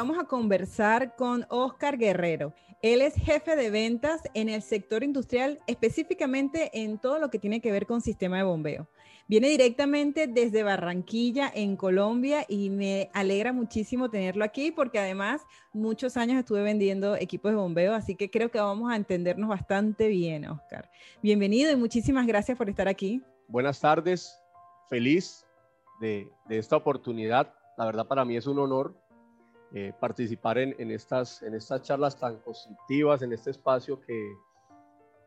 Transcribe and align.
Vamos 0.00 0.18
a 0.18 0.24
conversar 0.24 1.14
con 1.14 1.44
Oscar 1.50 1.98
Guerrero. 1.98 2.54
Él 2.80 3.02
es 3.02 3.12
jefe 3.12 3.54
de 3.54 3.68
ventas 3.68 4.22
en 4.32 4.48
el 4.48 4.62
sector 4.62 5.04
industrial, 5.04 5.58
específicamente 5.66 6.70
en 6.72 6.98
todo 6.98 7.18
lo 7.18 7.28
que 7.28 7.38
tiene 7.38 7.60
que 7.60 7.70
ver 7.70 7.84
con 7.84 8.00
sistema 8.00 8.38
de 8.38 8.44
bombeo. 8.44 8.88
Viene 9.28 9.50
directamente 9.50 10.26
desde 10.26 10.62
Barranquilla, 10.62 11.52
en 11.54 11.76
Colombia, 11.76 12.46
y 12.48 12.70
me 12.70 13.10
alegra 13.12 13.52
muchísimo 13.52 14.08
tenerlo 14.08 14.42
aquí 14.42 14.70
porque 14.70 14.98
además 14.98 15.42
muchos 15.74 16.16
años 16.16 16.38
estuve 16.38 16.62
vendiendo 16.62 17.14
equipos 17.14 17.52
de 17.52 17.58
bombeo, 17.58 17.92
así 17.92 18.14
que 18.14 18.30
creo 18.30 18.50
que 18.50 18.58
vamos 18.58 18.90
a 18.90 18.96
entendernos 18.96 19.50
bastante 19.50 20.08
bien, 20.08 20.46
Oscar. 20.46 20.90
Bienvenido 21.22 21.70
y 21.72 21.76
muchísimas 21.76 22.26
gracias 22.26 22.56
por 22.56 22.70
estar 22.70 22.88
aquí. 22.88 23.22
Buenas 23.48 23.78
tardes, 23.78 24.34
feliz 24.88 25.44
de, 26.00 26.26
de 26.48 26.56
esta 26.56 26.76
oportunidad. 26.76 27.52
La 27.76 27.84
verdad 27.84 28.06
para 28.06 28.24
mí 28.24 28.34
es 28.38 28.46
un 28.46 28.58
honor 28.58 28.98
eh, 29.72 29.92
participar 30.00 30.58
en, 30.58 30.90
estas, 30.90 31.42
en 31.42 31.54
estas 31.54 31.82
charlas 31.82 32.18
tan 32.18 32.38
constructivas, 32.38 33.22
en 33.22 33.32
este 33.32 33.50
espacio 33.50 34.00
que 34.00 34.32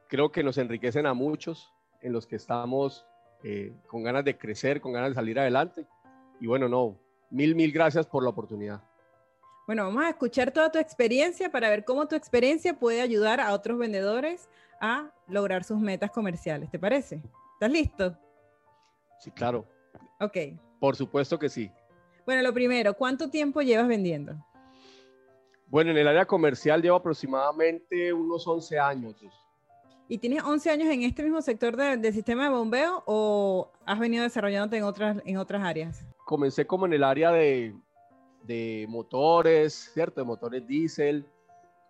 creo 0.09 0.31
que 0.31 0.43
nos 0.43 0.57
enriquecen 0.57 1.05
a 1.05 1.13
muchos, 1.13 1.73
en 2.01 2.11
los 2.11 2.27
que 2.27 2.35
estamos 2.35 3.05
eh, 3.43 3.73
con 3.87 4.03
ganas 4.03 4.25
de 4.25 4.37
crecer, 4.37 4.81
con 4.81 4.91
ganas 4.91 5.11
de 5.11 5.15
salir 5.15 5.39
adelante. 5.39 5.87
Y 6.39 6.47
bueno, 6.47 6.67
no, 6.67 6.99
mil, 7.29 7.55
mil 7.55 7.71
gracias 7.71 8.05
por 8.05 8.23
la 8.23 8.29
oportunidad. 8.29 8.83
Bueno, 9.65 9.85
vamos 9.85 10.03
a 10.03 10.09
escuchar 10.09 10.51
toda 10.51 10.69
tu 10.69 10.77
experiencia 10.77 11.49
para 11.49 11.69
ver 11.69 11.85
cómo 11.85 12.05
tu 12.07 12.15
experiencia 12.15 12.77
puede 12.77 13.01
ayudar 13.01 13.39
a 13.39 13.53
otros 13.53 13.77
vendedores 13.77 14.49
a 14.81 15.09
lograr 15.27 15.63
sus 15.63 15.79
metas 15.79 16.11
comerciales. 16.11 16.69
¿Te 16.69 16.77
parece? 16.77 17.23
¿Estás 17.53 17.71
listo? 17.71 18.17
Sí, 19.19 19.31
claro. 19.31 19.65
Ok. 20.19 20.37
Por 20.81 20.97
supuesto 20.97 21.39
que 21.39 21.47
sí. 21.47 21.71
Bueno, 22.25 22.41
lo 22.41 22.53
primero, 22.53 22.93
¿cuánto 22.93 23.29
tiempo 23.29 23.61
llevas 23.61 23.87
vendiendo? 23.87 24.33
Bueno, 25.67 25.91
en 25.91 25.97
el 25.97 26.07
área 26.07 26.25
comercial 26.25 26.81
llevo 26.81 26.95
aproximadamente 26.95 28.13
unos 28.13 28.47
11 28.47 28.79
años. 28.79 29.15
¿Y 30.07 30.17
tienes 30.19 30.43
11 30.43 30.69
años 30.69 30.89
en 30.89 31.03
este 31.03 31.23
mismo 31.23 31.41
sector 31.41 31.75
de, 31.75 32.13
sistema 32.13 32.43
de 32.43 32.49
bombeo 32.49 33.03
o 33.07 33.71
has 33.85 33.99
venido 33.99 34.23
desarrollándote 34.23 34.77
en 34.77 34.83
otras, 34.83 35.17
en 35.25 35.37
otras 35.37 35.63
áreas? 35.63 36.05
Comencé 36.25 36.65
como 36.65 36.85
en 36.85 36.93
el 36.93 37.03
área 37.03 37.31
de, 37.31 37.75
motores, 38.87 39.91
¿cierto? 39.93 40.21
De 40.21 40.25
motores 40.25 40.65
diésel. 40.65 41.25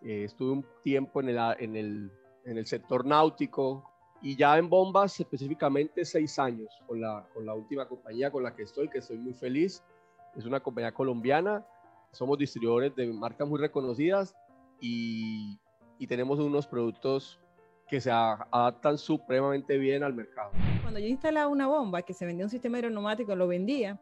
Eh, 0.02 0.24
estuve 0.24 0.52
un 0.52 0.66
tiempo 0.82 1.20
en 1.20 1.28
el, 1.28 1.38
en, 1.58 1.76
el, 1.76 2.10
en 2.44 2.58
el 2.58 2.66
sector 2.66 3.04
náutico 3.04 3.84
y 4.22 4.36
ya 4.36 4.56
en 4.58 4.68
bombas 4.68 5.20
específicamente 5.20 6.04
seis 6.04 6.38
años 6.38 6.68
con 6.86 7.00
la, 7.00 7.28
con 7.34 7.44
la 7.44 7.54
última 7.54 7.86
compañía 7.86 8.30
con 8.30 8.42
la 8.42 8.56
que 8.56 8.62
estoy, 8.62 8.88
que 8.88 8.98
estoy 8.98 9.18
muy 9.18 9.34
feliz 9.34 9.82
es 10.36 10.44
una 10.44 10.60
compañía 10.60 10.92
colombiana, 10.92 11.66
somos 12.12 12.38
distribuidores 12.38 12.94
de 12.94 13.12
marcas 13.12 13.48
muy 13.48 13.58
reconocidas 13.58 14.34
y, 14.80 15.58
y 15.98 16.06
tenemos 16.06 16.38
unos 16.38 16.66
productos 16.66 17.40
que 17.88 18.00
se 18.00 18.10
adaptan 18.10 18.98
supremamente 18.98 19.76
bien 19.78 20.02
al 20.02 20.14
mercado. 20.14 20.50
Cuando 20.82 21.00
yo 21.00 21.06
instalaba 21.06 21.48
una 21.48 21.66
bomba 21.66 22.02
que 22.02 22.14
se 22.14 22.24
vendía 22.24 22.44
un 22.44 22.50
sistema 22.50 22.78
aeroneumático, 22.78 23.34
lo 23.34 23.46
vendía, 23.46 24.00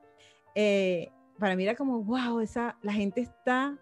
eh, 0.54 1.10
para 1.38 1.56
mí 1.56 1.64
era 1.64 1.74
como, 1.74 2.02
wow, 2.02 2.40
esa, 2.40 2.76
la 2.82 2.92
gente 2.92 3.22
está 3.22 3.76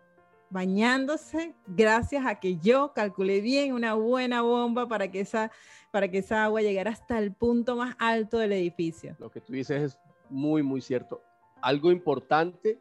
bañándose 0.49 1.55
gracias 1.67 2.27
a 2.27 2.41
que 2.41 2.57
yo 2.57 2.93
calculé 2.93 3.41
bien 3.41 3.73
una 3.73 3.95
buena 3.95 4.43
bomba 4.43 4.89
para 4.89 5.09
que 5.09 5.21
esa, 5.21 5.53
para 5.93 6.09
que 6.09 6.19
esa 6.19 6.45
agua 6.45 6.63
llegara 6.63 6.91
hasta 6.91 7.19
el 7.19 7.33
punto 7.33 7.77
más 7.77 7.95
alto 7.99 8.39
del 8.39 8.53
edificio. 8.53 9.15
Lo 9.19 9.31
que 9.31 9.41
tú 9.41 9.53
dices 9.53 9.83
es 9.83 9.99
muy, 10.29 10.63
muy 10.63 10.81
cierto 10.81 11.23
algo 11.63 11.91
importante, 11.93 12.79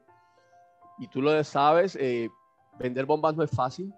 y 0.97 1.07
tú 1.07 1.21
lo 1.21 1.43
sabes, 1.43 1.95
eh, 1.95 2.29
vender 2.79 3.05
bombas 3.05 3.35
no 3.35 3.43
es 3.43 3.51
fácil, 3.51 3.93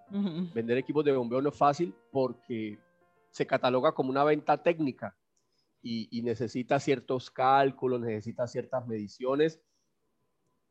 vender 0.53 0.77
equipos 0.77 1.05
de 1.05 1.15
bombeo 1.15 1.41
no 1.41 1.49
es 1.49 1.57
fácil 1.57 1.95
porque 2.11 2.79
se 3.29 3.45
cataloga 3.45 3.93
como 3.93 4.09
una 4.09 4.23
venta 4.23 4.61
técnica 4.61 5.15
y, 5.81 6.21
necesita 6.21 6.79
ciertos 6.79 7.31
cálculos, 7.31 8.01
necesita 8.01 8.47
ciertas 8.47 8.85
mediciones 8.87 9.61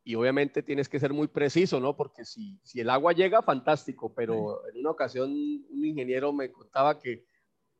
y 0.04 0.14
obviamente 0.14 0.62
tienes 0.62 0.88
que 0.88 1.00
ser 1.00 1.12
muy 1.12 1.28
preciso, 1.28 1.78
¿no? 1.78 1.96
Porque 1.96 2.24
si, 2.24 2.58
si 2.62 2.80
el 2.80 2.90
agua 2.90 3.12
llega, 3.12 3.42
fantástico, 3.42 4.14
pero 4.14 4.66
en 4.68 4.78
una 4.78 4.90
ocasión 4.90 5.30
un 5.30 5.84
ingeniero 5.84 6.32
me 6.32 6.50
contaba 6.50 6.98
que 6.98 7.24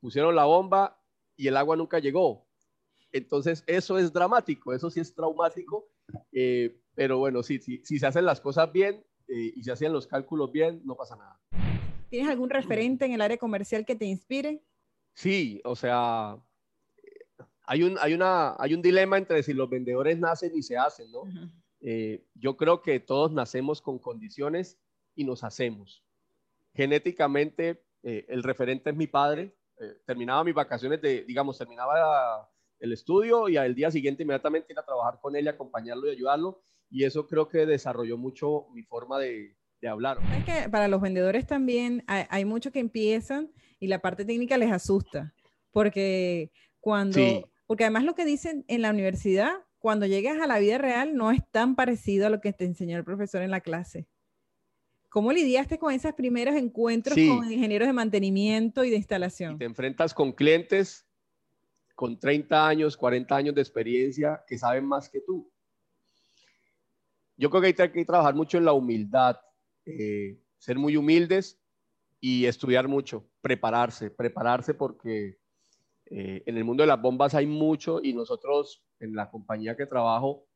pusieron 0.00 0.34
la 0.34 0.44
bomba 0.44 1.00
y 1.36 1.48
el 1.48 1.56
agua 1.56 1.76
nunca 1.76 1.98
llegó. 1.98 2.46
Entonces 3.12 3.64
eso 3.66 3.98
es 3.98 4.12
dramático, 4.12 4.72
eso 4.72 4.90
sí 4.90 5.00
es 5.00 5.14
traumático 5.14 5.88
eh, 6.32 6.80
pero 6.94 7.18
bueno, 7.18 7.42
sí, 7.42 7.58
sí, 7.58 7.80
si 7.84 7.98
se 7.98 8.06
hacen 8.06 8.24
las 8.24 8.40
cosas 8.40 8.72
bien 8.72 9.04
eh, 9.28 9.52
y 9.56 9.62
se 9.62 9.72
hacen 9.72 9.92
los 9.92 10.06
cálculos 10.06 10.52
bien, 10.52 10.80
no 10.84 10.96
pasa 10.96 11.16
nada. 11.16 11.40
¿Tienes 12.08 12.30
algún 12.30 12.50
referente 12.50 13.04
en 13.04 13.12
el 13.12 13.20
área 13.20 13.36
comercial 13.36 13.84
que 13.84 13.94
te 13.94 14.04
inspire? 14.04 14.62
Sí, 15.14 15.60
o 15.64 15.76
sea, 15.76 16.36
hay 17.64 17.82
un, 17.82 17.96
hay, 18.00 18.14
una, 18.14 18.56
hay 18.58 18.74
un 18.74 18.82
dilema 18.82 19.16
entre 19.18 19.42
si 19.42 19.52
los 19.52 19.70
vendedores 19.70 20.18
nacen 20.18 20.52
y 20.54 20.62
se 20.62 20.76
hacen, 20.76 21.10
¿no? 21.12 21.22
Eh, 21.80 22.24
yo 22.34 22.56
creo 22.56 22.82
que 22.82 22.98
todos 23.00 23.32
nacemos 23.32 23.80
con 23.80 23.98
condiciones 23.98 24.78
y 25.14 25.24
nos 25.24 25.44
hacemos. 25.44 26.04
Genéticamente, 26.74 27.82
el 28.02 28.42
referente 28.42 28.90
es 28.90 28.96
mi 28.96 29.06
padre. 29.06 29.54
terminaba 30.04 30.42
mis 30.42 30.54
vacaciones 30.54 31.00
de, 31.00 31.24
digamos, 31.24 31.58
terminaba 31.58 32.50
el 32.80 32.92
estudio 32.92 33.48
y 33.48 33.56
al 33.56 33.74
día 33.74 33.90
siguiente 33.90 34.22
inmediatamente 34.22 34.72
ir 34.72 34.78
a 34.78 34.84
trabajar 34.84 35.20
con 35.20 35.36
él 35.36 35.44
y 35.44 35.48
acompañarlo 35.48 36.08
y 36.08 36.10
ayudarlo. 36.10 36.62
Y 36.90 37.04
eso 37.04 37.26
creo 37.26 37.46
que 37.46 37.66
desarrolló 37.66 38.16
mucho 38.16 38.66
mi 38.72 38.82
forma 38.82 39.18
de, 39.18 39.56
de 39.80 39.88
hablar. 39.88 40.18
Es 40.36 40.44
que 40.44 40.68
para 40.68 40.88
los 40.88 41.00
vendedores 41.00 41.46
también 41.46 42.02
hay, 42.06 42.24
hay 42.28 42.44
muchos 42.44 42.72
que 42.72 42.80
empiezan 42.80 43.50
y 43.78 43.86
la 43.86 44.00
parte 44.00 44.24
técnica 44.24 44.58
les 44.58 44.72
asusta, 44.72 45.34
porque 45.70 46.50
cuando, 46.80 47.50
porque 47.66 47.84
además 47.84 48.04
lo 48.04 48.14
que 48.14 48.24
dicen 48.24 48.64
en 48.68 48.82
la 48.82 48.90
universidad, 48.90 49.52
cuando 49.78 50.06
llegas 50.06 50.40
a 50.40 50.46
la 50.46 50.58
vida 50.58 50.78
real 50.78 51.16
no 51.16 51.30
es 51.30 51.40
tan 51.50 51.76
parecido 51.76 52.26
a 52.26 52.30
lo 52.30 52.40
que 52.40 52.52
te 52.52 52.64
enseñó 52.64 52.96
el 52.96 53.04
profesor 53.04 53.42
en 53.42 53.50
la 53.50 53.60
clase. 53.60 54.08
¿Cómo 55.08 55.32
lidiaste 55.32 55.78
con 55.78 55.92
esos 55.92 56.12
primeros 56.12 56.54
encuentros 56.54 57.16
con 57.16 57.50
ingenieros 57.50 57.88
de 57.88 57.92
mantenimiento 57.92 58.84
y 58.84 58.90
de 58.90 58.96
instalación? 58.96 59.58
te 59.58 59.64
enfrentas 59.64 60.14
con 60.14 60.32
clientes 60.32 61.09
con 62.00 62.18
30 62.18 62.66
años, 62.66 62.96
40 62.96 63.36
años 63.36 63.54
de 63.54 63.60
experiencia 63.60 64.42
que 64.46 64.56
saben 64.56 64.86
más 64.86 65.10
que 65.10 65.20
tú. 65.20 65.52
Yo 67.36 67.50
creo 67.50 67.60
que 67.60 67.82
hay 67.82 67.92
que 67.92 68.04
trabajar 68.06 68.34
mucho 68.34 68.56
en 68.56 68.64
la 68.64 68.72
humildad, 68.72 69.36
eh, 69.84 70.40
ser 70.56 70.78
muy 70.78 70.96
humildes 70.96 71.60
y 72.18 72.46
estudiar 72.46 72.88
mucho, 72.88 73.28
prepararse, 73.42 74.10
prepararse 74.10 74.72
porque 74.72 75.40
eh, 76.06 76.42
en 76.46 76.56
el 76.56 76.64
mundo 76.64 76.84
de 76.84 76.86
las 76.86 77.02
bombas 77.02 77.34
hay 77.34 77.44
mucho 77.44 78.00
y 78.02 78.14
nosotros 78.14 78.82
en 78.98 79.14
la 79.14 79.30
compañía 79.30 79.76
que 79.76 79.84
trabajo 79.84 80.46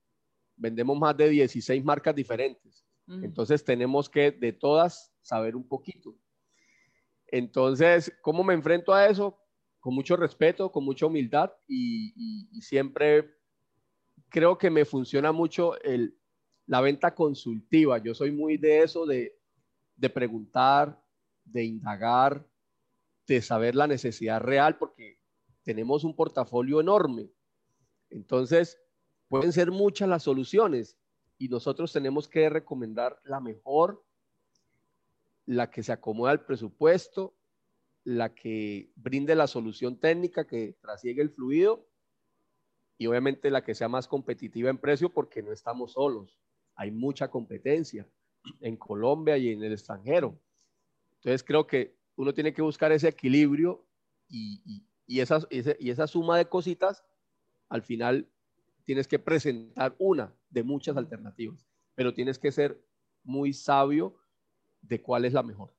vendemos 0.56 0.98
más 0.98 1.14
de 1.14 1.28
16 1.28 1.84
marcas 1.84 2.14
diferentes. 2.14 2.86
Entonces 3.06 3.62
tenemos 3.62 4.08
que 4.08 4.30
de 4.30 4.54
todas 4.54 5.14
saber 5.20 5.56
un 5.56 5.68
poquito. 5.68 6.16
Entonces, 7.26 8.16
¿cómo 8.22 8.42
me 8.42 8.54
enfrento 8.54 8.94
a 8.94 9.08
eso? 9.08 9.43
Con 9.84 9.94
mucho 9.94 10.16
respeto, 10.16 10.72
con 10.72 10.82
mucha 10.82 11.04
humildad 11.04 11.52
y, 11.68 12.48
siempre 12.62 13.36
creo 14.30 14.56
que 14.56 14.70
me 14.70 14.86
funciona 14.86 15.30
mucho 15.30 15.78
el, 15.82 16.18
la 16.64 16.80
venta 16.80 17.14
consultiva. 17.14 17.98
Yo 17.98 18.14
soy 18.14 18.30
muy 18.32 18.56
de 18.56 18.82
eso, 18.82 19.04
de, 19.04 19.38
de 19.94 20.08
preguntar, 20.08 21.04
de 21.44 21.64
indagar, 21.64 22.48
de 23.26 23.42
saber 23.42 23.74
la 23.74 23.86
necesidad 23.86 24.40
real, 24.40 24.78
porque 24.78 25.18
tenemos 25.64 26.02
un 26.02 26.16
portafolio 26.16 26.80
enorme. 26.80 27.28
Entonces, 28.08 28.80
pueden 29.28 29.52
ser 29.52 29.70
muchas 29.70 30.08
las 30.08 30.22
soluciones 30.22 30.96
y 31.36 31.48
nosotros 31.48 31.92
tenemos 31.92 32.26
que 32.26 32.48
recomendar 32.48 33.20
la 33.22 33.38
mejor, 33.38 34.02
la 35.44 35.70
que 35.70 35.82
se 35.82 35.92
acomoda 35.92 36.30
al 36.30 36.46
presupuesto 36.46 37.34
la 38.04 38.34
que 38.34 38.92
brinde 38.96 39.34
la 39.34 39.46
solución 39.46 39.98
técnica 39.98 40.46
que 40.46 40.76
trasiegue 40.80 41.22
el 41.22 41.30
fluido 41.30 41.88
y 42.98 43.06
obviamente 43.06 43.50
la 43.50 43.64
que 43.64 43.74
sea 43.74 43.88
más 43.88 44.06
competitiva 44.06 44.70
en 44.70 44.78
precio 44.78 45.08
porque 45.08 45.42
no 45.42 45.52
estamos 45.52 45.94
solos. 45.94 46.38
Hay 46.76 46.90
mucha 46.90 47.30
competencia 47.30 48.08
en 48.60 48.76
Colombia 48.76 49.38
y 49.38 49.50
en 49.50 49.62
el 49.62 49.72
extranjero. 49.72 50.38
Entonces 51.16 51.42
creo 51.42 51.66
que 51.66 51.96
uno 52.16 52.34
tiene 52.34 52.52
que 52.52 52.62
buscar 52.62 52.92
ese 52.92 53.08
equilibrio 53.08 53.86
y, 54.28 54.84
y, 55.06 55.20
esa, 55.20 55.40
y 55.50 55.90
esa 55.90 56.06
suma 56.06 56.36
de 56.38 56.48
cositas, 56.48 57.04
al 57.68 57.82
final 57.82 58.28
tienes 58.84 59.08
que 59.08 59.18
presentar 59.18 59.96
una 59.98 60.34
de 60.50 60.62
muchas 60.62 60.96
alternativas, 60.96 61.66
pero 61.94 62.12
tienes 62.12 62.38
que 62.38 62.52
ser 62.52 62.80
muy 63.22 63.54
sabio 63.54 64.14
de 64.82 65.00
cuál 65.00 65.24
es 65.24 65.32
la 65.32 65.42
mejor. 65.42 65.74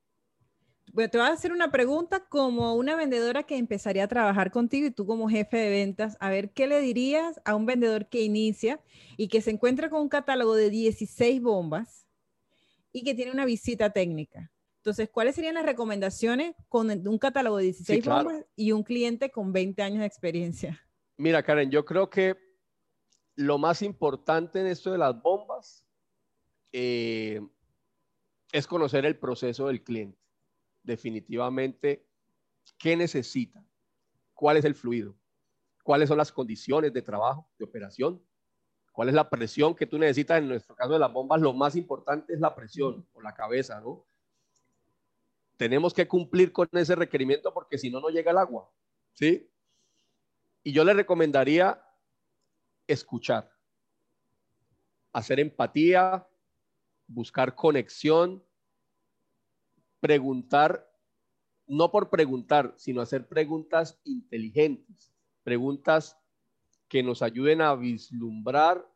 Te 0.94 1.18
voy 1.18 1.26
a 1.26 1.32
hacer 1.32 1.52
una 1.52 1.70
pregunta 1.70 2.26
como 2.28 2.74
una 2.74 2.96
vendedora 2.96 3.42
que 3.42 3.56
empezaría 3.56 4.04
a 4.04 4.08
trabajar 4.08 4.50
contigo 4.50 4.86
y 4.86 4.90
tú 4.90 5.06
como 5.06 5.28
jefe 5.28 5.58
de 5.58 5.68
ventas, 5.68 6.16
a 6.20 6.30
ver, 6.30 6.52
¿qué 6.52 6.66
le 6.66 6.80
dirías 6.80 7.40
a 7.44 7.54
un 7.54 7.66
vendedor 7.66 8.08
que 8.08 8.22
inicia 8.22 8.80
y 9.16 9.28
que 9.28 9.42
se 9.42 9.50
encuentra 9.50 9.90
con 9.90 10.00
un 10.00 10.08
catálogo 10.08 10.54
de 10.54 10.70
16 10.70 11.42
bombas 11.42 12.06
y 12.92 13.04
que 13.04 13.14
tiene 13.14 13.32
una 13.32 13.44
visita 13.44 13.90
técnica? 13.90 14.50
Entonces, 14.78 15.10
¿cuáles 15.10 15.34
serían 15.34 15.56
las 15.56 15.66
recomendaciones 15.66 16.54
con 16.68 16.90
un 16.90 17.18
catálogo 17.18 17.56
de 17.58 17.64
16 17.64 18.04
bombas 18.04 18.44
y 18.54 18.72
un 18.72 18.82
cliente 18.82 19.30
con 19.30 19.52
20 19.52 19.82
años 19.82 19.98
de 20.00 20.06
experiencia? 20.06 20.80
Mira, 21.18 21.42
Karen, 21.42 21.70
yo 21.70 21.84
creo 21.84 22.08
que 22.08 22.36
lo 23.34 23.58
más 23.58 23.82
importante 23.82 24.60
en 24.60 24.66
esto 24.66 24.92
de 24.92 24.98
las 24.98 25.20
bombas 25.20 25.84
eh, 26.72 27.40
es 28.52 28.66
conocer 28.66 29.04
el 29.04 29.18
proceso 29.18 29.66
del 29.66 29.82
cliente. 29.82 30.25
Definitivamente, 30.86 32.06
¿qué 32.78 32.96
necesita? 32.96 33.62
¿Cuál 34.32 34.56
es 34.56 34.64
el 34.64 34.74
fluido? 34.74 35.14
¿Cuáles 35.82 36.08
son 36.08 36.16
las 36.16 36.32
condiciones 36.32 36.92
de 36.92 37.02
trabajo, 37.02 37.46
de 37.58 37.64
operación? 37.66 38.22
¿Cuál 38.92 39.08
es 39.08 39.14
la 39.14 39.28
presión 39.28 39.74
que 39.74 39.86
tú 39.86 39.98
necesitas? 39.98 40.38
En 40.38 40.48
nuestro 40.48 40.74
caso 40.74 40.94
de 40.94 40.98
las 40.98 41.12
bombas, 41.12 41.40
lo 41.40 41.52
más 41.52 41.76
importante 41.76 42.32
es 42.32 42.40
la 42.40 42.54
presión 42.54 43.06
o 43.12 43.20
la 43.20 43.34
cabeza, 43.34 43.80
¿no? 43.80 44.06
tenemos 45.56 45.94
que 45.94 46.06
cumplir 46.06 46.52
con 46.52 46.68
ese 46.72 46.94
requerimiento 46.94 47.52
porque 47.52 47.78
si 47.78 47.90
no, 47.90 48.00
no 48.00 48.08
llega 48.08 48.30
el 48.30 48.38
agua. 48.38 48.70
¿Sí? 49.12 49.50
Y 50.62 50.72
yo 50.72 50.84
le 50.84 50.92
recomendaría 50.92 51.82
escuchar, 52.86 53.50
hacer 55.12 55.40
empatía, 55.40 56.26
buscar 57.06 57.54
conexión, 57.54 58.44
preguntar, 60.00 60.88
no 61.66 61.90
por 61.90 62.10
preguntar, 62.10 62.74
sino 62.76 63.00
hacer 63.00 63.28
preguntas 63.28 64.00
inteligentes, 64.04 65.12
preguntas 65.42 66.18
que 66.88 67.02
nos 67.02 67.22
ayuden 67.22 67.60
a 67.60 67.74
vislumbrar 67.74 68.86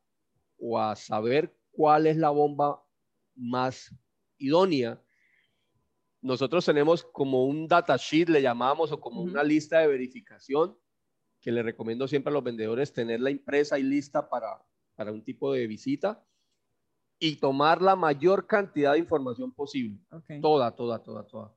o 0.58 0.79
a 0.79 0.94
saber 0.94 1.56
cuál 1.73 2.06
es 2.06 2.17
la 2.17 2.31
bomba 2.31 2.82
más 3.35 3.94
idónea. 4.38 5.02
Nosotros 6.20 6.64
tenemos 6.64 7.02
como 7.02 7.47
un 7.47 7.67
datasheet, 7.67 8.29
le 8.29 8.43
llamamos, 8.43 8.93
o 8.93 9.00
como 9.00 9.23
una 9.23 9.43
lista 9.43 9.81
de 9.81 9.88
verificación, 9.88 10.76
que 11.41 11.50
le 11.50 11.62
recomiendo 11.62 12.06
siempre 12.06 12.31
a 12.31 12.35
los 12.35 12.44
vendedores 12.44 12.93
tenerla 12.93 13.31
impresa 13.31 13.79
y 13.79 13.82
lista 13.82 14.29
para, 14.29 14.62
para 14.94 15.11
un 15.11 15.25
tipo 15.25 15.52
de 15.52 15.67
visita 15.67 16.23
y 17.23 17.37
tomar 17.37 17.83
la 17.83 17.95
mayor 17.95 18.47
cantidad 18.47 18.95
de 18.95 18.99
información 18.99 19.53
posible. 19.53 20.01
Toda, 20.41 20.75
toda, 20.75 21.03
toda, 21.03 21.27
toda. 21.27 21.55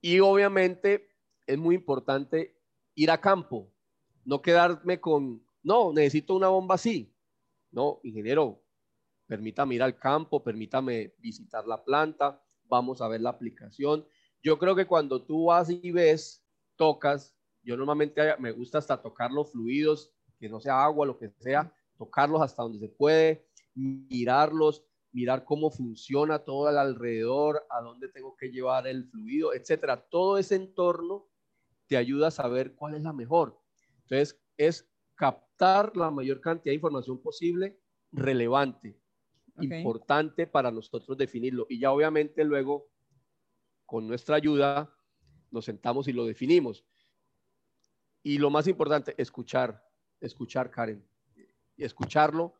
Y 0.00 0.20
obviamente 0.20 1.08
es 1.44 1.58
muy 1.58 1.74
importante 1.74 2.56
ir 2.94 3.10
a 3.10 3.20
campo, 3.20 3.72
no 4.24 4.40
quedarme 4.40 5.00
con, 5.00 5.44
no, 5.62 5.92
necesito 5.92 6.36
una 6.36 6.48
bomba 6.48 6.76
así. 6.76 7.12
No, 7.72 7.98
ingeniero, 8.04 8.62
permítame 9.26 9.74
ir 9.74 9.82
al 9.82 9.98
campo, 9.98 10.42
permítame 10.44 11.14
visitar 11.18 11.66
la 11.66 11.82
planta, 11.82 12.40
vamos 12.66 13.00
a 13.00 13.08
ver 13.08 13.20
la 13.20 13.30
aplicación. 13.30 14.06
Yo 14.40 14.58
creo 14.58 14.76
que 14.76 14.86
cuando 14.86 15.24
tú 15.24 15.46
vas 15.46 15.68
y 15.68 15.90
ves, 15.90 16.46
tocas, 16.76 17.36
yo 17.64 17.76
normalmente 17.76 18.22
me 18.38 18.52
gusta 18.52 18.78
hasta 18.78 19.02
tocar 19.02 19.32
los 19.32 19.50
fluidos, 19.50 20.12
que 20.38 20.48
no 20.48 20.60
sea 20.60 20.84
agua, 20.84 21.06
lo 21.06 21.18
que 21.18 21.30
sea, 21.40 21.74
tocarlos 21.96 22.40
hasta 22.40 22.62
donde 22.62 22.78
se 22.78 22.88
puede, 22.88 23.48
mirarlos, 23.74 24.84
mirar 25.12 25.44
cómo 25.44 25.70
funciona 25.70 26.40
todo 26.40 26.68
el 26.68 26.78
alrededor, 26.78 27.66
a 27.70 27.80
dónde 27.80 28.08
tengo 28.08 28.36
que 28.36 28.50
llevar 28.50 28.86
el 28.86 29.06
fluido, 29.08 29.54
etcétera. 29.54 30.08
Todo 30.08 30.38
ese 30.38 30.56
entorno 30.56 31.28
te 31.86 31.96
ayuda 31.96 32.28
a 32.28 32.32
saber 32.32 32.74
cuál 32.74 32.94
es 32.94 33.02
la 33.02 33.12
mejor. 33.12 33.60
Entonces, 34.02 34.40
es 34.56 34.88
captar 35.14 35.96
la 35.96 36.10
mayor 36.10 36.40
cantidad 36.40 36.70
de 36.70 36.76
información 36.76 37.20
posible 37.20 37.80
relevante 38.10 38.98
importante 39.60 40.46
para 40.46 40.70
nosotros 40.70 41.16
definirlo. 41.16 41.66
Y 41.68 41.78
ya 41.78 41.92
obviamente 41.92 42.44
luego, 42.44 42.88
con 43.86 44.06
nuestra 44.06 44.36
ayuda, 44.36 44.92
nos 45.50 45.64
sentamos 45.64 46.08
y 46.08 46.12
lo 46.12 46.24
definimos. 46.24 46.84
Y 48.22 48.38
lo 48.38 48.50
más 48.50 48.66
importante, 48.66 49.14
escuchar, 49.18 49.86
escuchar, 50.20 50.70
Karen, 50.70 51.06
escucharlo, 51.76 52.54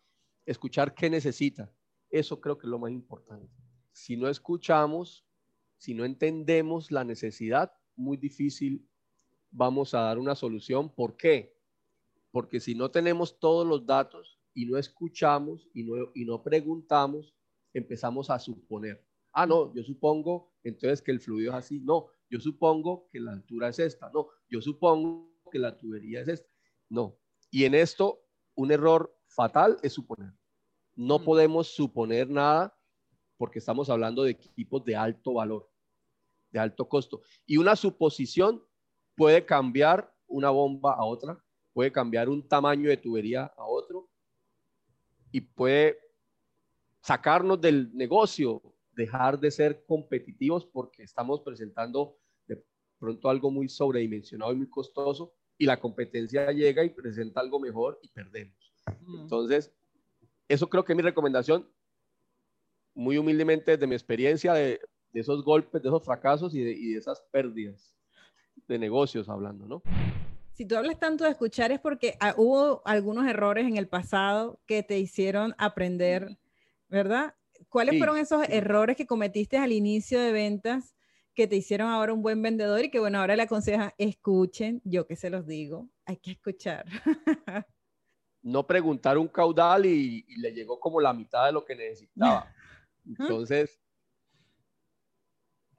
escuchar 0.46 0.94
qué 0.94 1.10
necesita. 1.10 1.72
Eso 2.10 2.40
creo 2.40 2.58
que 2.58 2.66
es 2.66 2.70
lo 2.70 2.78
más 2.78 2.90
importante. 2.90 3.48
Si 3.92 4.16
no 4.16 4.28
escuchamos, 4.28 5.26
si 5.76 5.94
no 5.94 6.04
entendemos 6.04 6.90
la 6.90 7.04
necesidad, 7.04 7.72
muy 7.96 8.16
difícil 8.16 8.88
vamos 9.50 9.94
a 9.94 10.00
dar 10.00 10.18
una 10.18 10.34
solución. 10.34 10.92
¿Por 10.92 11.16
qué? 11.16 11.56
Porque 12.30 12.60
si 12.60 12.74
no 12.74 12.90
tenemos 12.90 13.38
todos 13.38 13.66
los 13.66 13.86
datos, 13.86 14.40
y 14.54 14.66
no 14.66 14.78
escuchamos 14.78 15.68
y 15.74 15.82
no, 15.82 16.10
y 16.14 16.24
no 16.24 16.42
preguntamos, 16.42 17.34
empezamos 17.72 18.30
a 18.30 18.38
suponer. 18.38 19.04
Ah, 19.32 19.46
no, 19.46 19.74
yo 19.74 19.82
supongo 19.82 20.52
entonces 20.62 21.02
que 21.02 21.10
el 21.10 21.20
fluido 21.20 21.50
es 21.50 21.58
así. 21.58 21.80
No, 21.80 22.06
yo 22.30 22.38
supongo 22.38 23.08
que 23.10 23.18
la 23.18 23.32
altura 23.32 23.68
es 23.68 23.80
esta. 23.80 24.10
No, 24.14 24.28
yo 24.48 24.62
supongo 24.62 25.34
que 25.50 25.58
la 25.58 25.76
tubería 25.76 26.20
es 26.20 26.28
esta. 26.28 26.48
No. 26.88 27.18
Y 27.50 27.64
en 27.64 27.74
esto, 27.74 28.24
un 28.54 28.70
error 28.70 29.18
fatal 29.34 29.76
es 29.82 29.92
suponer. 29.92 30.32
No 30.94 31.18
mm. 31.18 31.24
podemos 31.24 31.68
suponer 31.68 32.28
nada 32.28 32.76
porque 33.36 33.58
estamos 33.58 33.90
hablando 33.90 34.22
de 34.22 34.30
equipos 34.30 34.84
de 34.84 34.96
alto 34.96 35.34
valor, 35.34 35.70
de 36.50 36.60
alto 36.60 36.88
costo. 36.88 37.20
Y 37.46 37.56
una 37.56 37.76
suposición 37.76 38.64
puede 39.16 39.44
cambiar 39.44 40.12
una 40.26 40.50
bomba 40.50 40.94
a 40.94 41.04
otra, 41.04 41.42
puede 41.72 41.90
cambiar 41.90 42.28
un 42.28 42.46
tamaño 42.46 42.88
de 42.88 42.96
tubería 42.96 43.52
a 43.56 43.64
otro, 43.64 44.08
y 45.34 45.40
puede 45.40 45.98
sacarnos 47.00 47.60
del 47.60 47.92
negocio, 47.92 48.62
dejar 48.92 49.40
de 49.40 49.50
ser 49.50 49.84
competitivos 49.84 50.64
porque 50.64 51.02
estamos 51.02 51.40
presentando 51.40 52.16
de 52.46 52.64
pronto 53.00 53.28
algo 53.28 53.50
muy 53.50 53.68
sobredimensionado 53.68 54.52
y 54.52 54.56
muy 54.58 54.70
costoso 54.70 55.34
y 55.58 55.66
la 55.66 55.80
competencia 55.80 56.52
llega 56.52 56.84
y 56.84 56.90
presenta 56.90 57.40
algo 57.40 57.58
mejor 57.58 57.98
y 58.00 58.08
perdemos. 58.10 58.73
Entonces, 59.06 59.72
eso 60.48 60.68
creo 60.68 60.84
que 60.84 60.92
es 60.92 60.96
mi 60.96 61.02
recomendación, 61.02 61.68
muy 62.94 63.18
humildemente 63.18 63.76
de 63.76 63.86
mi 63.86 63.94
experiencia 63.94 64.54
de, 64.54 64.80
esos 65.12 65.44
golpes, 65.44 65.82
de 65.82 65.88
esos 65.88 66.04
fracasos 66.04 66.54
y 66.54 66.62
de, 66.62 66.72
y 66.72 66.92
de 66.92 66.98
esas 66.98 67.20
pérdidas 67.30 67.94
de 68.66 68.78
negocios 68.78 69.28
hablando, 69.28 69.66
¿no? 69.66 69.82
Si 70.52 70.64
tú 70.66 70.76
hablas 70.76 70.98
tanto 70.98 71.24
de 71.24 71.30
escuchar 71.30 71.72
es 71.72 71.80
porque 71.80 72.16
ah, 72.20 72.34
hubo 72.36 72.82
algunos 72.84 73.26
errores 73.26 73.66
en 73.66 73.76
el 73.76 73.88
pasado 73.88 74.60
que 74.66 74.82
te 74.82 74.98
hicieron 74.98 75.54
aprender, 75.58 76.38
¿verdad? 76.88 77.34
¿Cuáles 77.68 77.98
fueron 77.98 78.18
esos 78.18 78.48
errores 78.48 78.96
que 78.96 79.06
cometiste 79.06 79.58
al 79.58 79.72
inicio 79.72 80.20
de 80.20 80.30
ventas 80.30 80.94
que 81.34 81.48
te 81.48 81.56
hicieron 81.56 81.88
ahora 81.88 82.12
un 82.12 82.22
buen 82.22 82.40
vendedor 82.40 82.84
y 82.84 82.90
que 82.90 83.00
bueno, 83.00 83.18
ahora 83.18 83.34
le 83.34 83.42
aconseja 83.42 83.94
escuchen, 83.98 84.80
yo 84.84 85.06
que 85.08 85.16
se 85.16 85.30
los 85.30 85.46
digo, 85.46 85.88
hay 86.04 86.18
que 86.18 86.30
escuchar. 86.30 86.86
no 88.44 88.66
preguntar 88.66 89.16
un 89.18 89.26
caudal 89.26 89.86
y, 89.86 90.24
y, 90.28 90.36
le 90.36 90.52
llegó 90.52 90.78
como 90.78 91.00
la 91.00 91.12
mitad 91.12 91.46
de 91.46 91.52
lo 91.52 91.64
que 91.64 91.74
necesitaba. 91.74 92.46
Entonces, 93.06 93.80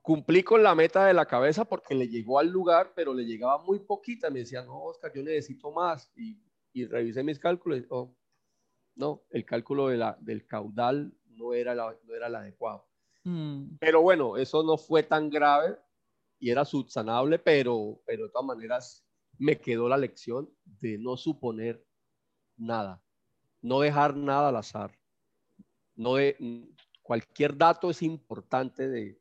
cumplí 0.02 0.44
con 0.44 0.64
la 0.64 0.74
meta 0.76 1.06
de 1.06 1.14
la 1.14 1.26
cabeza 1.26 1.64
porque 1.64 1.94
le 1.94 2.08
llegó 2.08 2.40
al 2.40 2.50
lugar, 2.50 2.92
pero 2.96 3.14
le 3.14 3.24
llegaba 3.24 3.64
muy 3.64 3.80
poquita. 3.80 4.30
Me 4.32 4.40
decía, 4.40 4.64
no, 4.64 4.84
Oscar, 4.84 5.12
yo 5.14 5.22
necesito 5.22 5.72
más. 5.72 6.12
Y, 6.16 6.42
y 6.74 6.86
revisé 6.86 7.24
mis 7.24 7.40
cálculos. 7.40 7.84
Oh, 7.90 8.16
no, 8.96 9.24
el 9.30 9.46
cálculo 9.46 9.90
de 9.90 9.98
la, 9.98 10.18
del 10.20 10.48
caudal 10.48 11.14
no 11.28 11.54
era, 11.54 11.76
la, 11.76 11.96
no 12.04 12.16
era 12.16 12.28
el 12.28 12.36
adecuado. 12.36 12.88
Mm. 13.24 13.78
Pero 13.80 14.02
bueno, 14.02 14.38
eso 14.38 14.64
no 14.64 14.78
fue 14.78 15.04
tan 15.04 15.30
grave 15.30 15.78
y 16.40 16.50
era 16.50 16.66
subsanable, 16.66 17.38
pero, 17.38 18.02
pero 18.08 18.24
de 18.26 18.30
todas 18.32 18.48
maneras 18.48 19.06
me 19.38 19.60
quedó 19.60 19.88
la 19.88 19.98
lección 19.98 20.50
de 20.64 20.98
no 20.98 21.16
suponer 21.16 21.86
nada, 22.58 23.02
no 23.62 23.80
dejar 23.80 24.16
nada 24.16 24.50
al 24.50 24.56
azar. 24.58 24.98
No 25.96 26.16
de, 26.16 26.36
cualquier 27.02 27.58
dato 27.58 27.90
es 27.90 28.02
importante 28.02 28.88
de, 28.90 29.20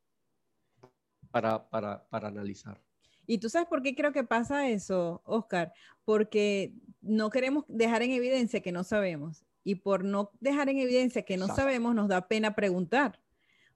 para, 1.31 1.69
para, 1.69 2.07
para 2.09 2.29
analizar. 2.29 2.81
Y 3.27 3.39
tú 3.39 3.49
sabes 3.49 3.69
por 3.69 3.83
qué 3.83 3.95
creo 3.95 4.13
que 4.13 4.25
pasa 4.25 4.69
eso, 4.69 5.23
Oscar, 5.25 5.73
porque 6.05 6.75
no 7.01 7.31
queremos 7.31 7.65
dejar 7.69 8.03
en 8.03 8.11
evidencia 8.11 8.61
que 8.61 8.73
no 8.73 8.85
sabemos. 8.85 9.45
Y 9.63 9.77
por 9.77 10.05
no 10.05 10.31
dejar 10.41 10.69
en 10.69 10.79
evidencia 10.79 11.23
que 11.23 11.39
no 11.39 11.49
sabemos, 11.49 11.95
nos 11.95 12.09
da 12.09 12.29
pena 12.29 12.55
preguntar. 12.55 13.21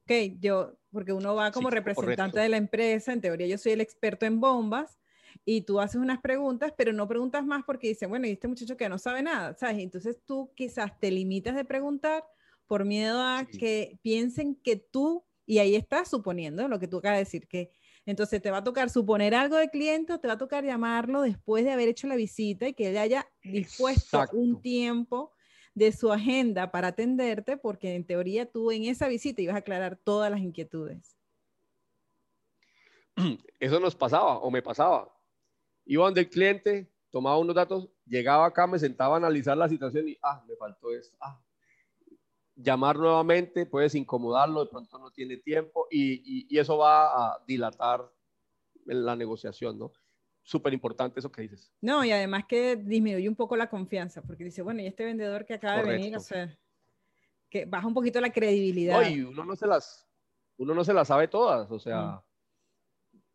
ok, 0.02 0.38
yo, 0.38 0.78
porque 0.90 1.12
uno 1.12 1.34
va 1.34 1.50
como 1.50 1.70
representante 1.70 2.40
de 2.40 2.48
la 2.48 2.58
empresa, 2.58 3.12
en 3.12 3.20
teoría 3.22 3.46
yo 3.46 3.56
soy 3.56 3.72
el 3.72 3.80
experto 3.80 4.26
en 4.26 4.40
bombas, 4.40 4.97
y 5.44 5.62
tú 5.62 5.80
haces 5.80 6.00
unas 6.00 6.20
preguntas, 6.20 6.72
pero 6.76 6.92
no 6.92 7.08
preguntas 7.08 7.44
más 7.44 7.62
porque 7.64 7.88
dice, 7.88 8.06
bueno, 8.06 8.26
y 8.26 8.32
este 8.32 8.48
muchacho 8.48 8.76
que 8.76 8.88
no 8.88 8.98
sabe 8.98 9.22
nada, 9.22 9.54
¿sabes? 9.54 9.78
Entonces 9.78 10.18
tú 10.24 10.52
quizás 10.54 10.98
te 11.00 11.10
limitas 11.10 11.54
de 11.56 11.64
preguntar 11.64 12.24
por 12.66 12.84
miedo 12.84 13.20
a 13.20 13.46
que 13.46 13.98
piensen 14.02 14.54
que 14.54 14.76
tú, 14.76 15.24
y 15.46 15.58
ahí 15.58 15.74
estás 15.74 16.08
suponiendo 16.08 16.68
lo 16.68 16.78
que 16.78 16.88
tú 16.88 16.98
acabas 16.98 17.16
de 17.16 17.24
decir, 17.24 17.48
que 17.48 17.72
entonces 18.04 18.40
te 18.40 18.50
va 18.50 18.58
a 18.58 18.64
tocar 18.64 18.90
suponer 18.90 19.34
algo 19.34 19.56
de 19.56 19.68
cliente 19.68 20.12
o 20.12 20.20
te 20.20 20.28
va 20.28 20.34
a 20.34 20.38
tocar 20.38 20.64
llamarlo 20.64 21.22
después 21.22 21.64
de 21.64 21.72
haber 21.72 21.88
hecho 21.88 22.06
la 22.06 22.16
visita 22.16 22.68
y 22.68 22.74
que 22.74 22.88
él 22.88 22.98
haya 22.98 23.26
dispuesto 23.42 24.24
un 24.32 24.60
tiempo 24.62 25.32
de 25.74 25.92
su 25.92 26.12
agenda 26.12 26.70
para 26.70 26.88
atenderte, 26.88 27.56
porque 27.56 27.94
en 27.94 28.04
teoría 28.04 28.50
tú 28.50 28.70
en 28.72 28.84
esa 28.84 29.08
visita 29.08 29.42
ibas 29.42 29.54
a 29.54 29.58
aclarar 29.58 29.96
todas 29.96 30.30
las 30.30 30.40
inquietudes. 30.40 31.16
Eso 33.60 33.80
nos 33.80 33.94
pasaba 33.94 34.38
o 34.38 34.50
me 34.50 34.62
pasaba. 34.62 35.14
Iba 35.88 36.04
donde 36.04 36.20
el 36.20 36.28
cliente, 36.28 36.86
tomaba 37.10 37.38
unos 37.38 37.56
datos, 37.56 37.88
llegaba 38.06 38.44
acá, 38.44 38.66
me 38.66 38.78
sentaba 38.78 39.14
a 39.14 39.16
analizar 39.16 39.56
la 39.56 39.68
situación 39.68 40.06
y, 40.06 40.18
ah, 40.22 40.44
me 40.46 40.54
faltó 40.54 40.94
esto, 40.94 41.16
ah, 41.18 41.40
llamar 42.54 42.96
nuevamente, 42.96 43.64
puedes 43.64 43.94
incomodarlo, 43.94 44.64
de 44.64 44.70
pronto 44.70 44.98
no 44.98 45.10
tiene 45.10 45.38
tiempo 45.38 45.86
y, 45.90 46.46
y, 46.54 46.58
eso 46.58 46.76
va 46.76 47.06
a 47.06 47.42
dilatar 47.46 48.06
la 48.84 49.16
negociación, 49.16 49.78
¿no? 49.78 49.90
Súper 50.42 50.74
importante 50.74 51.20
eso 51.20 51.32
que 51.32 51.42
dices. 51.42 51.72
No, 51.80 52.04
y 52.04 52.12
además 52.12 52.44
que 52.46 52.76
disminuye 52.76 53.28
un 53.28 53.36
poco 53.36 53.56
la 53.56 53.70
confianza, 53.70 54.20
porque 54.20 54.44
dice, 54.44 54.60
bueno, 54.60 54.82
y 54.82 54.86
este 54.86 55.06
vendedor 55.06 55.46
que 55.46 55.54
acaba 55.54 55.82
de 55.82 55.90
venir, 55.90 56.16
o 56.16 56.20
sea, 56.20 56.54
que 57.48 57.64
baja 57.64 57.86
un 57.86 57.94
poquito 57.94 58.20
la 58.20 58.30
credibilidad. 58.30 59.00
No, 59.00 59.08
y 59.08 59.22
uno 59.22 59.42
no 59.42 59.56
se 59.56 59.66
las, 59.66 60.06
uno 60.58 60.74
no 60.74 60.84
se 60.84 60.92
las 60.92 61.08
sabe 61.08 61.28
todas, 61.28 61.70
o 61.70 61.78
sea, 61.78 62.22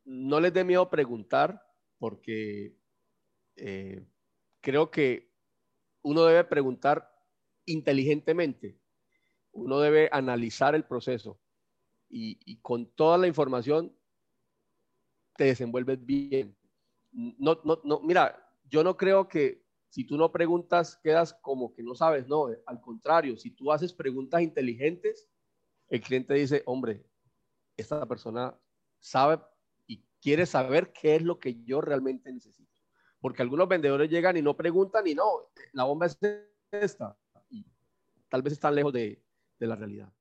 mm. 0.06 0.28
no 0.30 0.40
les 0.40 0.54
dé 0.54 0.64
miedo 0.64 0.88
preguntar, 0.88 1.60
porque 2.04 2.76
eh, 3.56 4.06
creo 4.60 4.92
que 4.92 5.32
uno 6.02 6.26
debe 6.26 6.44
preguntar 6.44 7.10
inteligentemente 7.64 8.78
uno 9.54 9.80
debe 9.80 10.10
analizar 10.12 10.76
el 10.76 10.84
proceso 10.84 11.40
y, 12.10 12.58
con 12.58 12.88
toda 12.88 13.18
la 13.18 13.28
información 13.28 13.96
te 15.38 15.46
desenvuelves 15.46 16.06
bien. 16.06 16.58
No, 17.14 17.62
no, 17.64 17.80
no, 17.86 18.02
mira, 18.02 18.54
yo 18.66 18.84
no 18.84 18.98
creo 18.98 19.30
que 19.30 19.64
si 19.88 20.04
tú 20.04 20.18
no 20.18 20.30
preguntas 20.30 20.98
quedas 20.98 21.34
como 21.36 21.74
que 21.74 21.84
no 21.84 21.96
sabes, 21.96 22.28
no, 22.28 22.48
al 22.66 22.82
contrario, 22.82 23.38
si 23.38 23.52
tú 23.52 23.72
haces 23.72 23.94
preguntas 23.94 24.42
inteligentes, 24.42 25.30
el 25.88 26.02
cliente 26.02 26.34
dice, 26.34 26.64
hombre, 26.66 27.06
esta 27.78 28.06
persona 28.06 28.60
sabe 29.00 29.40
y 29.40 29.53
quiere 30.24 30.46
saber 30.46 30.94
qué 30.94 31.18
es 31.18 31.22
lo 31.22 31.38
que 31.38 31.62
yo 31.64 31.82
realmente 31.82 32.32
necesito. 32.32 32.72
Porque 33.20 33.42
algunos 33.42 33.68
vendedores 33.68 34.10
llegan 34.10 34.38
y 34.38 34.42
no 34.42 34.56
preguntan 34.56 35.06
y 35.06 35.14
no, 35.14 35.26
la 35.74 35.84
bomba 35.84 36.06
es 36.06 36.18
esta. 36.72 37.18
Y 37.50 37.66
tal 38.30 38.42
vez 38.42 38.54
están 38.54 38.74
lejos 38.74 38.94
de, 38.94 39.22
de 39.60 39.68
la 39.68 39.76
realidad. 39.76 40.12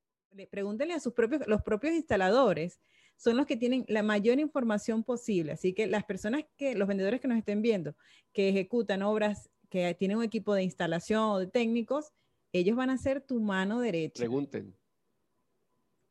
Pregúntenle 0.51 0.95
a 0.95 1.01
sus 1.01 1.13
propios, 1.13 1.47
los 1.47 1.63
propios 1.63 1.95
instaladores 1.95 2.81
son 3.17 3.37
los 3.37 3.47
que 3.47 3.57
tienen 3.57 3.85
la 3.87 4.03
mayor 4.03 4.41
información 4.41 5.05
posible. 5.05 5.53
Así 5.53 5.73
que 5.73 5.87
las 5.87 6.05
personas 6.05 6.45
que, 6.57 6.75
los 6.75 6.89
vendedores 6.89 7.21
que 7.21 7.29
nos 7.29 7.39
estén 7.39 7.63
viendo, 7.63 7.95
que 8.33 8.49
ejecutan 8.49 9.03
obras, 9.03 9.51
que 9.69 9.95
tienen 9.95 10.17
un 10.17 10.25
equipo 10.25 10.55
de 10.55 10.65
instalación 10.65 11.23
o 11.23 11.39
de 11.39 11.47
técnicos, 11.47 12.13
ellos 12.53 12.77
van 12.77 12.91
a 12.91 12.99
ser 12.99 13.21
tu 13.21 13.41
mano 13.41 13.81
derecha. 13.81 14.21
Pregunten. 14.21 14.77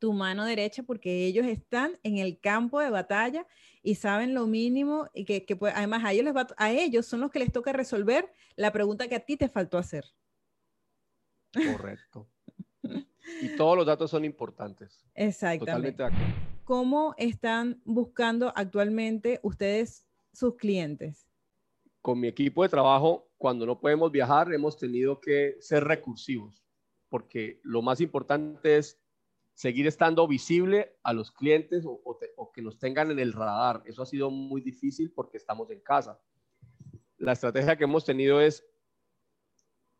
Tu 0.01 0.13
mano 0.13 0.45
derecha 0.45 0.81
porque 0.81 1.27
ellos 1.27 1.45
están 1.45 1.91
en 2.01 2.17
el 2.17 2.39
campo 2.39 2.79
de 2.79 2.89
batalla 2.89 3.45
y 3.83 3.93
saben 3.93 4.33
lo 4.33 4.47
mínimo 4.47 5.07
y 5.13 5.25
que, 5.25 5.45
que 5.45 5.55
además 5.75 6.03
a 6.03 6.11
ellos, 6.11 6.25
les 6.25 6.35
va, 6.35 6.47
a 6.57 6.71
ellos 6.71 7.05
son 7.05 7.21
los 7.21 7.29
que 7.29 7.37
les 7.37 7.51
toca 7.51 7.71
resolver 7.71 8.33
la 8.55 8.71
pregunta 8.71 9.07
que 9.07 9.13
a 9.13 9.19
ti 9.19 9.37
te 9.37 9.47
faltó 9.47 9.77
hacer. 9.77 10.05
Correcto. 11.53 12.27
Y 13.41 13.55
todos 13.55 13.77
los 13.77 13.85
datos 13.85 14.09
son 14.09 14.25
importantes. 14.25 15.05
Exactamente. 15.13 16.03
¿Cómo 16.63 17.13
están 17.19 17.79
buscando 17.85 18.51
actualmente 18.55 19.39
ustedes 19.43 20.07
sus 20.33 20.55
clientes? 20.55 21.27
Con 22.01 22.19
mi 22.19 22.27
equipo 22.27 22.63
de 22.63 22.69
trabajo, 22.69 23.29
cuando 23.37 23.67
no 23.67 23.79
podemos 23.79 24.11
viajar, 24.11 24.51
hemos 24.51 24.77
tenido 24.77 25.21
que 25.21 25.57
ser 25.59 25.83
recursivos, 25.83 26.65
porque 27.07 27.59
lo 27.61 27.83
más 27.83 28.01
importante 28.01 28.77
es 28.77 28.99
seguir 29.53 29.87
estando 29.87 30.27
visible 30.27 30.97
a 31.03 31.13
los 31.13 31.31
clientes 31.31 31.83
o, 31.85 32.51
que 32.53 32.61
nos 32.61 32.79
tengan 32.79 33.11
en 33.11 33.19
el 33.19 33.33
radar. 33.33 33.83
Eso 33.85 34.01
ha 34.01 34.05
sido 34.05 34.29
muy 34.29 34.61
difícil 34.61 35.11
porque 35.11 35.37
estamos 35.37 35.69
en 35.71 35.81
casa. 35.81 36.19
La 37.17 37.33
estrategia 37.33 37.77
que 37.77 37.83
hemos 37.83 38.03
tenido 38.03 38.41
es 38.41 38.65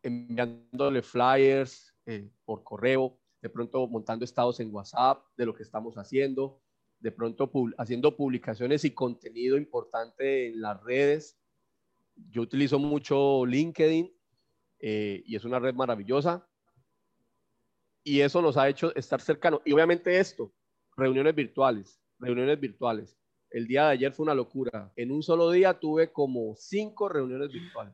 enviándole 0.03 1.01
flyers 1.01 1.93
eh, 2.05 2.31
por 2.43 2.63
correo, 2.63 3.20
de 3.41 3.50
pronto 3.50 3.88
montando 3.88 4.25
estados 4.25 4.60
en 4.60 4.74
WhatsApp 4.74 5.24
de 5.38 5.46
lo 5.46 5.53
que 5.53 5.63
estamos 5.63 5.96
haciendo, 5.96 6.62
de 7.00 7.12
pronto 7.12 7.51
haciendo 7.77 8.15
publicaciones 8.15 8.84
y 8.86 8.91
contenido 8.91 9.58
importante 9.58 10.48
en 10.48 10.62
las 10.62 10.81
redes. 10.84 11.38
Yo 12.29 12.41
utilizo 12.41 12.79
mucho 12.79 13.46
LinkedIn 13.46 14.12
eh, 14.79 15.24
y 15.25 15.36
es 15.36 15.46
una 15.46 15.60
red 15.60 15.75
maravillosa. 15.75 16.48
Y 18.03 18.22
eso 18.22 18.41
nos 18.41 18.58
ha 18.58 18.67
hecho 18.67 18.93
estar 18.96 19.22
cercanos. 19.22 19.62
Y 19.65 19.74
obviamente 19.74 20.20
esto, 20.20 20.53
reuniones 20.96 21.36
virtuales, 21.36 22.01
reuniones 22.20 22.60
virtuales. 22.60 23.17
El 23.50 23.67
día 23.67 23.86
de 23.86 23.91
ayer 23.91 24.13
fue 24.13 24.24
una 24.24 24.34
locura. 24.34 24.91
En 24.96 25.12
un 25.12 25.22
solo 25.22 25.51
día 25.51 25.79
tuve 25.79 26.12
como 26.12 26.55
cinco 26.55 27.10
reuniones 27.10 27.51
virtuales. 27.51 27.93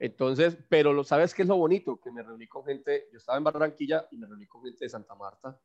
Entonces, 0.00 0.56
pero 0.68 0.92
lo 0.92 1.04
sabes 1.04 1.34
qué 1.34 1.42
es 1.42 1.48
lo 1.48 1.56
bonito, 1.56 2.00
que 2.00 2.10
me 2.10 2.22
reuní 2.22 2.46
con 2.46 2.64
gente, 2.64 3.06
yo 3.12 3.18
estaba 3.18 3.38
en 3.38 3.44
Barranquilla 3.44 4.08
y 4.10 4.16
me 4.16 4.26
reuní 4.26 4.46
con 4.46 4.62
gente 4.62 4.84
de 4.84 4.88
Santa 4.88 5.14
Marta, 5.14 5.60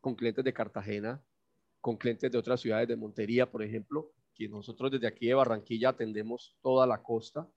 con 0.00 0.14
clientes 0.14 0.44
de 0.44 0.52
Cartagena, 0.52 1.22
con 1.80 1.96
clientes 1.96 2.30
de 2.30 2.38
otras 2.38 2.60
ciudades 2.60 2.88
de 2.88 2.96
Montería, 2.96 3.50
por 3.50 3.62
ejemplo, 3.62 4.12
que 4.34 4.48
nosotros 4.48 4.90
desde 4.90 5.06
aquí 5.06 5.26
de 5.28 5.34
Barranquilla 5.34 5.90
atendemos 5.90 6.56
toda 6.60 6.86
la 6.86 7.02
costa. 7.02 7.48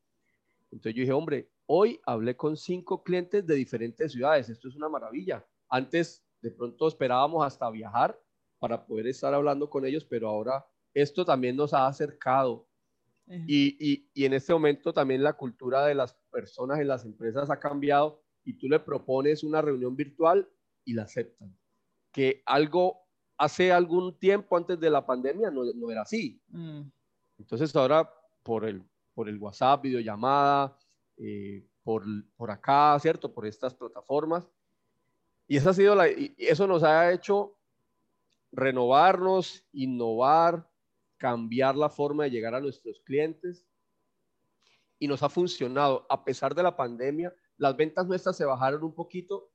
Entonces 0.71 0.93
yo 0.95 1.01
dije, 1.01 1.12
hombre, 1.12 1.50
hoy 1.71 2.01
hablé 2.05 2.35
con 2.35 2.57
cinco 2.57 3.03
clientes 3.03 3.45
de 3.45 3.55
diferentes 3.55 4.11
ciudades, 4.11 4.49
esto 4.49 4.67
es 4.67 4.75
una 4.75 4.89
maravilla. 4.89 5.45
Antes 5.69 6.25
de 6.41 6.49
pronto 6.49 6.88
esperábamos 6.88 7.45
hasta 7.45 7.69
viajar 7.69 8.19
para 8.57 8.85
poder 8.85 9.07
estar 9.07 9.33
hablando 9.33 9.69
con 9.69 9.85
ellos, 9.85 10.03
pero 10.03 10.29
ahora 10.29 10.65
esto 10.95 11.23
también 11.23 11.55
nos 11.55 11.73
ha 11.73 11.85
acercado 11.85 12.67
y, 13.45 14.09
y, 14.15 14.25
en 14.25 14.33
este 14.33 14.51
momento 14.51 14.91
también 14.91 15.21
la 15.21 15.33
cultura 15.33 15.85
de 15.85 15.93
las 15.93 16.15
personas 16.31 16.79
en 16.79 16.88
las 16.88 17.05
empresas 17.05 17.51
ha 17.51 17.59
cambiado 17.59 18.23
y 18.43 18.53
tú 18.53 18.67
le 18.67 18.79
propones 18.79 19.43
una 19.43 19.61
reunión 19.61 19.95
virtual 19.95 20.49
y 20.83 20.93
la 20.93 21.03
aceptan. 21.03 21.55
Que 22.11 22.41
algo 22.47 23.03
hace 23.38 23.71
algún 23.71 24.17
tiempo 24.17 24.57
antes 24.57 24.79
de 24.79 24.89
la 24.89 25.05
pandemia 25.05 25.51
no, 25.51 25.63
no 25.75 25.91
era 25.91 26.01
así. 26.01 26.41
Mm. 26.47 26.81
Entonces 27.38 27.75
ahora 27.75 28.11
por 28.41 28.65
el, 28.65 28.83
por 29.13 29.29
el 29.29 29.38
WhatsApp, 29.38 29.83
videollamada, 29.83 30.75
eh, 31.19 31.63
por, 31.83 32.03
por 32.35 32.49
acá, 32.49 32.97
¿cierto? 32.99 33.31
Por 33.33 33.45
estas 33.45 33.75
plataformas. 33.75 34.47
Y, 35.47 35.57
esa 35.57 35.69
ha 35.69 35.73
sido 35.73 35.95
la, 35.95 36.09
y 36.09 36.33
eso 36.38 36.65
nos 36.65 36.83
ha 36.83 37.11
hecho 37.11 37.55
renovarnos, 38.51 39.63
innovar, 39.71 40.67
cambiar 41.17 41.75
la 41.75 41.89
forma 41.89 42.23
de 42.23 42.31
llegar 42.31 42.55
a 42.55 42.61
nuestros 42.61 42.99
clientes 43.01 43.67
y 44.97 45.07
nos 45.07 45.21
ha 45.23 45.29
funcionado. 45.29 46.05
A 46.09 46.23
pesar 46.23 46.55
de 46.55 46.63
la 46.63 46.75
pandemia, 46.75 47.33
las 47.57 47.75
ventas 47.75 48.07
nuestras 48.07 48.38
se 48.38 48.45
bajaron 48.45 48.83
un 48.83 48.93
poquito, 48.93 49.51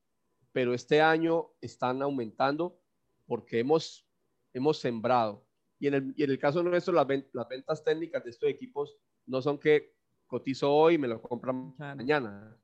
pero 0.52 0.74
este 0.74 1.00
año 1.00 1.50
están 1.60 2.02
aumentando 2.02 2.78
porque 3.26 3.60
hemos, 3.60 4.06
hemos 4.52 4.78
sembrado. 4.78 5.44
Y 5.78 5.88
en, 5.88 5.94
el, 5.94 6.14
y 6.16 6.24
en 6.24 6.30
el 6.30 6.38
caso 6.38 6.62
nuestro, 6.62 6.94
las, 6.94 7.06
ventas 7.06 7.82
técnicas 7.82 8.22
de 8.24 8.30
estos 8.30 8.48
equipos 8.48 8.96
no 9.26 9.42
son 9.42 9.58
que 9.58 9.94
cotizo 10.34 10.68
hoy 10.68 10.94
y 10.94 10.98
me 10.98 11.06
lo 11.06 11.22
compran 11.22 11.72
mañana. 11.78 12.56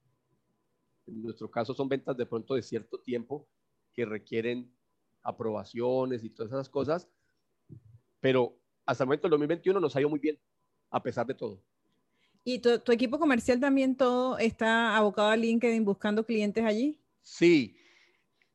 En 1.07 1.23
nuestro 1.23 1.49
caso 1.49 1.73
son 1.73 1.89
ventas 1.89 2.17
de 2.17 2.27
pronto 2.27 2.57
de 2.57 2.62
cierto 2.62 2.99
tiempo 2.99 3.47
que 3.93 4.05
requieren 4.05 4.75
aprobaciones 5.23 6.25
y 6.25 6.31
todas 6.31 6.50
esas 6.50 6.69
cosas, 6.69 7.09
pero 8.19 8.59
hasta 8.85 9.05
el 9.05 9.07
momento 9.07 9.29
del 9.29 9.31
2021 9.31 9.79
nos 9.79 9.95
ha 9.95 10.00
ido 10.00 10.09
muy 10.09 10.19
bien, 10.19 10.37
a 10.91 11.00
pesar 11.00 11.25
de 11.29 11.35
todo. 11.35 11.62
¿Y 12.43 12.59
tu, 12.59 12.91
equipo 12.91 13.21
comercial 13.21 13.61
también 13.61 13.97
todo 13.97 14.37
está 14.39 14.97
abocado 14.97 15.29
a 15.29 15.37
LinkedIn 15.37 15.85
buscando 15.85 16.27
clientes 16.27 16.65
allí? 16.65 17.00
Sí, 17.23 17.77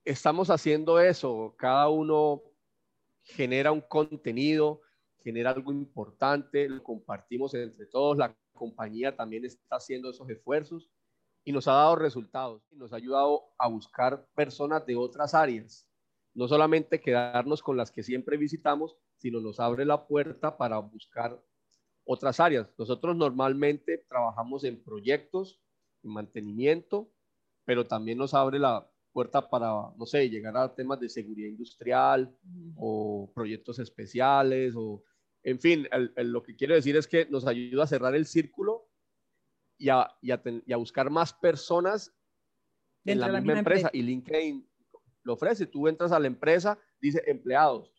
estamos 0.03 0.49
haciendo 0.49 0.99
eso. 0.99 1.55
Cada 1.57 1.87
uno 1.87 2.41
genera 3.21 3.71
un 3.71 3.79
contenido, 3.79 4.81
genera 5.23 5.51
algo 5.51 5.71
importante, 5.71 6.67
lo 6.67 6.83
compartimos 6.83 7.53
entre 7.53 7.85
todos. 7.85 8.17
La 8.17 8.35
compañía 8.55 9.15
también 9.15 9.45
está 9.45 9.75
haciendo 9.75 10.09
esos 10.09 10.27
esfuerzos 10.29 10.89
y 11.43 11.51
nos 11.51 11.67
ha 11.67 11.73
dado 11.73 11.95
resultados. 11.95 12.63
Nos 12.71 12.91
ha 12.91 12.95
ayudado 12.95 13.43
a 13.59 13.67
buscar 13.67 14.25
personas 14.33 14.83
de 14.87 14.95
otras 14.95 15.35
áreas 15.35 15.87
no 16.35 16.49
solamente 16.49 17.01
quedarnos 17.01 17.63
con 17.63 17.77
las 17.77 17.91
que 17.91 18.03
siempre 18.03 18.37
visitamos, 18.37 18.97
sino 19.15 19.39
nos 19.39 19.59
abre 19.59 19.85
la 19.85 20.05
puerta 20.05 20.57
para 20.57 20.77
buscar 20.79 21.41
otras 22.03 22.39
áreas. 22.39 22.67
Nosotros 22.77 23.15
normalmente 23.15 24.05
trabajamos 24.09 24.65
en 24.65 24.83
proyectos, 24.83 25.61
en 26.03 26.11
mantenimiento, 26.11 27.09
pero 27.63 27.87
también 27.87 28.17
nos 28.17 28.33
abre 28.33 28.59
la 28.59 28.85
puerta 29.13 29.49
para, 29.49 29.93
no 29.97 30.05
sé, 30.05 30.29
llegar 30.29 30.57
a 30.57 30.75
temas 30.75 30.99
de 30.99 31.07
seguridad 31.07 31.47
industrial 31.47 32.37
o 32.75 33.31
proyectos 33.33 33.79
especiales 33.79 34.73
o, 34.75 35.03
en 35.45 35.59
fin, 35.59 35.87
lo 36.17 36.41
que 36.41 36.55
quiero 36.55 36.73
decir 36.73 36.95
es 36.95 37.07
que 37.07 37.27
nos 37.27 37.45
ayuda 37.45 37.83
a 37.83 37.87
cerrar 37.87 38.15
el 38.15 38.25
círculo 38.25 38.89
y 39.77 39.89
a, 39.89 40.09
y 40.19 40.31
a, 40.31 40.77
buscar 40.77 41.11
más 41.11 41.33
personas 41.33 42.11
en 43.05 43.19
la, 43.19 43.27
misma, 43.27 43.59
empresa. 43.59 43.91
Y 43.93 44.01
LinkedIn 44.01 44.67
lo 45.21 45.33
ofrece. 45.33 45.67
Tú 45.67 45.87
entras 45.87 46.11
a 46.11 46.19
la 46.19 46.25
empresa, 46.25 46.79
dice 46.99 47.21
empleados. 47.27 47.93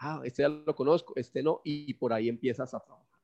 Ah, 0.00 0.20
este 0.24 0.42
ya 0.42 0.48
lo 0.48 0.74
conozco, 0.74 1.12
este 1.14 1.44
no, 1.44 1.60
y 1.62 1.94
por 1.94 2.12
ahí 2.12 2.28
empiezas 2.28 2.74
a 2.74 2.80
trabajar. 2.80 3.20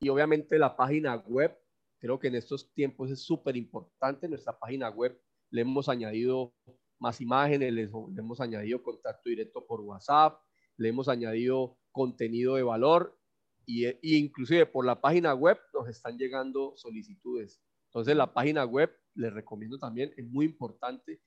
Y 0.00 0.08
obviamente 0.08 0.58
la 0.58 0.76
página 0.76 1.14
web, 1.18 1.56
creo 2.00 2.18
que 2.18 2.26
en 2.26 2.34
estos 2.34 2.74
tiempos 2.74 3.12
es 3.12 3.22
súper 3.22 3.56
importante. 3.56 4.28
Nuestra 4.28 4.58
página 4.58 4.90
web 4.90 5.16
le 5.50 5.60
hemos 5.60 5.88
añadido 5.88 6.52
más 6.98 7.20
imágenes, 7.20 7.72
le, 7.72 7.82
hemos 8.18 8.40
añadido 8.40 8.82
contacto 8.82 9.30
directo 9.30 9.64
por 9.64 9.82
WhatsApp, 9.82 10.42
le 10.78 10.88
hemos 10.88 11.08
añadido 11.08 11.76
contenido 11.92 12.54
de 12.54 12.62
valor 12.62 13.18
y, 13.66 13.86
inclusive 14.16 14.64
por 14.64 14.86
la 14.86 15.00
página 15.00 15.34
web 15.34 15.58
nos 15.74 15.88
están 15.88 16.16
llegando 16.16 16.72
solicitudes. 16.76 17.60
Entonces 17.86 18.16
la 18.16 18.32
página 18.32 18.64
web, 18.64 18.90
les 19.14 19.32
recomiendo 19.32 19.78
también, 19.78 20.12
es 20.16 20.26
muy 20.26 20.46
importante 20.46 21.20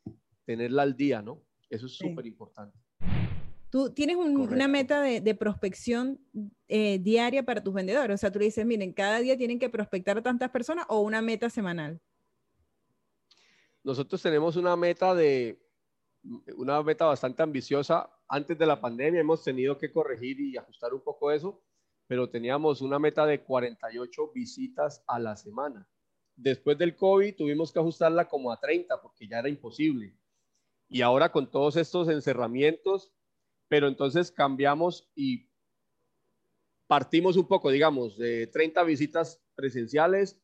tenerla 0.46 0.82
al 0.84 0.96
día, 0.96 1.22
¿no? 1.22 1.44
Eso 1.70 1.86
es 1.86 1.94
súper 1.94 2.26
importante. 2.26 2.78
Tú 3.70 3.90
tienes 3.94 4.18
una 4.18 4.68
meta 4.68 5.02
de, 5.02 5.36
prospección 5.36 6.20
eh, 6.68 7.00
diaria 7.00 7.44
para 7.44 7.64
tus 7.64 7.74
vendedores. 7.74 8.16
O 8.16 8.18
sea, 8.18 8.32
tú 8.32 8.40
le 8.40 8.46
dices, 8.46 8.66
miren, 8.66 8.92
cada 8.92 9.20
día 9.20 9.38
tienen 9.38 9.60
que 9.60 9.70
prospectar 9.70 10.18
a 10.18 10.22
tantas 10.22 10.50
personas 10.50 10.86
o 10.90 11.00
una 11.00 11.22
meta 11.22 11.50
semanal. 11.50 12.02
Nosotros 13.84 14.22
tenemos 14.22 14.58
una 14.58 14.76
meta 14.76 15.16
de 15.16 15.58
una 16.56 16.82
meta 16.84 17.06
bastante 17.06 17.44
ambiciosa. 17.44 18.10
Antes 18.28 18.58
de 18.58 18.66
la 18.66 18.80
pandemia 18.80 19.22
hemos 19.22 19.44
tenido 19.44 19.78
que 19.78 19.92
corregir 19.92 20.40
y 20.40 20.58
ajustar 20.58 20.94
un 20.94 21.02
poco 21.02 21.32
eso, 21.32 21.62
pero 22.08 22.30
teníamos 22.30 22.82
una 22.82 23.00
meta 23.00 23.26
de 23.26 23.42
48 23.42 24.32
visitas 24.34 25.04
a 25.08 25.20
la 25.20 25.36
semana. 25.36 25.88
Después 26.36 26.78
del 26.78 26.96
COVID 26.96 27.36
tuvimos 27.36 27.72
que 27.72 27.80
ajustarla 27.80 28.28
como 28.28 28.52
a 28.52 28.60
30 28.60 29.02
porque 29.02 29.28
ya 29.28 29.40
era 29.40 29.50
imposible. 29.50 30.16
Y 30.88 31.02
ahora 31.02 31.32
con 31.32 31.50
todos 31.50 31.78
estos 31.78 32.10
encerramientos, 32.10 33.12
pero 33.68 33.88
entonces 33.88 34.32
cambiamos 34.32 35.10
y 35.16 35.50
partimos 36.88 37.38
un 37.38 37.48
poco, 37.48 37.72
digamos, 37.72 38.18
de 38.18 38.48
30 38.48 38.84
visitas 38.84 39.42
presenciales, 39.56 40.42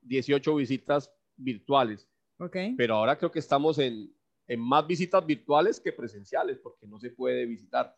18 0.00 0.56
visitas 0.56 1.12
virtuales. 1.36 2.08
Okay. 2.38 2.74
Pero 2.74 2.96
ahora 2.96 3.16
creo 3.16 3.30
que 3.30 3.38
estamos 3.38 3.78
en, 3.78 4.12
en 4.46 4.60
más 4.60 4.86
visitas 4.86 5.24
virtuales 5.24 5.80
que 5.80 5.92
presenciales, 5.92 6.58
porque 6.58 6.86
no 6.86 6.98
se 6.98 7.10
puede 7.10 7.46
visitar. 7.46 7.96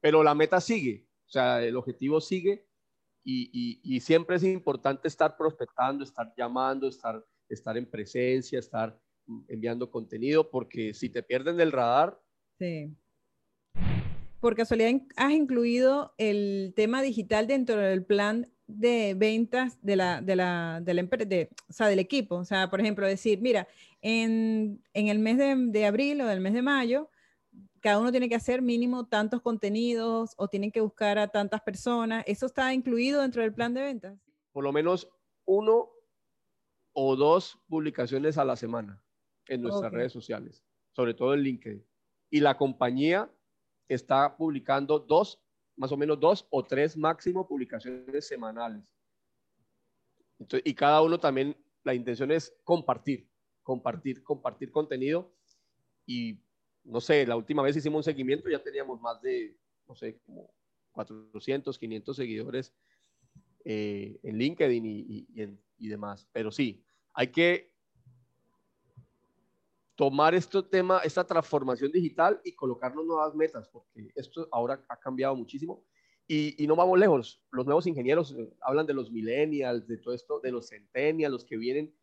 Pero 0.00 0.22
la 0.22 0.34
meta 0.34 0.60
sigue, 0.60 1.06
o 1.26 1.30
sea, 1.30 1.62
el 1.62 1.76
objetivo 1.76 2.20
sigue 2.20 2.66
y, 3.24 3.50
y, 3.52 3.96
y 3.96 4.00
siempre 4.00 4.36
es 4.36 4.44
importante 4.44 5.08
estar 5.08 5.36
prospectando, 5.36 6.04
estar 6.04 6.32
llamando, 6.36 6.88
estar, 6.88 7.24
estar 7.48 7.76
en 7.76 7.90
presencia, 7.90 8.58
estar 8.58 9.00
enviando 9.48 9.90
contenido, 9.90 10.50
porque 10.50 10.92
si 10.92 11.08
te 11.08 11.22
pierden 11.22 11.56
del 11.56 11.72
radar, 11.72 12.20
sí 12.58 12.94
por 14.44 14.56
casualidad 14.56 15.00
has 15.16 15.32
incluido 15.32 16.12
el 16.18 16.74
tema 16.76 17.00
digital 17.00 17.46
dentro 17.46 17.80
del 17.80 18.04
plan 18.04 18.46
de 18.66 19.14
ventas 19.16 19.78
de 19.80 19.96
la, 19.96 20.20
de 20.20 20.36
la, 20.36 20.82
de 20.82 20.92
la 20.92 21.00
empresa, 21.00 21.48
o 21.66 21.72
sea, 21.72 21.86
del 21.86 21.98
equipo. 21.98 22.34
O 22.36 22.44
sea, 22.44 22.68
por 22.68 22.78
ejemplo, 22.78 23.06
decir, 23.06 23.40
mira, 23.40 23.66
en, 24.04 24.82
en 24.92 25.08
el 25.08 25.18
mes 25.18 25.38
de, 25.38 25.56
de, 25.56 25.86
abril 25.86 26.20
o 26.20 26.26
del 26.26 26.40
mes 26.40 26.52
de 26.52 26.60
mayo, 26.60 27.08
cada 27.80 27.98
uno 27.98 28.10
tiene 28.10 28.28
que 28.28 28.34
hacer 28.34 28.60
mínimo 28.60 29.06
tantos 29.06 29.40
contenidos 29.40 30.34
o 30.36 30.46
tienen 30.46 30.70
que 30.70 30.82
buscar 30.82 31.18
a 31.18 31.28
tantas 31.28 31.62
personas. 31.62 32.22
¿Eso 32.26 32.44
está 32.44 32.74
incluido 32.74 33.22
dentro 33.22 33.40
del 33.40 33.54
plan 33.54 33.72
de 33.72 33.80
ventas? 33.80 34.18
Por 34.52 34.62
lo 34.62 34.72
menos 34.72 35.08
uno 35.46 35.88
o 36.92 37.16
dos 37.16 37.58
publicaciones 37.66 38.36
a 38.36 38.44
la 38.44 38.56
semana 38.56 39.02
en 39.48 39.62
nuestras 39.62 39.90
redes 39.90 40.12
sociales, 40.12 40.62
sobre 40.92 41.14
todo 41.14 41.32
en 41.32 41.40
LinkedIn. 41.40 41.86
Y 42.28 42.40
la 42.40 42.58
compañía 42.58 43.30
está 43.88 44.36
publicando 44.36 44.98
dos, 44.98 45.40
más 45.76 45.90
o 45.92 45.96
menos 45.96 46.20
dos 46.20 46.46
o 46.50 46.62
tres 46.62 46.94
máximo 46.94 47.48
publicaciones 47.48 48.28
semanales. 48.28 48.82
y 50.62 50.74
cada 50.74 51.00
uno 51.00 51.18
también, 51.18 51.56
la 51.84 51.94
intención 51.94 52.30
es 52.30 52.54
compartir, 52.64 53.26
compartir, 53.64 54.22
compartir 54.22 54.70
contenido. 54.70 55.32
Y 56.06 56.38
no 56.84 57.00
sé, 57.00 57.26
la 57.26 57.36
última 57.36 57.62
vez 57.62 57.76
hicimos 57.76 57.98
un 57.98 58.04
seguimiento, 58.04 58.48
ya 58.48 58.62
teníamos 58.62 59.00
más 59.00 59.20
de, 59.20 59.56
no 59.88 59.96
sé, 59.96 60.20
como 60.24 60.48
400, 60.92 61.76
500 61.76 62.16
seguidores 62.16 62.72
eh, 63.64 64.20
en 64.22 64.38
LinkedIn 64.38 64.86
y, 64.86 65.26
y 65.78 65.88
demás. 65.88 66.28
Pero 66.32 66.52
sí, 66.52 66.84
hay 67.12 67.28
que 67.28 67.74
tomar 69.96 70.34
este 70.34 70.62
tema, 70.62 71.00
esta 71.04 71.24
transformación 71.24 71.90
digital 71.92 72.40
y 72.44 72.52
colocarnos 72.52 73.04
nuevas 73.04 73.34
metas, 73.34 73.68
porque 73.68 74.08
esto 74.14 74.48
ahora 74.50 74.84
ha 74.88 74.96
cambiado 74.96 75.36
muchísimo. 75.36 75.84
Y, 76.26 76.66
no 76.66 76.74
vamos 76.74 76.98
lejos, 76.98 77.42
los 77.50 77.66
nuevos 77.66 77.86
ingenieros 77.86 78.32
eh, 78.32 78.50
hablan 78.62 78.86
de 78.86 78.94
los 78.94 79.10
millennials, 79.10 79.86
de 79.86 79.98
todo 79.98 80.14
esto, 80.14 80.40
de 80.40 80.52
los 80.52 80.68
centennials, 80.68 81.32
los 81.32 81.44
que 81.44 81.58
vienen. 81.58 81.94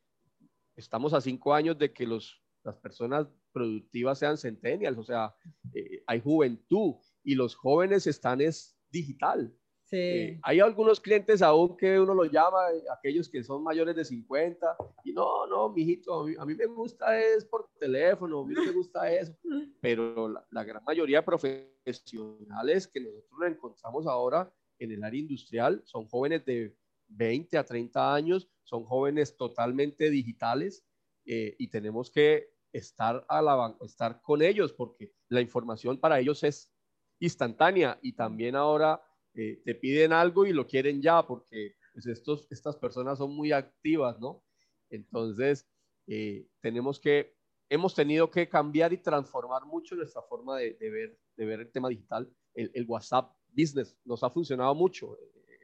Estamos 0.75 1.13
a 1.13 1.21
cinco 1.21 1.53
años 1.53 1.77
de 1.77 1.91
que 1.91 2.05
los, 2.05 2.41
las 2.63 2.77
personas 2.77 3.27
productivas 3.51 4.19
sean 4.19 4.37
centennials, 4.37 4.97
o 4.97 5.03
sea, 5.03 5.35
eh, 5.73 6.03
hay 6.07 6.21
juventud 6.21 6.95
y 7.23 7.35
los 7.35 7.55
jóvenes 7.55 8.07
están 8.07 8.41
es 8.41 8.77
digital. 8.89 9.53
Eh, 9.93 10.39
hay 10.43 10.61
algunos 10.61 11.01
clientes 11.01 11.41
aún 11.41 11.75
que 11.75 11.99
uno 11.99 12.13
los 12.13 12.31
llama, 12.31 12.59
aquellos 12.97 13.27
que 13.27 13.43
son 13.43 13.61
mayores 13.61 13.93
de 13.93 14.05
50, 14.05 14.77
y 15.03 15.11
no, 15.11 15.45
no, 15.47 15.69
mijito, 15.69 16.27
a 16.39 16.45
mí, 16.45 16.55
me 16.55 16.65
gusta 16.65 17.19
es 17.19 17.43
por 17.43 17.69
teléfono, 17.77 18.39
a 18.39 18.47
mí 18.47 18.53
no 18.53 18.63
me 18.63 18.71
gusta 18.71 19.11
eso, 19.11 19.35
pero 19.81 20.29
la, 20.49 20.63
gran 20.63 20.81
mayoría 20.85 21.19
de 21.19 21.25
profesionales 21.25 22.87
que 22.87 23.01
nosotros 23.01 23.39
encontramos 23.47 24.07
ahora 24.07 24.49
en 24.79 24.91
el 24.91 25.03
área 25.03 25.19
industrial 25.19 25.81
son 25.83 26.07
jóvenes 26.07 26.45
de 26.45 26.73
20 27.11 27.57
a 27.57 27.65
30 27.65 28.13
años, 28.13 28.49
son 28.63 28.83
jóvenes 28.85 29.35
totalmente 29.37 30.09
digitales 30.09 30.85
eh, 31.25 31.55
y 31.57 31.67
tenemos 31.69 32.09
que 32.09 32.53
estar, 32.71 33.25
a 33.27 33.41
la, 33.41 33.75
estar 33.81 34.21
con 34.21 34.41
ellos 34.41 34.73
porque 34.73 35.13
la 35.29 35.41
información 35.41 35.97
para 35.97 36.19
ellos 36.19 36.43
es 36.43 36.71
instantánea 37.19 37.99
y 38.01 38.13
también 38.13 38.55
ahora 38.55 39.01
eh, 39.33 39.61
te 39.63 39.75
piden 39.75 40.13
algo 40.13 40.45
y 40.45 40.53
lo 40.53 40.65
quieren 40.65 41.01
ya 41.01 41.25
porque 41.25 41.75
pues 41.93 42.05
estas 42.49 42.77
personas 42.77 43.17
son 43.17 43.35
muy 43.35 43.51
activas, 43.51 44.19
¿no? 44.19 44.43
Entonces, 44.89 45.67
eh, 46.07 46.47
tenemos 46.61 46.99
que, 46.99 47.35
hemos 47.69 47.93
tenido 47.93 48.31
que 48.31 48.47
cambiar 48.47 48.93
y 48.93 48.97
transformar 48.97 49.65
mucho 49.65 49.95
nuestra 49.95 50.21
forma 50.21 50.57
de 50.57 51.17
ver 51.37 51.59
el 51.59 51.71
tema 51.71 51.89
digital. 51.89 52.33
El, 52.53 52.85
WhatsApp 52.87 53.33
Business 53.49 53.97
nos 54.05 54.23
ha 54.23 54.29
funcionado 54.29 54.73
mucho. 54.75 55.17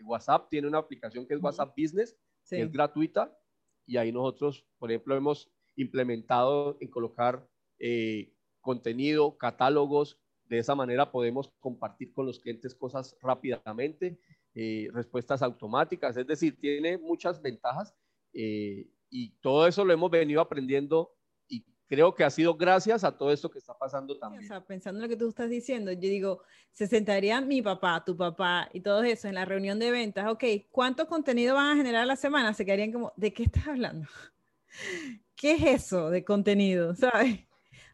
WhatsApp 0.04 0.50
tiene 0.50 0.68
una 0.68 0.80
aplicación 0.80 1.28
que 1.28 1.34
es 1.34 1.42
WhatsApp 1.42 1.74
Business, 1.78 2.18
que 2.50 2.62
es 2.62 2.72
gratuita, 2.72 3.38
y 3.86 3.98
ahí 3.98 4.12
nosotros, 4.12 4.66
por 4.78 4.92
ejemplo, 4.92 5.16
hemos 5.16 5.52
implementado 5.76 6.78
en 6.80 6.90
colocar 6.90 7.48
eh, 7.80 8.34
contenido, 8.62 9.38
catálogos, 9.38 10.20
de 10.46 10.60
esa 10.60 10.76
manera 10.76 11.12
podemos 11.12 11.52
compartir 11.60 12.14
con 12.14 12.26
los 12.26 12.40
clientes 12.40 12.74
cosas 12.74 13.18
rápidamente, 13.22 14.20
eh, 14.56 14.90
respuestas 14.94 15.42
automáticas, 15.42 16.18
es 16.18 16.26
decir, 16.26 16.60
tiene 16.60 16.98
muchas 16.98 17.42
ventajas 17.42 17.94
eh, 18.34 18.88
y 19.10 19.30
todo 19.40 19.68
eso 19.68 19.86
lo 19.86 19.94
hemos 19.94 20.10
venido 20.10 20.42
aprendiendo 20.42 21.17
creo 21.88 22.14
que 22.14 22.24
ha 22.24 22.30
sido 22.30 22.56
gracias 22.56 23.04
a 23.04 23.18
todo 23.18 23.32
esto 23.32 23.50
que 23.50 23.60
está 23.60 23.78
pasando 23.78 24.18
también. 24.18 24.44
O 24.44 24.48
sea, 24.48 24.64
pensando 24.64 25.00
en 25.00 25.04
lo 25.04 25.10
que 25.10 25.16
tú 25.16 25.30
estás 25.30 25.50
diciendo, 25.50 25.92
yo 25.92 26.00
digo, 26.00 26.44
se 26.72 26.88
sentaría 26.88 27.40
mi 27.42 27.62
papá, 27.62 28.04
tu 28.06 28.16
papá 28.16 28.70
y 28.74 28.82
todo 28.82 29.04
eso 29.04 29.28
en 29.28 29.36
la 29.36 29.46
reunión 29.46 29.80
de 29.80 29.92
ventas, 29.92 30.28
ok, 30.30 30.44
¿cuánto 30.70 31.08
contenido 31.08 31.56
van 31.56 31.72
a 31.72 31.76
generar 31.76 32.04
a 32.04 32.06
la 32.06 32.16
semana? 32.16 32.54
Se 32.54 32.66
quedarían 32.66 32.92
como, 32.92 33.14
¿de 33.16 33.34
qué 33.34 33.44
estás 33.44 33.68
hablando? 33.68 34.08
¿Qué 35.36 35.54
es 35.54 35.64
eso 35.64 36.10
de 36.10 36.24
contenido? 36.24 36.94
¿Sabes? 36.96 37.40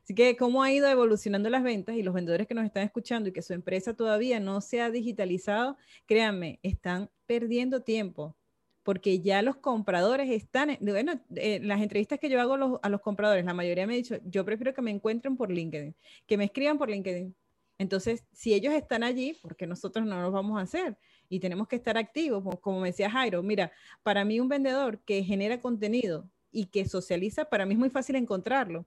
Así 0.03 0.15
que 0.15 0.36
cómo 0.36 0.63
ha 0.63 0.71
ido 0.71 0.88
evolucionando 0.89 1.49
las 1.49 1.63
ventas 1.63 1.95
y 1.95 2.03
los 2.03 2.13
vendedores 2.13 2.45
que 2.45 2.53
nos 2.53 2.65
están 2.65 2.84
escuchando 2.84 3.29
y 3.29 3.32
que 3.32 3.41
su 3.41 3.53
empresa 3.53 3.93
todavía 3.93 4.39
no 4.41 4.60
se 4.60 4.82
ha 4.82 4.89
digitalizado, 4.89 5.77
créanme, 6.06 6.60
están 6.62 7.10
perdiendo 7.25 7.84
tiempo. 7.84 8.36
Porque 8.84 9.22
ya 9.22 9.41
los 9.41 9.56
compradores 9.56 10.30
están, 10.30 10.78
bueno, 10.82 11.19
en 11.36 11.67
las 11.67 11.82
entrevistas 11.82 12.19
que 12.19 12.30
yo 12.30 12.39
hago 12.41 12.80
a 12.84 12.89
los 12.89 13.02
compradores, 13.02 13.46
la 13.46 13.54
mayoría 13.54 13.88
me 13.88 13.93
ha 13.93 13.98
dicho, 13.98 14.17
yo 14.26 14.43
prefiero 14.43 14.74
que 14.74 14.82
me 14.82 14.91
encuentren 14.91 15.38
por 15.38 15.50
LinkedIn, 15.50 15.96
que 16.28 16.38
me 16.38 16.46
escriban 16.46 16.78
por 16.78 16.89
LinkedIn. 16.89 17.34
Entonces, 17.78 18.24
si 18.32 18.54
ellos 18.54 18.74
están 18.74 19.04
allí, 19.04 19.38
porque 19.41 19.65
nosotros 19.65 20.06
no 20.06 20.22
lo 20.22 20.32
vamos 20.32 20.60
a 20.60 20.63
hacer 20.63 20.98
y 21.30 21.39
tenemos 21.39 21.67
que 21.67 21.78
estar 21.78 21.98
activos, 21.98 22.43
como 22.60 22.82
me 22.82 22.89
decía 22.89 23.10
Jairo, 23.10 23.41
mira, 23.41 23.72
para 24.04 24.26
mí 24.26 24.39
un 24.39 24.50
vendedor 24.50 25.00
que 25.00 25.24
genera 25.24 25.60
contenido 25.60 26.30
y 26.52 26.65
que 26.65 26.86
socializa, 26.86 27.46
para 27.46 27.65
mí 27.65 27.74
es 27.74 27.80
muy 27.80 27.89
fácil 27.89 28.15
encontrarlo. 28.15 28.86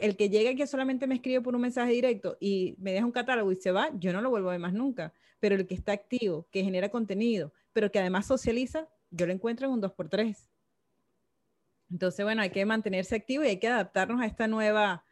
el 0.00 0.16
que 0.16 0.28
llega 0.28 0.50
y 0.52 0.56
que 0.56 0.66
solamente 0.66 1.06
me 1.06 1.16
escribe 1.16 1.40
por 1.40 1.54
un 1.56 1.62
mensaje 1.62 1.92
directo 1.92 2.36
y 2.40 2.76
me 2.78 2.92
deja 2.92 3.06
un 3.06 3.12
catálogo 3.12 3.50
y 3.50 3.56
se 3.56 3.72
va, 3.72 3.90
yo 3.98 4.12
no 4.12 4.20
lo 4.20 4.30
vuelvo 4.30 4.50
a 4.50 4.52
ver 4.52 4.60
más 4.60 4.74
nunca. 4.74 5.12
Pero 5.40 5.56
el 5.56 5.66
que 5.66 5.74
está 5.74 5.92
activo, 5.92 6.46
que 6.50 6.62
genera 6.62 6.90
contenido, 6.90 7.52
pero 7.72 7.90
que 7.90 7.98
además 7.98 8.26
socializa, 8.26 8.88
yo 9.14 9.26
lo 9.26 9.32
encuentro 9.32 9.66
en 9.66 9.72
un 9.74 9.82
2x3. 9.82 10.48
Entonces, 11.90 12.24
bueno, 12.24 12.42
hay 12.42 12.50
que 12.50 12.64
mantenerse 12.64 13.14
activo 13.14 13.44
y 13.44 13.48
hay 13.48 13.60
que 13.60 13.68
adaptarnos 13.68 14.20
a 14.20 14.26
esta 14.26 14.48
nueva, 14.48 15.04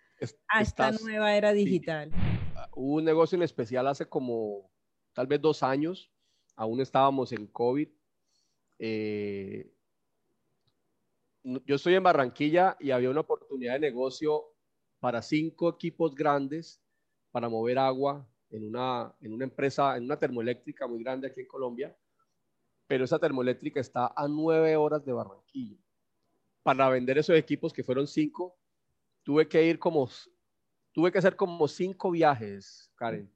a 0.48 0.60
esta 0.60 0.90
nueva 0.90 1.36
era 1.36 1.52
digital. 1.52 2.10
Ah, 2.56 2.68
hubo 2.74 2.96
un 2.96 3.04
negocio 3.04 3.36
en 3.36 3.42
especial 3.42 3.86
hace 3.86 4.06
como 4.06 4.70
tal 5.12 5.26
vez 5.26 5.40
dos 5.40 5.62
años, 5.62 6.10
aún 6.56 6.80
estábamos 6.80 7.32
en 7.32 7.46
COVID. 7.46 7.88
Eh, 8.78 9.72
yo 11.44 11.76
estoy 11.76 11.94
en 11.94 12.02
Barranquilla 12.02 12.76
y 12.80 12.90
había 12.90 13.10
una 13.10 13.20
oportunidad 13.20 13.74
de 13.74 13.80
negocio 13.80 14.44
para 14.98 15.22
cinco 15.22 15.68
equipos 15.68 16.14
grandes 16.14 16.80
para 17.30 17.48
mover 17.48 17.78
agua 17.78 18.26
en 18.50 18.66
una, 18.66 19.14
en 19.20 19.32
una 19.32 19.44
empresa, 19.44 19.96
en 19.96 20.04
una 20.04 20.18
termoeléctrica 20.18 20.86
muy 20.86 21.02
grande 21.02 21.28
aquí 21.28 21.40
en 21.40 21.46
Colombia 21.46 21.96
pero 22.92 23.06
esa 23.06 23.18
termoeléctrica 23.18 23.80
está 23.80 24.12
a 24.14 24.28
nueve 24.28 24.76
horas 24.76 25.02
de 25.02 25.14
Barranquilla. 25.14 25.78
Para 26.62 26.90
vender 26.90 27.16
esos 27.16 27.34
equipos, 27.34 27.72
que 27.72 27.82
fueron 27.82 28.06
cinco, 28.06 28.54
tuve 29.22 29.48
que 29.48 29.64
ir 29.64 29.78
como, 29.78 30.10
tuve 30.92 31.10
que 31.10 31.16
hacer 31.16 31.34
como 31.34 31.66
cinco 31.68 32.10
viajes, 32.10 32.92
Karen. 32.96 33.32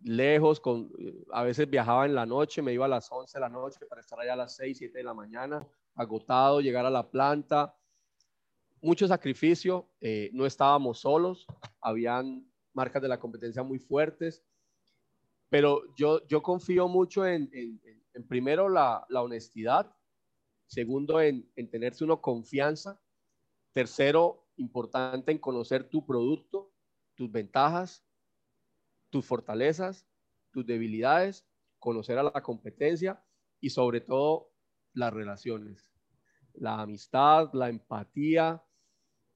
Lejos, 0.00 0.58
con, 0.58 0.90
a 1.34 1.42
veces 1.42 1.68
viajaba 1.68 2.06
en 2.06 2.14
la 2.14 2.24
noche, 2.24 2.62
me 2.62 2.72
iba 2.72 2.86
a 2.86 2.88
las 2.88 3.12
11 3.12 3.36
de 3.36 3.40
la 3.42 3.50
noche 3.50 3.78
para 3.86 4.00
estar 4.00 4.18
allá 4.20 4.32
a 4.32 4.36
las 4.36 4.56
6, 4.56 4.78
7 4.78 4.96
de 4.96 5.04
la 5.04 5.12
mañana, 5.12 5.68
agotado, 5.94 6.62
llegar 6.62 6.86
a 6.86 6.90
la 6.90 7.10
planta. 7.10 7.76
Mucho 8.80 9.06
sacrificio, 9.06 9.86
eh, 10.00 10.30
no 10.32 10.46
estábamos 10.46 11.00
solos, 11.00 11.46
habían 11.82 12.50
marcas 12.72 13.02
de 13.02 13.08
la 13.08 13.20
competencia 13.20 13.62
muy 13.62 13.80
fuertes, 13.80 14.42
pero 15.50 15.82
yo, 15.94 16.26
yo 16.26 16.42
confío 16.42 16.88
mucho 16.88 17.26
en 17.26 17.50
en 17.52 17.78
primero 18.26 18.68
la, 18.68 19.06
honestidad, 19.10 19.94
segundo 20.66 21.20
en, 21.20 21.50
en 21.56 21.70
tenerse 21.70 22.04
uno 22.04 22.20
confianza, 22.20 23.00
tercero 23.72 24.48
importante 24.56 25.32
en 25.32 25.38
conocer 25.38 25.88
tu 25.88 26.04
producto, 26.04 26.72
tus 27.14 27.30
ventajas, 27.30 28.04
tus 29.10 29.24
fortalezas, 29.24 30.06
tus 30.50 30.66
debilidades, 30.66 31.46
conocer 31.78 32.18
a 32.18 32.22
la 32.24 32.42
competencia 32.42 33.22
y 33.60 33.70
sobre 33.70 34.00
todo 34.00 34.52
las 34.92 35.12
relaciones, 35.12 35.92
la 36.54 36.80
amistad, 36.80 37.50
la 37.52 37.68
empatía, 37.68 38.62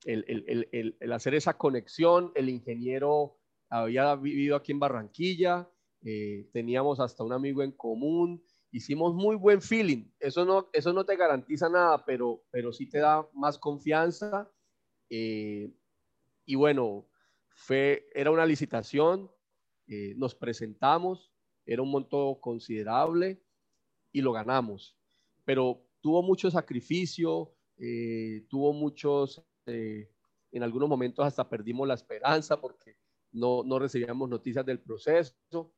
el, 0.04 0.94
el, 0.98 1.12
hacer 1.12 1.34
esa 1.34 1.56
conexión. 1.56 2.32
El 2.34 2.48
ingeniero 2.48 3.38
había 3.68 4.14
vivido 4.16 4.56
aquí 4.56 4.72
en 4.72 4.80
Barranquilla, 4.80 5.70
eh, 6.04 6.48
teníamos 6.52 7.00
hasta 7.00 7.22
un 7.22 7.32
amigo 7.32 7.62
en 7.62 7.72
común, 7.72 8.42
hicimos 8.72 9.14
muy 9.14 9.36
buen 9.36 9.60
feeling. 9.60 10.10
Eso 10.18 10.44
no, 10.44 10.68
eso 10.72 10.92
no 10.92 11.04
te 11.04 11.16
garantiza 11.16 11.68
nada, 11.68 12.04
pero, 12.04 12.42
pero 12.50 12.72
sí 12.72 12.88
te 12.88 12.98
da 12.98 13.28
más 13.34 13.58
confianza. 13.58 14.50
Eh, 15.10 15.70
y 16.46 16.54
bueno, 16.54 17.06
fue, 17.50 18.08
era 18.14 18.30
una 18.30 18.46
licitación, 18.46 19.30
eh, 19.86 20.14
nos 20.16 20.34
presentamos, 20.34 21.30
era 21.66 21.82
un 21.82 21.90
monto 21.90 22.38
considerable 22.40 23.44
y 24.10 24.22
lo 24.22 24.32
ganamos. 24.32 24.96
Pero 25.44 25.86
tuvo 26.00 26.22
mucho 26.22 26.50
sacrificio, 26.50 27.54
eh, 27.76 28.46
tuvo 28.48 28.72
muchos, 28.72 29.44
en 29.66 30.62
algunos 30.62 30.88
momentos 30.88 31.24
hasta 31.24 31.48
perdimos 31.48 31.86
la 31.86 31.94
esperanza 31.94 32.60
porque 32.60 32.96
no, 33.30 33.62
no 33.64 33.78
recibíamos 33.78 34.28
noticias 34.28 34.66
del 34.66 34.80
proceso 34.80 35.72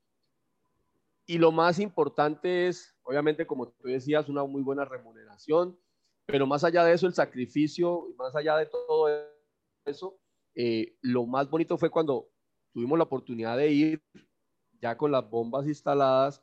y 1.26 1.38
lo 1.38 1.52
más 1.52 1.78
importante 1.78 2.68
es, 2.68 2.94
obviamente, 3.02 3.46
como 3.46 3.68
tú 3.68 3.88
decías, 3.88 4.28
una 4.28 4.44
muy 4.44 4.62
buena 4.62 4.84
remuneración, 4.84 5.78
pero 6.26 6.46
más 6.46 6.64
allá 6.64 6.84
de 6.84 6.92
eso, 6.92 7.06
el 7.06 7.14
sacrificio, 7.14 8.08
más 8.16 8.34
allá 8.36 8.56
de 8.56 8.66
todo 8.66 9.08
eso, 9.84 10.18
eh, 10.54 10.96
lo 11.00 11.26
más 11.26 11.48
bonito 11.48 11.78
fue 11.78 11.90
cuando 11.90 12.28
tuvimos 12.72 12.98
la 12.98 13.04
oportunidad 13.04 13.56
de 13.56 13.70
ir 13.70 14.02
ya 14.80 14.96
con 14.96 15.10
las 15.12 15.28
bombas 15.28 15.66
instaladas, 15.66 16.42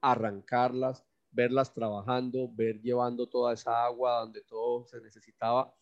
arrancarlas, 0.00 1.04
verlas 1.30 1.72
trabajando, 1.72 2.48
ver 2.52 2.80
llevando 2.80 3.26
toda 3.26 3.54
esa 3.54 3.84
agua 3.84 4.20
donde 4.20 4.42
todo 4.42 4.84
se 4.84 5.00
necesitaba. 5.00 5.74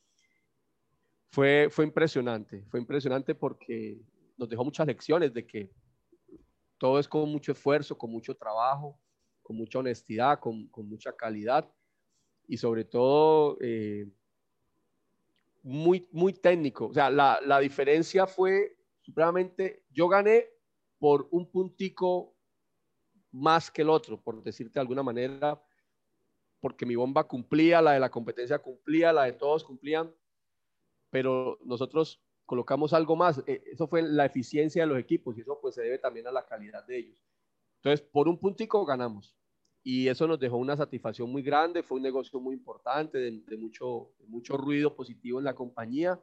Fue, 1.31 1.69
fue 1.71 1.85
impresionante, 1.85 2.65
fue 2.71 2.81
impresionante 2.81 3.35
porque 3.35 4.01
nos 4.37 4.49
dejó 4.49 4.65
muchas 4.65 4.87
lecciones 4.87 5.33
de 5.35 5.47
que 5.47 5.71
todo 6.79 6.99
es 6.99 7.09
con 7.09 7.29
mucho 7.31 7.53
esfuerzo, 7.53 7.99
con 7.99 8.11
mucho 8.11 8.37
trabajo, 8.37 8.99
con 9.43 9.57
mucha 9.57 9.81
honestidad, 9.81 10.39
con, 10.39 10.71
mucha 10.77 11.15
calidad 11.15 11.69
y 12.47 12.57
sobre 12.57 12.85
todo 12.85 13.59
eh, 13.61 14.09
muy, 15.63 16.09
muy 16.13 16.33
técnico. 16.33 16.87
O 16.87 16.95
sea, 16.95 17.11
la, 17.11 17.59
diferencia 17.61 18.27
fue 18.27 18.79
supremamente, 19.03 19.85
yo 19.91 20.09
gané 20.09 20.47
por 20.99 21.29
un 21.31 21.51
puntico 21.51 22.35
más 23.33 23.71
que 23.71 23.83
el 23.83 23.91
otro, 23.91 24.21
por 24.21 24.43
decirte 24.43 24.75
de 24.75 24.81
alguna 24.81 25.03
manera, 25.03 25.63
porque 26.61 26.87
mi 26.87 26.97
bomba 26.97 27.25
cumplía, 27.25 27.83
la 27.83 27.93
de 27.93 28.01
la 28.01 28.11
competencia 28.11 28.59
cumplía, 28.59 29.13
la 29.13 29.25
de 29.25 29.33
todos 29.33 29.65
cumplían, 29.65 30.13
pero 31.11 31.59
nosotros 31.65 32.21
colocamos 32.49 32.95
algo 32.95 33.15
más. 33.15 33.43
Eh, 33.47 33.63
eso 33.71 33.87
fue 33.87 34.01
la 34.01 34.25
eficiencia 34.25 34.83
de 34.83 34.89
los 34.89 34.99
equipos 34.99 35.37
y 35.37 35.43
eso 35.43 35.59
pues 35.61 35.75
se 35.75 35.83
debe 35.83 35.99
también 35.99 36.27
a 36.27 36.33
la 36.33 36.47
calidad 36.47 36.85
de 36.87 36.99
ellos. 36.99 37.19
Entonces, 37.77 38.01
por 38.01 38.27
un 38.27 38.39
puntico 38.39 38.87
ganamos 38.87 39.37
y 39.85 40.09
eso 40.09 40.27
nos 40.27 40.41
dejó 40.41 40.57
una 40.57 40.75
satisfacción 40.75 41.31
muy 41.31 41.43
grande, 41.43 41.83
fue 41.83 41.99
un 41.99 42.03
negocio 42.03 42.41
muy 42.41 42.55
importante, 42.55 43.19
de, 43.19 43.57
mucho, 43.59 44.13
mucho 44.27 44.57
ruido 44.57 44.97
positivo 44.97 45.39
en 45.39 45.45
la 45.45 45.55
compañía, 45.55 46.19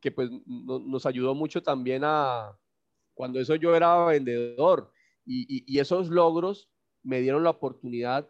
que 0.00 0.10
pues 0.10 0.30
nos 0.46 1.06
ayudó 1.06 1.34
mucho 1.34 1.62
también 1.62 2.02
a, 2.04 2.58
cuando 3.14 3.38
eso 3.38 3.54
yo 3.54 3.76
era 3.76 4.04
vendedor 4.06 4.92
y, 5.24 5.62
y 5.64 5.78
esos 5.78 6.08
logros 6.08 6.68
me 7.04 7.20
dieron 7.20 7.44
la 7.44 7.50
oportunidad 7.50 8.28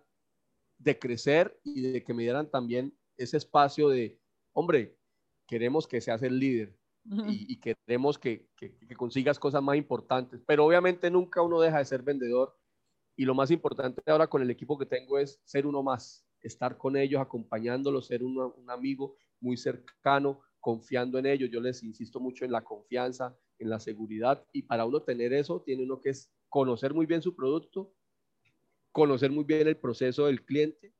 de 0.79 0.99
crecer 0.99 1.59
y 1.65 1.81
de 1.81 2.05
que 2.05 2.13
me 2.13 2.25
dieran 2.25 2.51
también 2.51 2.95
ese 3.17 3.39
espacio 3.39 3.89
de, 3.89 4.21
hombre, 4.53 4.99
queremos 5.47 5.89
que 5.89 6.01
seas 6.03 6.23
el 6.23 6.39
líder, 6.39 6.80
y, 7.05 7.59
queremos 7.59 8.19
que, 8.19 8.49
que, 8.57 8.77
consigas 8.97 9.39
cosas 9.39 9.63
más 9.63 9.77
importantes. 9.77 10.43
Pero 10.47 10.65
obviamente 10.65 11.11
nunca 11.11 11.43
uno 11.43 11.61
deja 11.61 11.79
de 11.79 11.85
ser 11.85 12.03
vendedor 12.03 12.57
y 13.17 13.25
lo 13.25 13.35
más 13.35 13.51
importante 13.51 14.03
ahora 14.07 14.27
con 14.27 14.43
el 14.43 14.51
equipo 14.51 14.79
que 14.79 14.87
tengo 14.87 15.19
es 15.19 15.41
ser 15.45 15.67
uno 15.67 15.83
más, 15.83 16.27
estar 16.41 16.77
con 16.77 16.97
ellos, 16.97 17.21
acompañándolos, 17.21 18.07
ser 18.07 18.23
un 18.23 18.71
amigo 18.71 19.17
muy 19.41 19.57
cercano, 19.57 20.41
confiando 20.61 21.19
en 21.19 21.27
ellos. 21.27 21.51
Yo 21.51 21.61
les 21.61 21.83
insisto 21.83 22.21
mucho 22.21 22.45
en 22.45 22.53
la 22.53 22.63
confianza, 22.63 23.37
en 23.59 23.71
la 23.71 23.81
seguridad 23.81 24.47
y 24.53 24.63
para 24.63 24.85
uno 24.85 25.03
tener 25.03 25.33
eso 25.33 25.63
tiene 25.63 25.85
uno 25.85 26.01
que 26.01 26.11
es 26.11 26.33
conocer 26.49 26.95
muy 26.95 27.07
bien 27.07 27.23
su 27.23 27.35
producto, 27.35 27.95
conocer 28.93 29.31
muy 29.31 29.45
bien 29.45 29.69
el 29.69 29.77
proceso 29.77 30.27
del 30.27 30.45
cliente 30.45 30.95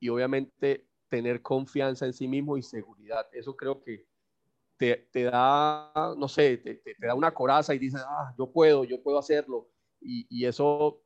y 0.00 0.08
obviamente 0.08 0.88
tener 1.08 1.42
confianza 1.42 2.06
en 2.06 2.12
sí 2.12 2.28
mismo 2.28 2.56
y 2.56 2.62
seguridad. 2.62 3.26
Eso 3.32 3.56
creo 3.56 3.82
que 3.82 4.06
te, 4.80 5.24
da, 5.24 6.14
no 6.16 6.26
sé, 6.26 6.56
te, 6.56 6.80
da 7.06 7.14
una 7.14 7.34
coraza 7.34 7.74
y 7.74 7.78
dices, 7.78 8.00
ah, 8.02 8.34
yo 8.38 8.50
puedo, 8.50 8.84
yo 8.84 9.02
puedo 9.02 9.18
hacerlo. 9.18 9.68
Y, 10.00 10.46
eso 10.46 11.04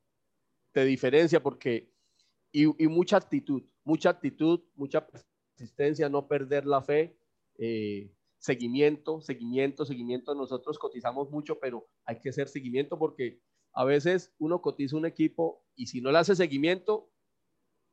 te 0.72 0.84
diferencia 0.84 1.42
porque, 1.42 1.92
y, 2.52 2.66
mucha 2.86 3.16
actitud, 3.16 3.64
mucha 3.82 4.10
actitud, 4.10 4.60
mucha 4.76 5.04
persistencia, 5.04 6.08
no 6.08 6.28
perder 6.28 6.66
la 6.66 6.82
fe, 6.82 7.18
eh, 7.58 8.14
seguimiento, 8.38 9.20
seguimiento, 9.20 9.84
seguimiento. 9.84 10.36
Nosotros 10.36 10.78
cotizamos 10.78 11.28
mucho, 11.30 11.58
pero 11.58 11.88
hay 12.04 12.20
que 12.20 12.28
hacer 12.28 12.46
seguimiento 12.46 12.96
porque 12.96 13.40
a 13.72 13.84
veces 13.84 14.32
uno 14.38 14.62
cotiza 14.62 14.96
un 14.96 15.06
equipo 15.06 15.64
y 15.74 15.86
si 15.86 16.00
no 16.00 16.12
le 16.12 16.18
hace 16.18 16.36
seguimiento, 16.36 17.10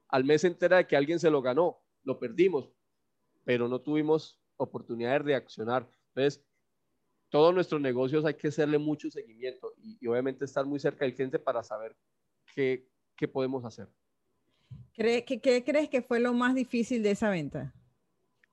al 0.10 0.26
mes 0.26 0.41
se 0.41 0.48
entera 0.48 0.78
de 0.78 0.86
que 0.86 0.96
alguien 0.96 1.20
se 1.20 1.32
lo 1.32 1.41
ganó, 1.41 1.82
lo 2.04 2.20
perdimos, 2.20 2.72
pero 3.46 3.67
no 3.67 3.82
tuvimos 3.82 4.40
oportunidad 4.63 5.12
de 5.12 5.19
reaccionar. 5.19 5.89
Entonces, 6.10 6.43
todos 7.30 7.54
nuestros 7.54 7.80
negocios 7.80 8.26
hay 8.26 8.34
que 8.34 8.50
hacerle 8.50 8.78
mucho 8.78 9.10
seguimiento 9.10 9.74
y, 9.78 10.06
obviamente 10.08 10.45
estar 10.45 10.65
muy 10.65 10.80
cerca 10.80 11.06
del 11.06 11.15
cliente 11.15 11.39
para 11.39 11.63
saber 11.63 11.95
qué, 12.54 12.88
qué 13.15 13.28
podemos 13.28 13.63
hacer. 13.63 13.88
¿Qué, 14.93 15.24
¿Qué 15.26 15.63
crees 15.63 15.89
que 15.89 16.02
fue 16.02 16.19
lo 16.19 16.34
más 16.34 16.54
difícil 16.54 17.02
de 17.04 17.12
esa 17.12 17.30
venta? 17.30 17.74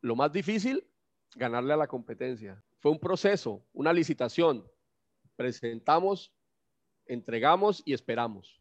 Lo 0.00 0.14
más 0.14 0.32
difícil, 0.32 0.84
ganarle 1.34 1.72
a 1.72 1.76
la 1.76 1.88
competencia. 1.88 2.62
Fue 2.78 2.92
un 2.92 2.98
proceso, 2.98 3.64
una 3.72 3.92
licitación. 3.92 4.64
Presentamos, 5.36 6.32
entregamos 7.06 7.82
y 7.84 7.92
esperamos. 7.92 8.60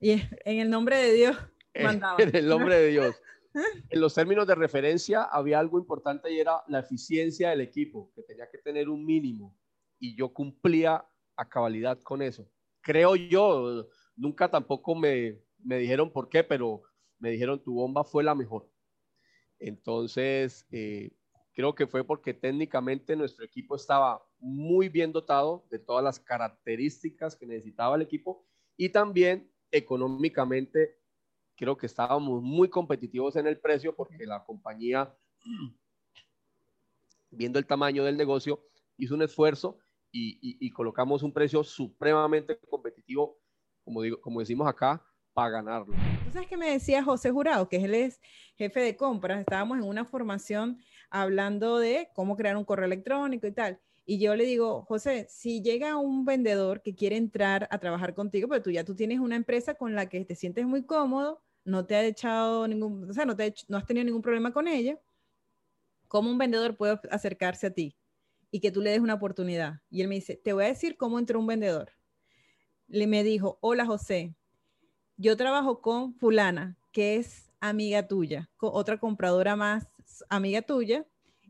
Y 0.00 0.12
en 0.12 0.60
el 0.60 0.70
nombre 0.70 0.96
de 0.96 1.12
Dios. 1.12 1.36
En 1.74 2.34
el 2.34 2.48
nombre 2.48 2.76
de 2.76 2.88
Dios. 2.88 3.14
En 3.90 4.00
los 4.00 4.14
términos 4.14 4.46
de 4.46 4.54
referencia 4.54 5.22
había 5.24 5.58
algo 5.58 5.78
importante 5.78 6.32
y 6.32 6.38
era 6.38 6.62
la 6.68 6.80
eficiencia 6.80 7.50
del 7.50 7.60
equipo, 7.60 8.12
que 8.14 8.22
tenía 8.22 8.48
que 8.50 8.58
tener 8.58 8.88
un 8.88 9.04
mínimo. 9.04 9.56
Y 9.98 10.16
yo 10.16 10.32
cumplía 10.32 11.04
a 11.36 11.48
cabalidad 11.48 12.00
con 12.02 12.22
eso. 12.22 12.48
Creo 12.80 13.16
yo, 13.16 13.88
nunca 14.16 14.50
tampoco 14.50 14.94
me, 14.94 15.40
me 15.58 15.78
dijeron 15.78 16.12
por 16.12 16.28
qué, 16.28 16.44
pero 16.44 16.82
me 17.18 17.30
dijeron 17.30 17.62
tu 17.62 17.74
bomba 17.74 18.04
fue 18.04 18.22
la 18.22 18.34
mejor. 18.34 18.70
Entonces, 19.58 20.66
eh, 20.70 21.10
creo 21.52 21.74
que 21.74 21.86
fue 21.86 22.04
porque 22.04 22.34
técnicamente 22.34 23.16
nuestro 23.16 23.44
equipo 23.44 23.74
estaba 23.74 24.22
muy 24.38 24.88
bien 24.88 25.12
dotado 25.12 25.66
de 25.70 25.78
todas 25.78 26.04
las 26.04 26.20
características 26.20 27.34
que 27.34 27.46
necesitaba 27.46 27.96
el 27.96 28.02
equipo 28.02 28.46
y 28.76 28.90
también 28.90 29.50
económicamente 29.72 30.97
creo 31.58 31.76
que 31.76 31.86
estábamos 31.86 32.40
muy 32.40 32.68
competitivos 32.68 33.34
en 33.36 33.48
el 33.48 33.58
precio 33.58 33.94
porque 33.94 34.24
la 34.24 34.44
compañía, 34.44 35.12
viendo 37.30 37.58
el 37.58 37.66
tamaño 37.66 38.04
del 38.04 38.16
negocio, 38.16 38.64
hizo 38.96 39.14
un 39.14 39.22
esfuerzo 39.22 39.78
y, 40.10 40.70
colocamos 40.70 41.22
un 41.22 41.32
precio 41.32 41.62
supremamente 41.62 42.58
competitivo, 42.70 43.38
como, 43.84 44.02
digo, 44.02 44.20
como 44.20 44.40
decimos 44.40 44.66
acá, 44.66 45.04
para 45.34 45.50
ganarlo. 45.50 45.94
¿Tú 46.24 46.32
sabes 46.32 46.48
qué 46.48 46.56
me 46.56 46.70
decía 46.70 47.02
José 47.02 47.30
Jurado, 47.30 47.68
que 47.68 47.84
él 47.84 47.94
es 47.94 48.20
jefe 48.56 48.80
de 48.80 48.96
compras? 48.96 49.40
Estábamos 49.40 49.78
en 49.78 49.84
una 49.84 50.04
formación 50.04 50.78
hablando 51.10 51.78
de 51.78 52.08
cómo 52.14 52.36
crear 52.36 52.56
un 52.56 52.64
correo 52.64 52.86
electrónico 52.86 53.46
y 53.46 53.52
tal. 53.52 53.80
Y 54.06 54.18
yo 54.18 54.34
le 54.36 54.44
digo, 54.44 54.82
José, 54.82 55.26
si 55.28 55.60
llega 55.60 55.96
un 55.96 56.24
vendedor 56.24 56.82
que 56.82 56.94
quiere 56.94 57.16
entrar 57.16 57.68
a 57.70 57.78
trabajar 57.78 58.14
contigo, 58.14 58.48
pero 58.48 58.62
tú 58.62 58.70
ya 58.70 58.84
tú 58.84 58.94
tienes 58.94 59.20
una 59.20 59.36
empresa 59.36 59.74
con 59.74 59.94
la 59.94 60.08
que 60.08 60.24
te 60.24 60.34
sientes 60.34 60.66
muy 60.66 60.84
cómodo, 60.84 61.42
no 61.68 61.84
te 61.84 61.94
ha 61.94 62.04
echado 62.04 62.66
ningún, 62.66 63.10
o 63.10 63.12
sea, 63.12 63.24
no, 63.24 63.36
te 63.36 63.54
no 63.68 63.76
has 63.76 63.86
tenido 63.86 64.04
ningún 64.04 64.22
problema 64.22 64.52
con 64.52 64.66
ella, 64.66 64.98
¿cómo 66.08 66.30
un 66.30 66.38
vendedor 66.38 66.76
puede 66.76 66.98
acercarse 67.10 67.66
a 67.66 67.70
ti 67.70 67.94
y 68.50 68.60
que 68.60 68.70
tú 68.70 68.80
le 68.80 68.90
des 68.90 69.00
una 69.00 69.14
oportunidad? 69.14 69.80
Y 69.90 70.00
él 70.00 70.08
me 70.08 70.14
dice, 70.14 70.36
te 70.36 70.54
voy 70.54 70.64
a 70.64 70.68
decir 70.68 70.96
cómo 70.96 71.18
entró 71.18 71.38
un 71.38 71.46
vendedor. 71.46 71.92
Le 72.88 73.06
me 73.06 73.22
dijo, 73.22 73.58
hola 73.60 73.84
José, 73.84 74.34
yo 75.18 75.36
trabajo 75.36 75.82
con 75.82 76.14
fulana, 76.14 76.78
que 76.90 77.16
es 77.16 77.50
amiga 77.60 78.08
tuya, 78.08 78.48
con 78.56 78.70
otra 78.72 78.98
compradora 78.98 79.54
más 79.54 79.86
amiga 80.30 80.62
tuya, 80.62 81.06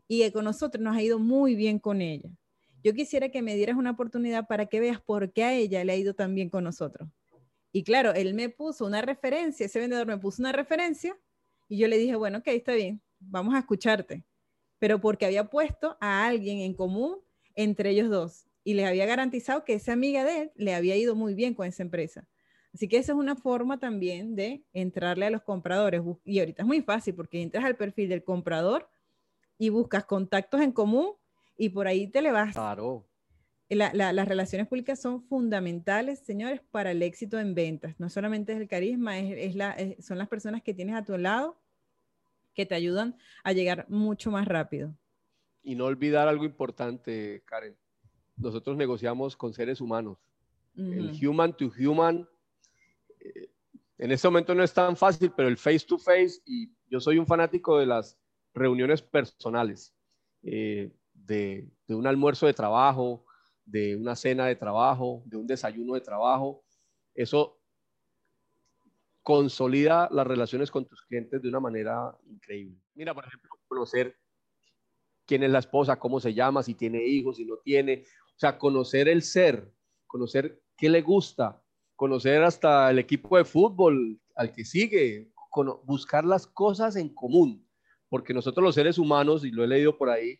y 0.07 0.29
con 0.31 0.43
nosotros 0.43 0.83
nos 0.83 0.97
ha 0.97 1.01
ido 1.01 1.17
muy 1.17 1.55
bien 1.55 1.79
con 1.79 2.01
ella. 2.01 2.29
Yo 2.83 2.93
quisiera 2.93 3.29
que 3.29 3.41
me 3.41 3.55
dieras 3.55 3.77
una 3.77 3.91
oportunidad 3.91 4.47
para 4.47 4.65
que 4.65 4.79
veas 4.79 4.99
por 4.99 5.31
qué 5.31 5.43
a 5.43 5.53
ella 5.53 5.83
le 5.85 5.93
ha 5.93 5.95
ido 5.95 6.13
tan 6.13 6.35
bien 6.35 6.49
con 6.49 6.63
nosotros. 6.63 7.07
Y 7.71 7.83
claro, 7.83 8.13
él 8.13 8.33
me 8.33 8.49
puso 8.49 8.85
una 8.85 9.01
referencia, 9.01 9.65
ese 9.65 9.79
vendedor 9.79 10.07
me 10.07 10.17
puso 10.17 10.41
una 10.41 10.51
referencia 10.51 11.17
y 11.67 11.77
yo 11.77 11.87
le 11.87 11.97
dije, 11.97 12.15
bueno, 12.15 12.39
ok, 12.39 12.47
está 12.47 12.73
bien, 12.73 13.01
vamos 13.19 13.53
a 13.53 13.59
escucharte. 13.59 14.25
Pero 14.79 14.99
porque 14.99 15.25
había 15.25 15.49
puesto 15.49 15.97
a 15.99 16.25
alguien 16.25 16.59
en 16.59 16.73
común 16.73 17.17
entre 17.55 17.91
ellos 17.91 18.09
dos 18.09 18.47
y 18.63 18.73
les 18.73 18.87
había 18.87 19.05
garantizado 19.05 19.65
que 19.65 19.73
esa 19.73 19.93
amiga 19.93 20.23
de 20.23 20.41
él 20.41 20.51
le 20.55 20.73
había 20.73 20.95
ido 20.95 21.15
muy 21.15 21.33
bien 21.35 21.53
con 21.53 21.67
esa 21.67 21.83
empresa. 21.83 22.27
Así 22.73 22.87
que 22.87 22.97
esa 22.97 23.13
es 23.13 23.17
una 23.17 23.35
forma 23.35 23.79
también 23.79 24.35
de 24.35 24.63
entrarle 24.73 25.25
a 25.25 25.29
los 25.31 25.41
compradores. 25.41 26.01
Y 26.23 26.39
ahorita 26.39 26.63
es 26.63 26.67
muy 26.67 26.81
fácil 26.81 27.15
porque 27.15 27.41
entras 27.41 27.65
al 27.65 27.75
perfil 27.75 28.09
del 28.09 28.23
comprador 28.23 28.89
y 29.57 29.69
buscas 29.69 30.05
contactos 30.05 30.61
en 30.61 30.71
común 30.71 31.13
y 31.57 31.69
por 31.69 31.87
ahí 31.87 32.07
te 32.07 32.21
le 32.21 32.31
vas. 32.31 32.53
Claro. 32.53 33.08
Las 33.69 34.27
relaciones 34.27 34.67
públicas 34.67 34.99
son 34.99 35.21
fundamentales, 35.23 36.19
señores, 36.19 36.61
para 36.71 36.91
el 36.91 37.03
éxito 37.03 37.39
en 37.39 37.53
ventas. 37.53 37.99
No 37.99 38.09
solamente 38.09 38.53
es 38.53 38.59
el 38.59 38.67
carisma, 38.67 39.19
es, 39.19 39.55
la, 39.55 39.75
son 39.99 40.17
las 40.17 40.27
personas 40.27 40.63
que 40.63 40.73
tienes 40.73 40.95
a 40.95 41.05
tu 41.05 41.17
lado 41.17 41.57
que 42.55 42.65
te 42.65 42.75
ayudan 42.75 43.15
a 43.43 43.53
llegar 43.53 43.85
mucho 43.89 44.31
más 44.31 44.47
rápido. 44.47 44.93
Y 45.61 45.75
no 45.75 45.85
olvidar 45.85 46.27
algo 46.27 46.45
importante, 46.45 47.43
Karen. 47.45 47.75
Nosotros 48.37 48.75
negociamos 48.75 49.35
con 49.35 49.53
seres 49.53 49.81
humanos. 49.81 50.17
El 50.75 51.11
human 51.21 51.55
to 51.55 51.71
human 51.77 52.27
en 53.99 54.11
este 54.11 54.27
momento 54.27 54.55
no 54.55 54.63
es 54.63 54.73
tan 54.73 54.95
fácil, 54.95 55.31
pero 55.35 55.49
el 55.49 55.57
face 55.57 55.85
to 55.85 55.97
face, 55.97 56.41
y 56.45 56.71
yo 56.89 57.01
soy 57.01 57.17
un 57.17 57.27
fanático 57.27 57.77
de 57.77 57.85
las 57.85 58.17
reuniones 58.53 59.01
personales, 59.01 59.93
eh, 60.41 60.89
de, 61.13 61.67
un 61.89 62.07
almuerzo 62.07 62.47
de 62.47 62.53
trabajo, 62.53 63.25
de 63.69 63.95
una 63.95 64.15
cena 64.15 64.47
de 64.47 64.55
trabajo, 64.55 65.23
de 65.25 65.37
un 65.37 65.47
desayuno 65.47 65.93
de 65.93 66.01
trabajo. 66.01 66.63
Eso 67.13 67.59
consolida 69.21 70.09
las 70.11 70.25
relaciones 70.25 70.71
con 70.71 70.85
tus 70.85 71.01
clientes 71.03 71.41
de 71.41 71.49
una 71.49 71.59
manera 71.59 72.17
increíble. 72.25 72.81
Mira, 72.95 73.13
por 73.13 73.25
ejemplo, 73.25 73.49
conocer 73.67 74.17
quién 75.25 75.43
es 75.43 75.51
la 75.51 75.59
esposa, 75.59 75.99
cómo 75.99 76.19
se 76.19 76.33
llama, 76.33 76.63
si 76.63 76.73
tiene 76.73 77.03
hijos, 77.05 77.37
si 77.37 77.45
no 77.45 77.57
tiene. 77.57 78.03
O 78.35 78.39
sea, 78.39 78.57
conocer 78.57 79.07
el 79.07 79.21
ser, 79.21 79.71
conocer 80.07 80.61
qué 80.75 80.89
le 80.89 81.01
gusta, 81.01 81.61
conocer 81.95 82.41
hasta 82.43 82.89
el 82.89 82.97
equipo 82.97 83.37
de 83.37 83.45
fútbol 83.45 84.19
al 84.35 84.53
que 84.53 84.65
sigue, 84.65 85.31
buscar 85.83 86.25
las 86.25 86.47
cosas 86.47 86.95
en 86.95 87.09
común, 87.09 87.67
porque 88.07 88.33
nosotros 88.33 88.63
los 88.63 88.75
seres 88.75 88.97
humanos, 88.97 89.45
y 89.45 89.51
lo 89.51 89.63
he 89.63 89.67
leído 89.67 89.97
por 89.97 90.09
ahí, 90.09 90.39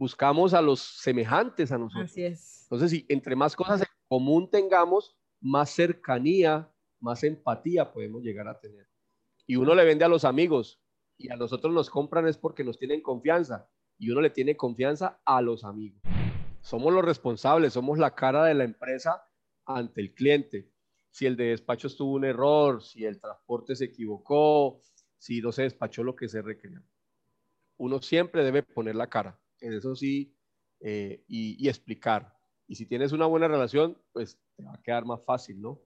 buscamos 0.00 0.54
a 0.54 0.62
los 0.62 0.80
semejantes 0.80 1.70
a 1.70 1.76
nosotros. 1.76 2.10
Así 2.10 2.24
es. 2.24 2.62
Entonces, 2.62 2.90
si 2.90 3.06
entre 3.10 3.36
más 3.36 3.54
cosas 3.54 3.82
en 3.82 3.88
común 4.08 4.48
tengamos, 4.50 5.14
más 5.42 5.68
cercanía, 5.68 6.72
más 7.00 7.22
empatía 7.22 7.92
podemos 7.92 8.22
llegar 8.22 8.48
a 8.48 8.58
tener. 8.58 8.88
Y 9.46 9.56
uno 9.56 9.74
le 9.74 9.84
vende 9.84 10.06
a 10.06 10.08
los 10.08 10.24
amigos 10.24 10.82
y 11.18 11.30
a 11.30 11.36
nosotros 11.36 11.74
nos 11.74 11.90
compran 11.90 12.26
es 12.26 12.38
porque 12.38 12.64
nos 12.64 12.78
tienen 12.78 13.02
confianza 13.02 13.68
y 13.98 14.08
uno 14.10 14.22
le 14.22 14.30
tiene 14.30 14.56
confianza 14.56 15.20
a 15.22 15.42
los 15.42 15.64
amigos. 15.64 16.00
Somos 16.62 16.94
los 16.94 17.04
responsables, 17.04 17.74
somos 17.74 17.98
la 17.98 18.14
cara 18.14 18.46
de 18.46 18.54
la 18.54 18.64
empresa 18.64 19.22
ante 19.66 20.00
el 20.00 20.14
cliente. 20.14 20.72
Si 21.10 21.26
el 21.26 21.36
de 21.36 21.50
despacho 21.50 21.88
estuvo 21.88 22.12
un 22.12 22.24
error, 22.24 22.82
si 22.82 23.04
el 23.04 23.20
transporte 23.20 23.76
se 23.76 23.84
equivocó, 23.86 24.80
si 25.18 25.42
no 25.42 25.52
se 25.52 25.64
despachó 25.64 26.02
lo 26.02 26.16
que 26.16 26.26
se 26.26 26.40
requería. 26.40 26.82
Uno 27.76 28.00
siempre 28.00 28.42
debe 28.44 28.62
poner 28.62 28.96
la 28.96 29.08
cara, 29.08 29.38
en 29.60 29.74
eso 29.74 29.94
sí, 29.94 30.34
eh, 30.80 31.24
y, 31.28 31.68
explicar. 31.68 32.36
Y 32.66 32.74
si 32.74 32.86
tienes 32.86 33.12
una 33.12 33.26
buena 33.26 33.48
relación, 33.48 34.00
pues 34.12 34.38
te 34.56 34.62
va 34.62 34.74
a 34.74 34.82
quedar 34.82 35.04
más 35.04 35.22
fácil, 35.24 35.60
¿no? 35.60 35.80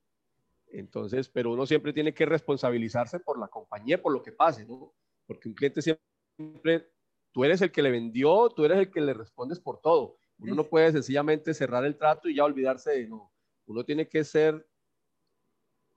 Entonces, 0.69 1.29
pero 1.29 1.53
uno 1.53 1.67
siempre 1.67 1.93
tiene 1.93 2.15
que 2.15 2.27
responsabilizarse 2.27 3.21
por 3.21 3.39
la 3.39 3.49
compañía, 3.49 4.01
por 4.01 4.13
lo 4.13 4.23
que 4.23 4.33
pase, 4.33 4.65
¿no? 4.67 4.93
Porque 5.27 5.49
un 5.49 5.55
cliente 5.55 5.83
siempre, 5.83 6.91
tú 7.33 7.45
eres 7.45 7.63
el 7.63 7.73
que 7.73 7.83
le 7.83 7.91
vendió, 7.91 8.51
tú 8.51 8.65
eres 8.65 8.79
el 8.79 8.91
que 8.91 9.01
le 9.01 9.15
respondes 9.15 9.61
por 9.61 9.81
todo. 9.81 10.19
Uno 10.39 10.55
no 10.55 10.65
puede 10.65 10.93
sencillamente 10.93 11.55
cerrar 11.55 11.85
el 11.85 11.97
trato 11.97 12.29
y 12.29 12.37
ya 12.37 12.45
olvidarse 12.45 12.91
de, 12.91 13.09
no, 13.09 13.33
uno 13.67 13.85
tiene 13.85 14.09
que 14.09 14.25
ser 14.25 14.67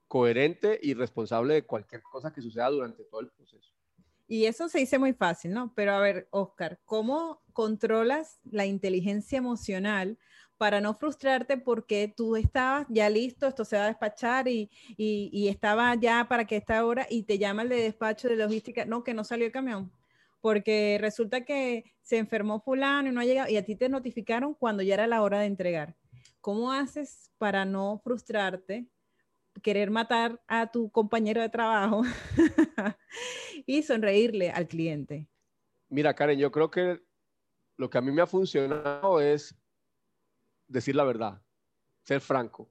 coherente 0.07 0.79
y 0.81 0.93
responsable 0.93 1.55
de 1.55 1.65
cualquier 1.65 2.01
cosa 2.01 2.31
que 2.31 2.41
suceda 2.41 2.69
durante 2.69 3.03
todo 3.03 3.21
el 3.21 3.29
proceso. 3.29 3.76
Y 4.27 4.45
eso 4.45 4.67
se 4.67 4.79
dice 4.79 4.99
muy 4.99 5.13
fácil, 5.13 5.53
¿no? 5.53 5.73
Pero 5.73 5.93
a 5.93 5.99
ver, 5.99 6.27
Oscar, 6.31 6.79
¿cómo 6.83 7.41
controlas 7.53 8.39
la 8.43 8.65
inteligencia 8.65 9.37
emocional 9.37 10.17
para 10.57 10.81
no 10.81 10.93
frustrarte 10.93 11.57
porque 11.57 12.13
tú 12.15 12.35
estabas 12.35 12.87
ya 12.89 13.09
listo, 13.09 13.47
esto 13.47 13.63
se 13.63 13.77
va 13.77 13.85
a 13.85 13.87
despachar 13.87 14.47
y, 14.47 14.69
y, 14.97 15.47
estaba 15.47 15.95
ya 15.95 16.27
para 16.27 16.45
que 16.45 16.57
esta 16.57 16.83
hora 16.85 17.05
y 17.09 17.23
te 17.23 17.37
llama 17.37 17.61
el 17.61 17.69
de 17.69 17.83
despacho 17.83 18.27
de 18.27 18.35
logística, 18.35 18.85
no, 18.85 19.03
que 19.03 19.13
no 19.13 19.23
salió 19.23 19.45
el 19.45 19.51
camión, 19.51 19.91
porque 20.41 20.97
resulta 20.99 21.45
que 21.45 21.93
se 22.01 22.17
enfermó 22.17 22.59
fulano 22.59 23.09
y 23.09 23.11
no 23.11 23.21
ha 23.21 23.25
llegado 23.25 23.49
y 23.49 23.57
a 23.57 23.65
ti 23.65 23.75
te 23.75 23.87
notificaron 23.87 24.55
cuando 24.55 24.83
ya 24.83 24.95
era 24.95 25.07
la 25.07 25.21
hora 25.21 25.39
de 25.39 25.45
entregar. 25.45 25.95
¿Cómo 26.41 26.71
haces 26.71 27.31
para 27.37 27.65
no 27.65 28.01
frustrarte, 28.03 28.87
querer 29.61 29.89
matar 29.91 30.41
a 30.47 30.71
tu 30.71 30.89
compañero 30.91 31.41
de 31.41 31.49
trabajo 31.49 32.03
y 33.65 33.83
sonreírle 33.83 34.51
al 34.51 34.67
cliente? 34.67 35.27
Mira, 35.89 36.13
Karen, 36.13 36.39
yo 36.39 36.51
creo 36.51 36.69
que 36.69 37.01
lo 37.77 37.89
que 37.89 37.97
a 37.97 38.01
mí 38.01 38.11
me 38.11 38.21
ha 38.21 38.27
funcionado 38.27 39.21
es 39.21 39.55
decir 40.67 40.95
la 40.95 41.03
verdad, 41.03 41.41
ser 42.03 42.21
franco 42.21 42.69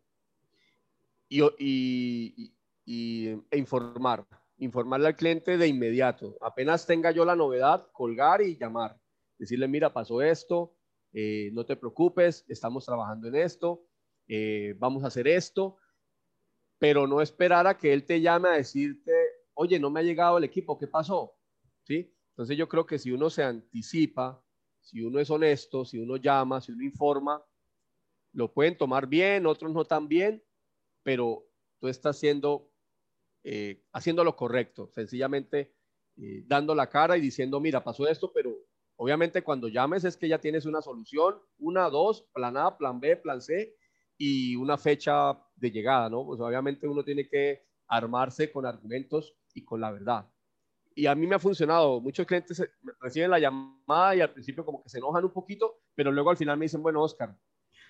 y, 1.29 2.53
e 2.87 3.59
informar, 3.59 4.27
informarle 4.59 5.09
al 5.09 5.17
cliente 5.17 5.57
de 5.57 5.67
inmediato. 5.67 6.37
Apenas 6.41 6.87
tenga 6.87 7.11
yo 7.11 7.25
la 7.25 7.37
novedad, 7.37 7.89
colgar 7.93 8.43
y 8.43 8.57
llamar. 8.57 8.99
Decirle, 9.39 9.69
mira, 9.69 9.93
pasó 9.93 10.23
esto, 10.23 10.75
eh, 11.13 11.51
no 11.53 11.65
te 11.65 11.77
preocupes, 11.77 12.45
estamos 12.49 12.87
trabajando 12.87 13.29
en 13.29 13.37
esto, 13.37 13.85
eh, 14.29 14.75
vamos 14.79 15.05
a 15.05 15.09
hacer 15.09 15.29
esto, 15.29 15.77
pero 16.79 17.07
no 17.07 17.21
esperar 17.21 17.67
a 17.67 17.77
que 17.77 17.93
él 17.93 18.05
te 18.05 18.21
llame 18.21 18.49
a 18.49 18.53
decirte 18.53 19.13
oye, 19.57 19.79
no 19.81 19.91
me 19.91 20.01
ha 20.01 20.03
llegado 20.03 20.39
el 20.39 20.45
equipo, 20.45 20.79
¿qué 20.79 20.87
pasó? 20.87 21.35
¿Sí? 21.83 22.15
Entonces 22.31 22.57
yo 22.57 22.69
creo 22.69 22.87
que 22.87 22.99
si 22.99 23.11
uno 23.11 23.31
se 23.31 23.43
anticipa, 23.43 24.43
si 24.81 25.03
uno 25.03 25.19
es 25.19 25.31
honesto, 25.31 25.85
si 25.85 25.99
uno 25.99 26.17
llama, 26.17 26.61
si 26.61 26.73
uno 26.73 26.85
informa, 26.85 27.43
lo 28.33 28.53
pueden 28.53 28.77
tomar 28.77 29.07
bien, 29.07 29.47
otros 29.47 29.73
no 29.73 29.85
tan 29.87 30.09
bien, 30.09 30.45
pero 31.03 31.49
tú 31.81 31.89
estás 31.89 32.17
haciendo, 32.17 32.71
eh, 33.45 33.83
haciendo 33.93 34.23
lo 34.25 34.37
correcto, 34.37 34.91
sencillamente 34.95 35.75
eh, 36.19 36.45
dando 36.47 36.75
la 36.75 36.91
cara 36.91 37.17
y 37.17 37.23
diciendo, 37.23 37.59
mira, 37.59 37.83
pasó 37.83 38.07
esto, 38.07 38.33
pero 38.33 38.55
obviamente 38.97 39.43
cuando 39.43 39.69
llames 39.69 40.05
es 40.05 40.19
que 40.19 40.29
ya 40.29 40.39
tienes 40.39 40.67
una 40.67 40.83
solución, 40.83 41.41
una, 41.59 41.89
dos, 41.89 42.29
plan 42.35 42.59
A, 42.59 42.77
plan 42.77 43.01
B, 43.01 43.17
plan 43.17 43.41
C 43.41 43.75
y 44.19 44.57
una 44.57 44.77
fecha 44.77 45.39
de 45.57 45.71
llegada, 45.71 46.09
¿no? 46.09 46.25
Pues 46.25 46.41
obviamente 46.41 46.87
uno 46.87 47.05
tiene 47.05 47.29
que 47.29 47.67
armarse 47.89 48.51
con 48.51 48.67
argumentos 48.67 49.35
y 49.55 49.65
con 49.65 49.81
la 49.81 49.91
verdad. 49.91 50.27
Y 50.95 51.07
a 51.07 51.15
mí 51.15 51.27
me 51.27 51.37
ha 51.37 51.39
funcionado. 51.39 52.01
Muchos 52.01 52.27
clientes 52.27 52.63
reciben 53.01 53.31
la 53.31 53.39
llamada 53.39 54.17
y 54.17 54.21
al 54.21 54.33
principio 54.33 54.65
como 54.65 54.83
que 54.83 54.89
se 54.89 54.99
enojan 54.99 55.25
un 55.25 55.33
poquito, 55.33 55.81
pero 55.95 56.11
luego 56.11 56.31
al 56.31 56.37
final 56.37 56.57
me 56.57 56.65
dicen, 56.65 56.83
bueno, 56.83 57.03
Oscar, 57.03 57.37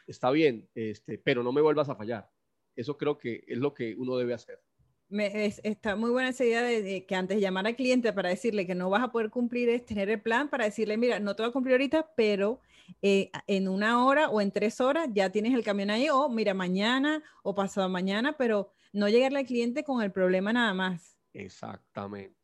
está 0.06 0.30
bien, 0.30 0.68
este, 0.74 1.18
pero 1.18 1.42
no 1.42 1.52
me 1.52 1.60
vuelvas 1.60 1.88
a 1.88 1.94
fallar. 1.94 2.28
Eso 2.74 2.96
creo 2.96 3.16
que 3.16 3.44
es 3.46 3.58
lo 3.58 3.72
que 3.72 3.94
uno 3.96 4.16
debe 4.16 4.34
hacer. 4.34 4.60
Me, 5.08 5.46
está 5.46 5.94
muy 5.94 6.10
buena 6.10 6.30
esa 6.30 6.44
idea 6.44 6.62
de, 6.62 7.06
que 7.06 7.14
antes 7.14 7.36
de 7.36 7.40
llamar 7.40 7.66
al 7.66 7.76
cliente 7.76 8.12
para 8.12 8.28
decirle 8.28 8.66
que 8.66 8.74
no 8.74 8.90
vas 8.90 9.04
a 9.04 9.12
poder 9.12 9.30
cumplir 9.30 9.68
es 9.68 9.84
tener 9.84 10.10
el 10.10 10.20
plan 10.20 10.48
para 10.48 10.64
decirle, 10.64 10.96
mira, 10.96 11.20
no 11.20 11.36
te 11.36 11.42
voy 11.42 11.50
a 11.50 11.52
cumplir 11.52 11.74
ahorita, 11.74 12.10
pero 12.16 12.60
eh, 13.02 13.30
en 13.46 13.68
una 13.68 14.04
hora 14.04 14.28
o 14.28 14.40
en 14.40 14.50
tres 14.50 14.80
horas 14.80 15.08
ya 15.12 15.30
tienes 15.30 15.54
el 15.54 15.62
camión 15.62 15.90
ahí, 15.90 16.08
o 16.08 16.28
mira, 16.28 16.54
mañana 16.54 17.22
o 17.42 17.54
pasado 17.54 17.88
mañana, 17.88 18.36
pero 18.36 18.72
no 18.92 19.08
llegarle 19.08 19.40
al 19.40 19.46
cliente 19.46 19.84
con 19.84 20.02
el 20.02 20.10
problema 20.10 20.52
nada 20.52 20.74
más. 20.74 21.16
Exactamente. 21.32 22.34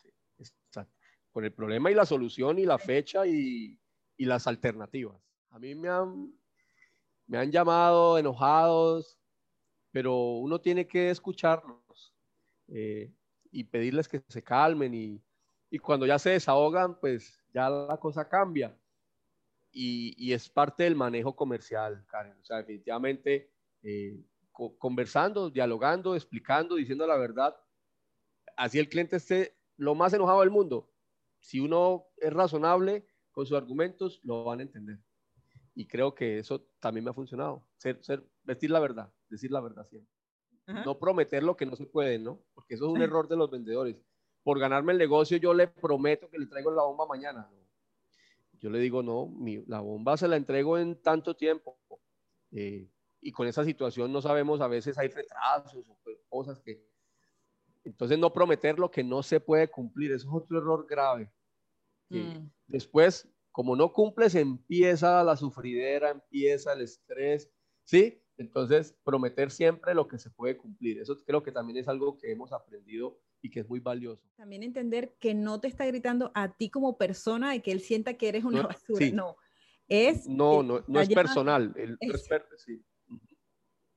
Con 1.33 1.45
el 1.45 1.53
problema 1.53 1.91
y 1.91 1.95
la 1.95 2.05
solución 2.05 2.59
y 2.59 2.67
la 2.67 2.79
fecha 2.79 3.27
y, 3.27 3.79
y 4.19 4.25
las 4.27 4.47
alternativas. 4.47 5.17
A 5.51 5.59
mí 5.59 5.75
me 5.75 5.89
han 5.89 6.33
me 7.33 7.39
han 7.39 7.51
llamado 7.51 8.19
enojados, 8.19 9.19
pero 9.91 10.35
uno 10.35 10.61
tiene 10.61 10.87
que 10.87 11.09
escucharlos 11.09 11.79
eh, 12.75 13.13
y 13.51 13.65
pedirles 13.65 14.09
que 14.09 14.23
se 14.29 14.43
calmen 14.43 14.95
y, 14.95 15.23
cuando 15.81 16.05
ya 16.07 16.19
se 16.19 16.31
desahogan, 16.31 16.99
pues 17.01 17.43
ya 17.55 17.71
la 17.71 17.97
cosa 17.99 18.29
cambia. 18.29 18.77
Y, 19.71 20.33
es 20.33 20.49
parte 20.49 20.85
del 20.85 20.97
manejo 20.97 21.35
comercial, 21.35 22.05
Karen. 22.09 22.37
O 22.41 22.45
sea, 22.45 22.59
definitivamente 22.59 23.51
eh, 23.83 24.21
conversando, 24.79 25.49
dialogando, 25.49 26.15
explicando, 26.15 26.77
diciendo 26.77 27.07
la 27.07 27.17
verdad, 27.17 27.57
así 28.57 28.79
el 28.79 28.89
cliente 28.89 29.17
esté 29.17 29.57
lo 29.77 29.95
más 29.95 30.13
enojado 30.13 30.41
del 30.41 30.51
mundo. 30.51 30.91
Si 31.41 31.59
uno 31.59 32.07
es 32.19 32.33
razonable 32.33 33.07
con 33.31 33.47
sus 33.47 33.57
argumentos, 33.57 34.21
lo 34.25 34.45
van 34.45 34.61
a 34.61 34.63
entender 34.63 34.99
y 35.75 35.87
creo 35.87 36.15
que 36.15 36.39
eso 36.39 36.67
también 36.81 37.05
me 37.05 37.11
ha 37.11 37.15
funcionado. 37.15 37.67
Ser, 37.77 38.03
ser, 38.03 38.25
vestir 38.43 38.71
la 38.71 38.81
verdad, 38.81 39.13
decir 39.29 39.51
la 39.51 39.61
verdad 39.61 39.87
siempre. 39.89 40.12
No 40.67 40.99
prometer 40.99 41.43
lo 41.43 41.57
que 41.57 41.67
no 41.67 41.77
se 41.77 41.87
puede, 41.87 42.19
¿no? 42.19 42.39
Porque 42.55 42.75
eso 42.75 42.87
es 42.87 42.93
un 42.93 43.03
error 43.03 43.29
de 43.29 43.37
los 43.37 43.51
vendedores. 43.51 43.97
Por 44.43 44.59
ganarme 44.59 44.93
el 44.93 44.99
negocio, 44.99 45.37
yo 45.37 45.53
le 45.53 45.69
prometo 45.69 46.29
que 46.31 46.39
le 46.39 46.47
traigo 46.47 46.71
la 46.71 46.83
bomba 46.83 47.07
mañana. 47.07 47.49
Yo 48.61 48.71
le 48.71 48.79
digo, 48.79 49.03
no, 49.03 49.27
mi, 49.27 49.65
la 49.67 49.81
bomba 49.81 50.17
se 50.17 50.29
la 50.29 50.37
entrego 50.37 50.79
en 50.79 51.01
tanto 51.03 51.35
tiempo. 51.35 51.79
Eh, 52.53 52.89
y 53.21 53.33
con 53.33 53.47
esa 53.47 53.65
situación 53.65 54.13
no 54.13 54.23
sabemos, 54.23 54.61
a 54.61 54.69
veces 54.69 54.97
hay 54.99 55.09
retrasos 55.09 55.85
o 55.89 55.97
cosas 56.29 56.61
que... 56.61 56.85
Entonces, 57.85 58.19
no 58.19 58.33
prometer 58.33 58.79
lo 58.79 58.91
que 58.91 59.03
no 59.03 59.23
se 59.23 59.41
puede 59.41 59.69
cumplir, 59.69 60.13
eso 60.13 60.29
es 60.29 60.35
otro 60.35 60.59
error 60.59 60.87
grave. 60.89 61.33
Mm. 62.09 62.47
Después 62.69 63.29
como 63.53 63.77
no 63.77 63.93
cumples, 63.93 64.35
empieza 64.35 65.23
la 65.23 65.37
sufridera, 65.37 66.11
empieza 66.11 66.73
el 66.73 66.81
estrés, 66.81 67.51
¿sí? 67.85 68.22
Entonces, 68.39 68.97
prometer 69.05 69.51
siempre 69.51 69.95
lo 69.95 70.09
que 70.09 70.19
se 70.19 70.31
puede 70.31 70.57
cumplir. 70.57 70.99
Eso 70.99 71.17
creo 71.25 71.43
que 71.43 71.53
también 71.53 71.79
es 71.79 71.89
algo 71.89 72.17
que 72.17 72.31
hemos 72.31 72.53
aprendido 72.53 73.19
y 73.43 73.51
que 73.51 73.61
es 73.61 73.69
muy 73.69 73.81
valioso. 73.81 74.27
También 74.37 74.63
entender 74.63 75.15
que 75.19 75.35
no 75.35 75.61
te 75.61 75.69
está 75.69 75.85
gritando 75.87 76.31
a 76.35 76.57
ti 76.57 76.71
como 76.71 76.97
persona 76.97 77.55
y 77.55 77.61
que 77.61 77.73
él 77.73 77.81
sienta 77.81 78.15
que 78.15 78.29
eres 78.29 78.45
una 78.45 78.63
basura. 78.63 79.07
No, 79.13 79.37
es... 79.89 80.27
No, 80.27 80.63
no, 80.63 80.83
no 80.87 81.01
es 81.01 81.09
personal. 81.09 81.75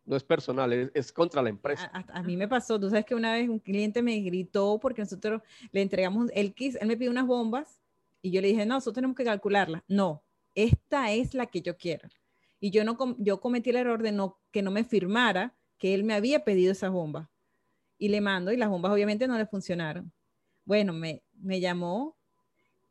no 0.05 0.15
es 0.15 0.23
personal, 0.23 0.91
es, 0.93 1.11
contra 1.11 1.41
la 1.41 1.49
empresa. 1.49 1.89
A, 1.93 2.21
mí 2.23 2.35
me 2.35 2.47
pasó, 2.47 2.79
tú 2.79 2.89
sabes 2.89 3.05
que 3.05 3.15
una 3.15 3.33
vez 3.33 3.47
un 3.47 3.59
cliente 3.59 4.01
me 4.01 4.19
gritó 4.19 4.79
porque 4.79 5.01
nosotros 5.01 5.41
le 5.71 5.81
entregamos, 5.81 6.29
el 6.33 6.53
kit, 6.53 6.75
él 6.81 6.87
me 6.87 6.97
pidió 6.97 7.11
unas 7.11 7.25
bombas 7.25 7.81
y 8.21 8.31
yo 8.31 8.41
le 8.41 8.49
dije, 8.49 8.65
no, 8.65 8.75
nosotros 8.75 8.95
tenemos 8.95 9.15
que 9.15 9.23
calcularla. 9.23 9.83
No, 9.87 10.23
esta 10.55 11.11
es 11.13 11.33
la 11.33 11.45
que 11.45 11.61
yo 11.61 11.77
quiero. 11.77 12.09
Y 12.59 12.71
yo, 12.71 12.83
no, 12.83 12.97
yo 13.19 13.39
cometí 13.39 13.69
el 13.69 13.77
error 13.77 14.01
de 14.01 14.11
no, 14.11 14.39
que 14.51 14.61
no 14.61 14.71
me 14.71 14.83
firmara 14.83 15.55
que 15.77 15.93
él 15.93 16.03
me 16.03 16.13
había 16.13 16.43
pedido 16.43 16.71
esa 16.71 16.89
bomba. 16.89 17.29
Y 17.97 18.09
le 18.09 18.21
mando 18.21 18.51
y 18.51 18.57
las 18.57 18.69
bombas 18.69 18.91
obviamente 18.91 19.27
no 19.27 19.37
le 19.37 19.45
funcionaron. 19.45 20.11
Bueno, 20.65 20.93
me, 20.93 21.23
me 21.33 21.59
llamó 21.59 22.17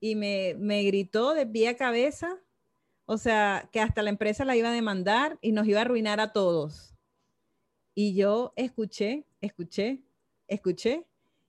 y 0.00 0.16
me, 0.16 0.54
me 0.58 0.82
gritó 0.82 1.34
de 1.34 1.46
pie 1.46 1.68
a 1.68 1.76
cabeza, 1.76 2.38
o 3.06 3.18
sea, 3.18 3.68
que 3.72 3.80
hasta 3.80 4.02
la 4.02 4.10
empresa 4.10 4.44
la 4.44 4.56
iba 4.56 4.68
a 4.68 4.72
demandar 4.72 5.38
y 5.40 5.52
nos 5.52 5.66
iba 5.66 5.80
a 5.80 5.82
arruinar 5.82 6.20
a 6.20 6.32
todos. 6.32 6.94
Y 7.94 8.14
yo 8.14 8.52
escuché, 8.56 9.24
escuché, 9.40 10.02
escuché 10.48 11.06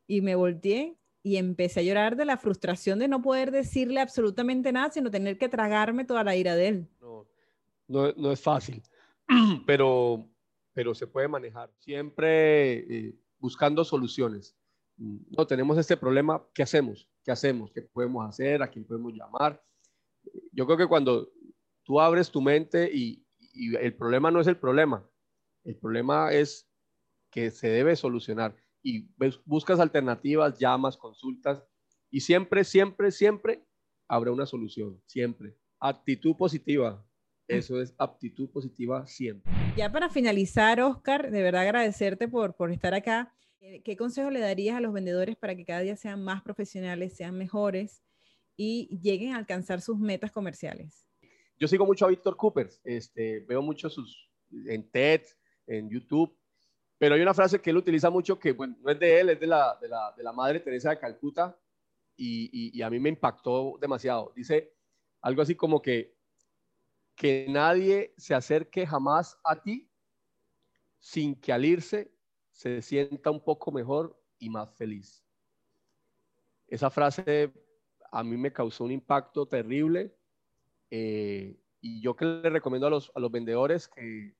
y 0.07 0.21
me 0.21 0.35
volteé 0.35 0.95
y 1.23 1.37
empecé 1.37 1.79
a 1.79 1.83
llorar 1.83 2.15
de 2.15 2.25
la 2.25 2.37
frustración 2.37 2.99
de 2.99 3.07
no 3.07 3.21
poder 3.21 3.49
decirle 3.51 3.99
absolutamente 3.99 4.71
nada, 4.71 4.91
sino 4.91 5.09
tener 5.09 5.37
que 5.37 5.49
tragarme 5.49 6.05
toda 6.05 6.23
la 6.23 6.35
ira 6.35 6.55
de 6.55 6.67
él. 6.67 6.89
No, 7.87 8.31
es 8.31 8.41
fácil, 8.41 8.81
pero, 9.65 10.29
pero 10.73 10.93
se 10.95 11.07
puede 11.07 11.27
manejar. 11.27 11.71
Siempre 11.79 12.73
eh, 12.79 13.15
buscando 13.39 13.83
soluciones. 13.83 14.57
No 14.97 15.45
tenemos 15.45 15.77
este 15.77 15.97
problema, 15.97 16.41
¿qué 16.53 16.63
hacemos? 16.63 17.09
¿Qué 17.23 17.31
hacemos? 17.31 17.71
¿Qué 17.71 17.81
podemos 17.81 18.27
hacer? 18.27 18.63
¿A 18.63 18.69
quién 18.69 18.85
podemos 18.85 19.13
llamar? 19.13 19.61
Yo 20.51 20.65
creo 20.65 20.77
que 20.77 20.87
cuando 20.87 21.29
tú 21.83 21.99
abres 21.99 22.31
tu 22.31 22.41
mente 22.41 22.89
y, 22.93 23.25
y 23.37 23.75
el 23.75 23.95
problema 23.95 24.31
no 24.31 24.39
es 24.39 24.47
el 24.47 24.57
problema, 24.57 25.07
el 25.65 25.75
problema 25.75 26.31
es 26.31 26.69
que 27.29 27.51
se 27.51 27.67
debe 27.67 27.95
solucionar 27.95 28.55
y 28.81 29.09
buscas 29.45 29.79
alternativas, 29.79 30.57
llamas, 30.59 30.95
consultas 30.95 31.61
y 32.11 32.21
siempre, 32.21 32.63
siempre, 32.63 33.11
siempre 33.11 33.65
habrá 34.07 34.31
una 34.31 34.45
solución, 34.45 35.01
siempre. 35.05 35.57
Actitud 35.79 36.35
positiva, 36.37 37.04
eso 37.47 37.81
es 37.81 37.93
aptitud 37.97 38.49
positiva 38.49 39.05
siempre. 39.07 39.51
Ya 39.75 39.91
para 39.91 40.09
finalizar, 40.09 40.79
Oscar, 40.81 41.31
de 41.31 41.41
verdad 41.41 41.61
agradecerte 41.61 42.27
por, 42.27 42.55
por 42.55 42.71
estar 42.71 42.93
acá. 42.93 43.33
Eh, 43.61 43.81
¿Qué 43.83 43.97
consejo 43.97 44.29
le 44.29 44.39
darías 44.39 44.77
a 44.77 44.81
los 44.81 44.93
vendedores 44.93 45.35
para 45.35 45.55
que 45.55 45.65
cada 45.65 45.81
día 45.81 45.95
sean 45.95 46.23
más 46.23 46.41
profesionales, 46.41 47.15
sean 47.15 47.37
mejores 47.37 48.03
y 48.55 48.99
lleguen 49.01 49.33
a 49.33 49.37
alcanzar 49.37 49.81
sus 49.81 49.97
metas 49.99 50.31
comerciales? 50.31 51.07
Yo 51.57 51.67
sigo 51.67 51.85
mucho 51.85 52.05
a 52.05 52.09
Víctor 52.09 52.35
Cooper, 52.35 52.69
este, 52.83 53.39
veo 53.41 53.61
mucho 53.61 53.89
sus 53.89 54.29
en 54.67 54.89
TED, 54.89 55.21
en 55.67 55.89
YouTube, 55.89 56.37
pero 56.97 57.15
hay 57.15 57.21
una 57.21 57.33
frase 57.33 57.59
que 57.59 57.69
él 57.69 57.77
utiliza 57.77 58.09
mucho 58.09 58.39
que, 58.39 58.53
bueno, 58.53 58.75
no 58.81 58.91
es 58.91 58.99
de 58.99 59.19
él, 59.19 59.29
es 59.29 59.39
de 59.39 59.47
la, 59.47 59.77
de 59.81 59.89
la, 59.89 60.13
de 60.15 60.23
la 60.23 60.31
Madre 60.31 60.59
Teresa 60.59 60.91
de 60.91 60.99
Calcuta 60.99 61.57
y, 62.15 62.71
y, 62.77 62.81
a 62.81 62.89
mí 62.89 62.99
me 62.99 63.09
impactó 63.09 63.77
demasiado. 63.81 64.31
Dice 64.35 64.73
algo 65.21 65.41
así 65.41 65.55
como 65.55 65.81
que, 65.81 66.14
que 67.15 67.45
nadie 67.49 68.13
se 68.17 68.35
acerque 68.35 68.85
jamás 68.85 69.37
a 69.43 69.61
ti 69.61 69.89
sin 70.99 71.35
que 71.35 71.53
al 71.53 71.65
irse 71.65 72.11
se 72.51 72.81
sienta 72.81 73.31
un 73.31 73.43
poco 73.43 73.71
mejor 73.71 74.21
y 74.39 74.49
más 74.49 74.73
feliz. 74.75 75.23
Esa 76.67 76.89
frase 76.89 77.53
a 78.11 78.23
mí 78.23 78.37
me 78.37 78.51
causó 78.51 78.83
un 78.83 78.91
impacto 78.91 79.47
terrible 79.47 80.15
eh, 80.89 81.59
y 81.81 82.01
yo 82.01 82.15
que 82.15 82.25
le 82.25 82.49
recomiendo 82.49 82.87
a 82.87 82.89
los, 82.89 83.11
a 83.15 83.19
los 83.19 83.31
vendedores 83.31 83.87
que, 83.87 84.35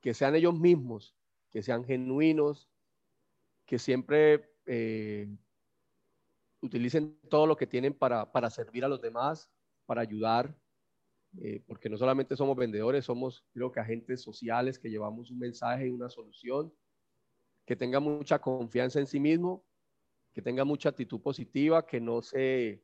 que 0.00 0.14
sean 0.14 0.34
ellos 0.34 0.54
mismos 0.54 1.18
que 1.50 1.62
sean 1.62 1.84
genuinos, 1.84 2.68
que 3.64 3.78
siempre 3.78 4.54
eh, 4.66 5.28
utilicen 6.60 7.18
todo 7.28 7.46
lo 7.46 7.56
que 7.56 7.66
tienen 7.66 7.94
para, 7.94 8.50
servir 8.50 8.84
a 8.84 8.88
los 8.88 9.00
demás, 9.00 9.50
para 9.86 10.02
ayudar, 10.02 10.56
eh, 11.40 11.62
porque 11.66 11.88
no 11.88 11.98
solamente 11.98 12.36
somos 12.36 12.56
vendedores, 12.56 13.04
somos 13.04 13.44
creo 13.52 13.70
que 13.70 13.80
agentes 13.80 14.22
sociales 14.22 14.78
que 14.78 14.88
llevamos 14.88 15.30
un 15.30 15.38
mensaje 15.38 15.86
y 15.86 15.90
una 15.90 16.08
solución, 16.08 16.72
que 17.66 17.76
tengan 17.76 18.02
mucha 18.02 18.38
confianza 18.38 18.98
en 18.98 19.06
sí 19.06 19.20
mismo, 19.20 19.64
que 20.32 20.40
tengan 20.40 20.66
mucha 20.66 20.88
actitud 20.88 21.20
positiva, 21.20 21.86
que 21.86 22.00
no 22.00 22.22
se, 22.22 22.68
eh, 22.70 22.82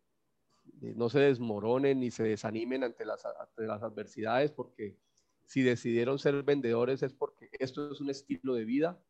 no 0.96 1.08
se 1.08 1.20
desmoronen 1.20 2.00
ni 2.00 2.10
se 2.10 2.22
desanimen 2.22 2.84
ante 2.84 3.04
las, 3.06 3.24
ante 3.24 3.66
las 3.66 3.82
adversidades, 3.82 4.50
porque 4.52 4.98
si 5.44 5.62
decidieron 5.62 6.18
ser 6.18 6.42
vendedores 6.42 7.02
es 7.02 7.14
porque 7.14 7.48
esto 7.58 7.92
es 7.92 8.00
un 8.00 8.10
estilo 8.10 8.54
de 8.54 8.64
vida. 8.64 9.02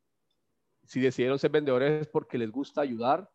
Si 0.87 1.01
decidieron 1.01 1.39
ser 1.39 1.51
vendedores 1.51 2.03
es 2.03 2.07
porque 2.07 2.39
les 2.39 2.51
gusta 2.51 2.81
ayudar, 2.81 3.31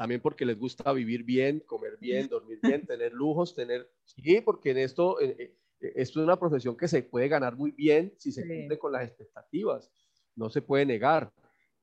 también 0.00 0.22
porque 0.22 0.46
les 0.46 0.58
gusta 0.58 0.94
vivir 0.94 1.24
bien, 1.24 1.60
comer 1.60 1.98
bien, 2.00 2.26
dormir 2.26 2.58
bien, 2.62 2.86
tener 2.86 3.12
lujos, 3.12 3.54
tener... 3.54 3.86
Sí, 4.06 4.40
porque 4.40 4.70
en 4.70 4.78
esto, 4.78 5.20
eh, 5.20 5.36
eh, 5.78 5.92
esto 5.94 6.20
es 6.20 6.24
una 6.24 6.38
profesión 6.38 6.74
que 6.74 6.88
se 6.88 7.02
puede 7.02 7.28
ganar 7.28 7.54
muy 7.54 7.72
bien 7.72 8.14
si 8.16 8.32
se 8.32 8.48
cumple 8.48 8.78
con 8.78 8.92
las 8.92 9.06
expectativas, 9.06 9.92
no 10.34 10.48
se 10.48 10.62
puede 10.62 10.86
negar. 10.86 11.30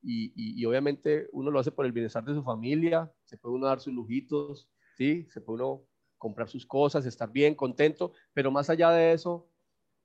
Y, 0.02 0.32
y, 0.34 0.64
obviamente 0.64 1.28
uno 1.30 1.52
lo 1.52 1.60
hace 1.60 1.70
por 1.70 1.86
el 1.86 1.92
bienestar 1.92 2.24
de 2.24 2.34
su 2.34 2.42
familia, 2.42 3.08
se 3.24 3.38
puede 3.38 3.54
uno 3.54 3.68
dar 3.68 3.78
sus 3.78 3.94
lujitos, 3.94 4.68
¿sí? 4.96 5.28
Se 5.30 5.40
puede 5.40 5.62
uno 5.62 5.86
comprar 6.16 6.48
sus 6.48 6.66
cosas, 6.66 7.06
estar 7.06 7.30
bien, 7.30 7.54
contento, 7.54 8.14
pero 8.32 8.50
más 8.50 8.68
allá 8.68 8.90
de 8.90 9.12
eso, 9.12 9.48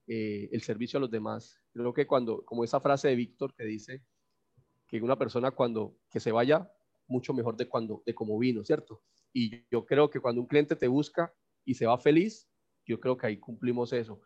eh, 0.06 0.48
el 0.52 0.62
servicio 0.62 0.98
a 0.98 1.00
los 1.00 1.10
demás. 1.10 1.60
Creo 1.72 1.92
que 1.92 2.06
cuando, 2.06 2.44
como 2.44 2.62
esa 2.62 2.78
frase 2.78 3.08
de 3.08 3.16
Víctor 3.16 3.52
que 3.56 3.64
dice 3.64 4.04
que 4.86 5.02
una 5.02 5.18
persona 5.18 5.50
cuando 5.50 5.96
que 6.08 6.20
se 6.20 6.30
vaya 6.30 6.70
mucho 7.06 7.32
mejor 7.32 7.56
de 7.56 7.68
cuando 7.68 8.02
de 8.06 8.14
como 8.14 8.38
vino, 8.38 8.64
¿cierto? 8.64 9.02
Y 9.32 9.64
yo 9.70 9.84
creo 9.84 10.10
que 10.10 10.20
cuando 10.20 10.40
un 10.40 10.46
cliente 10.46 10.76
te 10.76 10.88
busca 10.88 11.34
y 11.64 11.74
se 11.74 11.86
va 11.86 11.98
feliz, 11.98 12.48
yo 12.86 13.00
creo 13.00 13.16
que 13.16 13.26
ahí 13.26 13.38
cumplimos 13.38 13.92
eso. 13.92 14.20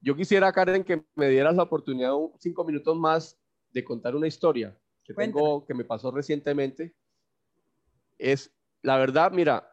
Yo 0.00 0.14
quisiera, 0.14 0.52
Karen, 0.52 0.84
que 0.84 1.04
me 1.14 1.28
dieras 1.28 1.56
la 1.56 1.64
oportunidad 1.64 2.12
cinco 2.38 2.64
minutos 2.64 2.96
más 2.96 3.38
de 3.70 3.84
contar 3.84 4.14
una 4.14 4.26
historia 4.26 4.78
que 5.04 5.14
tengo, 5.14 5.64
que 5.64 5.74
me 5.74 5.84
pasó 5.84 6.10
recientemente. 6.10 6.94
Es, 8.18 8.54
la 8.82 8.98
verdad, 8.98 9.32
mira, 9.32 9.68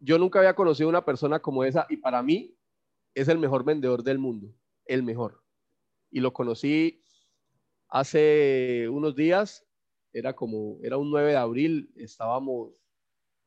yo 0.00 0.18
nunca 0.18 0.38
había 0.38 0.54
conocido 0.54 0.88
una 0.88 1.04
persona 1.04 1.40
como 1.40 1.64
esa 1.64 1.86
y 1.88 1.98
para 1.98 2.22
mí 2.22 2.56
es 3.14 3.28
el 3.28 3.38
mejor 3.38 3.64
vendedor 3.64 4.02
del 4.02 4.18
mundo, 4.18 4.54
el 4.86 5.02
mejor. 5.02 5.42
Y 6.10 6.20
lo 6.20 6.32
conocí 6.32 7.02
hace 7.88 8.88
unos 8.88 9.14
días, 9.14 9.67
era 10.12 10.34
como, 10.34 10.78
era 10.82 10.96
un 10.96 11.10
9 11.10 11.30
de 11.30 11.36
abril, 11.36 11.92
estábamos 11.96 12.72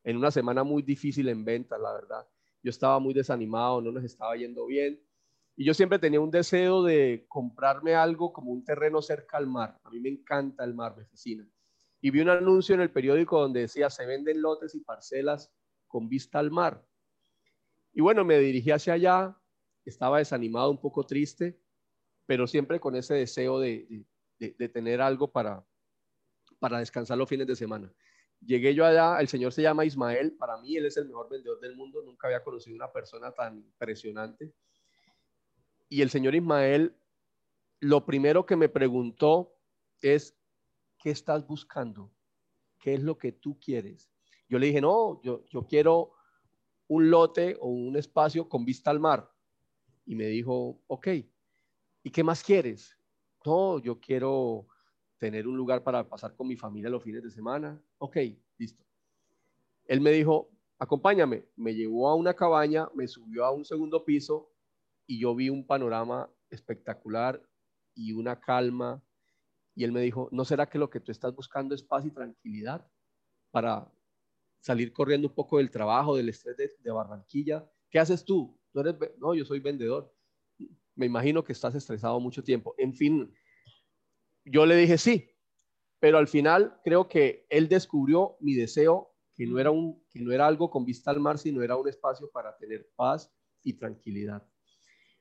en 0.04 0.16
una 0.16 0.30
semana 0.30 0.64
muy 0.64 0.82
difícil 0.82 1.28
en 1.28 1.44
ventas, 1.44 1.80
la 1.80 1.92
verdad. 1.92 2.26
Yo 2.62 2.70
estaba 2.70 2.98
muy 2.98 3.14
desanimado, 3.14 3.80
no 3.80 3.92
nos 3.92 4.04
estaba 4.04 4.36
yendo 4.36 4.66
bien. 4.66 5.00
Y 5.56 5.64
yo 5.64 5.74
siempre 5.74 5.98
tenía 5.98 6.20
un 6.20 6.30
deseo 6.30 6.82
de 6.82 7.26
comprarme 7.28 7.94
algo 7.94 8.32
como 8.32 8.52
un 8.52 8.64
terreno 8.64 9.02
cerca 9.02 9.36
al 9.36 9.46
mar. 9.46 9.78
A 9.84 9.90
mí 9.90 10.00
me 10.00 10.08
encanta 10.08 10.64
el 10.64 10.74
mar, 10.74 10.96
me 10.96 11.04
fascina. 11.04 11.46
Y 12.00 12.10
vi 12.10 12.20
un 12.20 12.30
anuncio 12.30 12.74
en 12.74 12.80
el 12.80 12.90
periódico 12.90 13.40
donde 13.40 13.60
decía, 13.60 13.90
se 13.90 14.06
venden 14.06 14.40
lotes 14.42 14.74
y 14.74 14.80
parcelas 14.80 15.52
con 15.86 16.08
vista 16.08 16.38
al 16.38 16.50
mar. 16.50 16.84
Y 17.92 18.00
bueno, 18.00 18.24
me 18.24 18.38
dirigí 18.38 18.70
hacia 18.70 18.94
allá, 18.94 19.36
estaba 19.84 20.18
desanimado, 20.18 20.70
un 20.70 20.80
poco 20.80 21.04
triste, 21.04 21.60
pero 22.26 22.46
siempre 22.46 22.80
con 22.80 22.96
ese 22.96 23.14
deseo 23.14 23.60
de, 23.60 24.06
tener 24.72 25.00
algo 25.00 25.30
para, 25.30 25.64
para 26.62 26.78
descansar 26.78 27.18
los 27.18 27.28
fines 27.28 27.48
de 27.48 27.56
semana. 27.56 27.92
Llegué 28.40 28.72
yo 28.72 28.86
allá, 28.86 29.18
el 29.18 29.26
señor 29.26 29.52
se 29.52 29.62
llama 29.62 29.84
Ismael, 29.84 30.36
para 30.36 30.56
mí 30.58 30.76
él 30.76 30.86
es 30.86 30.96
el 30.96 31.08
mejor 31.08 31.28
vendedor 31.28 31.58
del 31.58 31.74
mundo, 31.74 32.02
nunca 32.04 32.28
había 32.28 32.44
conocido 32.44 32.76
una 32.76 32.92
persona 32.92 33.32
tan 33.32 33.58
impresionante. 33.58 34.54
Y 35.88 36.02
el 36.02 36.10
señor 36.10 36.36
Ismael, 36.36 36.94
lo 37.80 38.06
primero 38.06 38.46
que 38.46 38.54
me 38.54 38.68
preguntó 38.68 39.56
es, 40.00 40.38
¿qué 40.98 41.10
estás 41.10 41.44
buscando? 41.44 42.12
¿Qué 42.78 42.94
es 42.94 43.02
lo 43.02 43.18
que 43.18 43.32
tú 43.32 43.58
quieres? 43.58 44.08
Yo 44.48 44.60
le 44.60 44.68
dije, 44.68 44.80
no, 44.80 45.20
yo, 45.22 45.44
yo 45.48 45.66
quiero 45.66 46.12
un 46.86 47.10
lote 47.10 47.56
o 47.60 47.66
un 47.70 47.96
espacio 47.96 48.48
con 48.48 48.64
vista 48.64 48.92
al 48.92 49.00
mar. 49.00 49.28
Y 50.06 50.14
me 50.14 50.26
dijo, 50.26 50.80
ok, 50.86 51.08
¿y 52.04 52.10
qué 52.12 52.22
más 52.22 52.44
quieres? 52.44 52.96
No, 53.44 53.80
yo 53.80 53.98
quiero 53.98 54.68
tener 55.22 55.46
un 55.46 55.56
lugar 55.56 55.84
para 55.84 56.08
pasar 56.08 56.34
con 56.34 56.48
mi 56.48 56.56
familia 56.56 56.90
los 56.90 57.00
fines 57.00 57.22
de 57.22 57.30
semana. 57.30 57.80
Ok, 57.98 58.16
listo. 58.58 58.84
Él 59.84 60.00
me 60.00 60.10
dijo, 60.10 60.50
acompáñame. 60.80 61.46
Me 61.54 61.76
llevó 61.76 62.08
a 62.08 62.16
una 62.16 62.34
cabaña, 62.34 62.88
me 62.92 63.06
subió 63.06 63.44
a 63.44 63.52
un 63.52 63.64
segundo 63.64 64.04
piso 64.04 64.50
y 65.06 65.20
yo 65.20 65.32
vi 65.36 65.48
un 65.48 65.64
panorama 65.64 66.28
espectacular 66.50 67.40
y 67.94 68.10
una 68.14 68.40
calma. 68.40 69.00
Y 69.76 69.84
él 69.84 69.92
me 69.92 70.00
dijo, 70.00 70.28
¿no 70.32 70.44
será 70.44 70.68
que 70.68 70.80
lo 70.80 70.90
que 70.90 70.98
tú 70.98 71.12
estás 71.12 71.32
buscando 71.36 71.76
es 71.76 71.84
paz 71.84 72.04
y 72.04 72.10
tranquilidad 72.10 72.84
para 73.52 73.88
salir 74.58 74.92
corriendo 74.92 75.28
un 75.28 75.34
poco 75.34 75.58
del 75.58 75.70
trabajo, 75.70 76.16
del 76.16 76.30
estrés 76.30 76.56
de, 76.56 76.68
de 76.80 76.90
Barranquilla? 76.90 77.64
¿Qué 77.90 78.00
haces 78.00 78.24
tú? 78.24 78.58
no, 79.18 79.34
yo 79.36 79.44
soy 79.44 79.60
vendedor. 79.60 80.12
Me 80.96 81.06
imagino 81.06 81.44
que 81.44 81.52
estás 81.52 81.76
estresado 81.76 82.18
mucho 82.18 82.42
tiempo. 82.42 82.74
En 82.76 82.92
fin, 82.92 83.32
yo 84.44 84.66
le 84.66 84.76
dije 84.76 84.98
sí, 84.98 85.30
pero 86.02 86.18
al 86.18 86.26
final 86.26 86.80
creo 86.84 87.08
que 87.08 87.46
él 87.48 87.68
descubrió 87.68 88.36
mi 88.40 88.54
deseo, 88.54 89.14
que 89.34 89.46
no 89.46 89.58
era, 89.58 89.70
un, 89.70 90.02
que 90.10 90.20
no 90.20 90.32
era 90.32 90.46
algo 90.46 90.70
con 90.70 90.84
vista 90.84 91.10
al 91.10 91.20
mar, 91.20 91.38
sino 91.38 91.62
era 91.62 91.76
un 91.76 91.88
espacio 91.88 92.30
para 92.30 92.56
tener 92.56 92.88
paz 92.96 93.32
y 93.62 93.74
tranquilidad. 93.74 94.46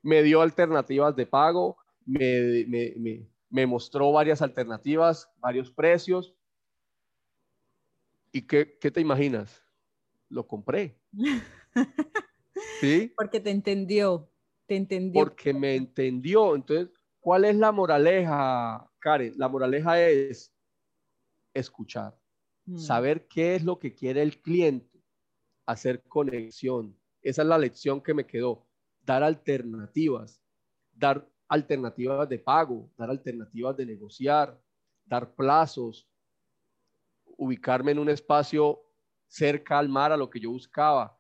Me 0.02 0.24
dio 0.24 0.42
alternativas 0.42 1.16
de 1.16 1.28
pago, 1.28 1.78
me, 2.06 2.66
me, 2.68 3.30
me, 3.50 3.68
mostró 3.68 4.12
varias 4.12 4.42
alternativas, 4.42 5.30
varios 5.38 5.72
precios. 5.72 6.36
¿Y 8.32 8.42
qué, 8.48 8.78
qué 8.80 8.90
te 8.90 9.02
imaginas? 9.02 9.62
Lo 10.30 10.48
compré. 10.48 10.98
¿Sí? 12.80 13.14
Porque 13.16 13.40
te 13.40 13.52
entendió, 13.52 14.32
te 14.66 14.78
entendió. 14.78 15.24
Porque 15.24 15.54
me 15.54 15.76
entendió. 15.76 16.56
Entonces, 16.56 16.90
¿cuál 17.20 17.46
es 17.46 17.56
la 17.56 17.72
moraleja, 17.72 18.91
Karen? 19.02 19.34
La 19.38 19.50
moraleja 19.50 20.02
es 20.02 20.54
escuchar, 21.54 22.18
mm. 22.66 22.78
saber 22.78 23.28
qué 23.28 23.56
es 23.56 23.64
lo 23.64 23.78
que 23.80 23.94
quiere 23.94 24.22
el 24.22 24.42
cliente, 24.42 25.04
hacer 25.66 26.02
conexión. 26.04 26.98
Esa 27.22 27.42
es 27.42 27.48
la 27.48 27.58
lección 27.58 28.02
que 28.02 28.14
me 28.14 28.26
quedó. 28.26 28.66
Dar 29.04 29.24
alternativas, 29.24 30.42
dar 30.94 31.28
alternativas 31.50 32.30
de 32.30 32.40
pago, 32.40 32.90
dar 32.98 33.10
alternativas 33.10 33.76
de 33.76 33.86
negociar, 33.86 34.58
dar 35.06 35.36
plazos, 35.36 36.08
ubicarme 37.38 37.92
en 37.92 38.00
un 38.00 38.10
espacio 38.10 38.82
cerca 39.28 39.80
al 39.80 39.90
mar 39.90 40.12
a 40.12 40.18
lo 40.18 40.30
que 40.30 40.40
yo 40.40 40.52
buscaba. 40.52 41.18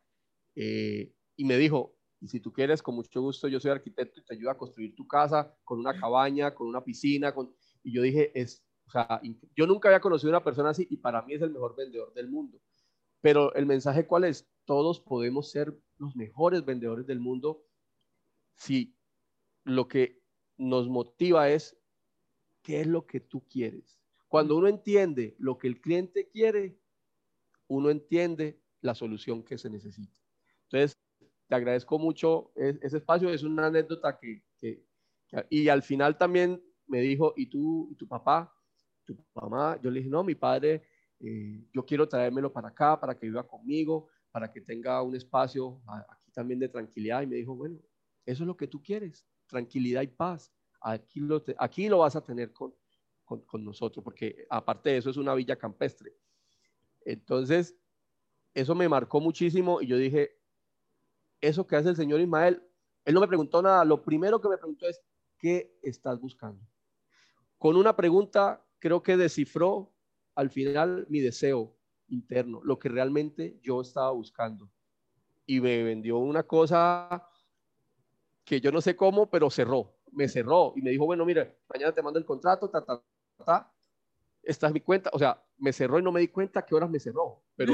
Eh, 0.55 1.13
y 1.35 1.43
me 1.43 1.57
dijo, 1.57 1.95
y 2.21 2.27
si 2.27 2.39
tú 2.39 2.53
quieres, 2.53 2.83
con 2.83 2.95
mucho 2.95 3.19
gusto, 3.19 3.47
yo 3.47 3.59
soy 3.59 3.71
arquitecto 3.71 4.19
y 4.19 4.23
te 4.23 4.35
ayudo 4.35 4.51
a 4.51 4.57
construir 4.57 4.95
tu 4.95 5.07
casa 5.07 5.57
con 5.63 5.79
una 5.79 5.99
cabaña, 5.99 6.53
con 6.53 6.67
una 6.67 6.83
piscina, 6.83 7.33
con... 7.33 7.55
y 7.83 7.93
yo 7.93 8.01
dije, 8.01 8.31
es, 8.39 8.63
o 8.85 8.91
sea, 8.91 9.21
yo 9.55 9.67
nunca 9.67 9.89
había 9.89 10.01
conocido 10.01 10.29
a 10.31 10.37
una 10.37 10.43
persona 10.43 10.69
así 10.69 10.87
y 10.89 10.97
para 10.97 11.21
mí 11.21 11.33
es 11.33 11.41
el 11.41 11.51
mejor 11.51 11.75
vendedor 11.75 12.13
del 12.13 12.29
mundo. 12.29 12.61
Pero 13.21 13.53
el 13.53 13.65
mensaje 13.65 14.07
cuál 14.07 14.25
es? 14.25 14.49
Todos 14.65 14.99
podemos 14.99 15.51
ser 15.51 15.77
los 15.97 16.15
mejores 16.15 16.65
vendedores 16.65 17.05
del 17.05 17.19
mundo 17.19 17.63
si 18.55 18.95
lo 19.63 19.87
que 19.87 20.21
nos 20.57 20.87
motiva 20.89 21.49
es 21.49 21.77
qué 22.61 22.81
es 22.81 22.87
lo 22.87 23.05
que 23.05 23.19
tú 23.19 23.47
quieres. 23.47 23.99
Cuando 24.27 24.55
uno 24.55 24.67
entiende 24.67 25.35
lo 25.39 25.57
que 25.57 25.67
el 25.67 25.81
cliente 25.81 26.29
quiere, 26.29 26.79
uno 27.67 27.89
entiende 27.89 28.61
la 28.81 28.95
solución 28.95 29.43
que 29.43 29.57
se 29.57 29.69
necesita. 29.69 30.17
Entonces, 30.63 30.97
te 31.47 31.55
agradezco 31.55 31.99
mucho 31.99 32.51
ese 32.55 32.97
espacio, 32.97 33.29
es 33.29 33.43
una 33.43 33.67
anécdota 33.67 34.17
que, 34.17 34.43
y 35.49 35.67
al 35.67 35.83
final 35.83 36.17
también 36.17 36.63
me 36.91 36.99
dijo, 36.99 37.33
¿y 37.37 37.45
tú, 37.47 37.87
y 37.89 37.95
tu 37.95 38.05
papá, 38.05 38.53
tu 39.05 39.17
mamá? 39.33 39.79
Yo 39.81 39.89
le 39.89 39.99
dije, 39.99 40.09
no, 40.09 40.23
mi 40.23 40.35
padre, 40.35 40.83
eh, 41.21 41.65
yo 41.73 41.85
quiero 41.85 42.07
traérmelo 42.07 42.51
para 42.51 42.67
acá, 42.67 42.99
para 42.99 43.17
que 43.17 43.27
viva 43.27 43.47
conmigo, 43.47 44.09
para 44.29 44.51
que 44.51 44.59
tenga 44.59 45.01
un 45.01 45.15
espacio 45.15 45.81
aquí 46.09 46.31
también 46.31 46.59
de 46.59 46.67
tranquilidad. 46.67 47.21
Y 47.21 47.27
me 47.27 47.37
dijo, 47.37 47.55
bueno, 47.55 47.79
eso 48.25 48.43
es 48.43 48.47
lo 48.47 48.57
que 48.57 48.67
tú 48.67 48.83
quieres, 48.83 49.25
tranquilidad 49.47 50.01
y 50.01 50.07
paz. 50.07 50.51
Aquí 50.81 51.21
lo, 51.21 51.41
aquí 51.57 51.87
lo 51.87 51.99
vas 51.99 52.15
a 52.17 52.25
tener 52.25 52.51
con, 52.51 52.73
con, 53.23 53.41
con 53.41 53.63
nosotros, 53.63 54.03
porque 54.03 54.45
aparte 54.49 54.89
de 54.89 54.97
eso 54.97 55.09
es 55.09 55.17
una 55.17 55.33
villa 55.33 55.55
campestre. 55.55 56.13
Entonces, 57.05 57.75
eso 58.53 58.75
me 58.75 58.89
marcó 58.89 59.21
muchísimo 59.21 59.81
y 59.81 59.87
yo 59.87 59.97
dije, 59.97 60.37
eso 61.39 61.65
que 61.65 61.77
hace 61.77 61.89
el 61.89 61.95
señor 61.95 62.19
Ismael, 62.19 62.61
él 63.05 63.13
no 63.13 63.21
me 63.21 63.27
preguntó 63.27 63.61
nada, 63.61 63.85
lo 63.85 64.03
primero 64.03 64.41
que 64.41 64.49
me 64.49 64.57
preguntó 64.57 64.87
es, 64.87 65.01
¿qué 65.37 65.79
estás 65.81 66.19
buscando? 66.19 66.61
Con 67.61 67.77
una 67.77 67.95
pregunta 67.95 68.65
creo 68.79 69.03
que 69.03 69.15
descifró 69.15 69.93
al 70.33 70.49
final 70.49 71.05
mi 71.09 71.19
deseo 71.19 71.77
interno, 72.07 72.59
lo 72.63 72.79
que 72.79 72.89
realmente 72.89 73.59
yo 73.61 73.81
estaba 73.81 74.09
buscando. 74.09 74.67
Y 75.45 75.61
me 75.61 75.83
vendió 75.83 76.17
una 76.17 76.41
cosa 76.41 77.23
que 78.43 78.59
yo 78.59 78.71
no 78.71 78.81
sé 78.81 78.95
cómo, 78.95 79.29
pero 79.29 79.51
cerró, 79.51 79.93
me 80.11 80.27
cerró 80.27 80.73
y 80.75 80.81
me 80.81 80.89
dijo, 80.89 81.05
bueno, 81.05 81.23
mira, 81.23 81.55
mañana 81.71 81.93
te 81.93 82.01
mando 82.01 82.17
el 82.17 82.25
contrato, 82.25 82.67
ta, 82.67 82.83
ta, 82.83 82.99
ta, 83.45 83.71
esta 84.41 84.65
es 84.65 84.73
mi 84.73 84.81
cuenta, 84.81 85.11
o 85.13 85.19
sea, 85.19 85.39
me 85.59 85.71
cerró 85.71 85.99
y 85.99 86.01
no 86.01 86.11
me 86.11 86.21
di 86.21 86.29
cuenta 86.29 86.65
qué 86.65 86.73
horas 86.73 86.89
me 86.89 86.99
cerró, 86.99 87.43
pero 87.55 87.73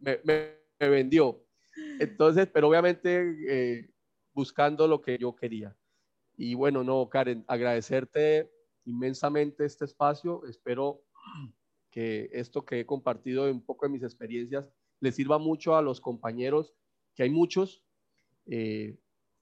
me, 0.00 0.18
me 0.24 0.88
vendió. 0.88 1.44
Entonces, 2.00 2.48
pero 2.50 2.70
obviamente 2.70 3.36
eh, 3.50 3.90
buscando 4.32 4.88
lo 4.88 5.02
que 5.02 5.18
yo 5.18 5.36
quería. 5.36 5.76
Y 6.38 6.54
bueno, 6.54 6.82
no, 6.82 7.06
Karen, 7.10 7.44
agradecerte 7.46 8.50
inmensamente 8.84 9.64
este 9.64 9.84
espacio. 9.84 10.44
Espero 10.46 11.02
que 11.90 12.28
esto 12.32 12.64
que 12.64 12.80
he 12.80 12.86
compartido 12.86 13.50
un 13.50 13.64
poco 13.64 13.86
de 13.86 13.92
mis 13.92 14.02
experiencias 14.02 14.68
le 15.00 15.12
sirva 15.12 15.38
mucho 15.38 15.76
a 15.76 15.82
los 15.82 16.00
compañeros, 16.00 16.74
que 17.14 17.22
hay 17.22 17.30
muchos, 17.30 17.84
eh, 18.46 18.98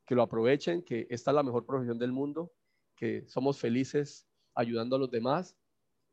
que 0.07 0.15
lo 0.15 0.23
aprovechen, 0.23 0.83
que 0.83 1.07
esta 1.11 1.31
es 1.31 1.35
la 1.35 1.43
mejor 1.43 1.65
profesión 1.65 1.99
del 1.99 2.13
mundo, 2.13 2.53
que 2.97 3.27
somos 3.29 3.59
felices 3.59 4.29
ayudando 4.55 4.97
a 4.97 4.99
los 4.99 5.11
demás 5.11 5.57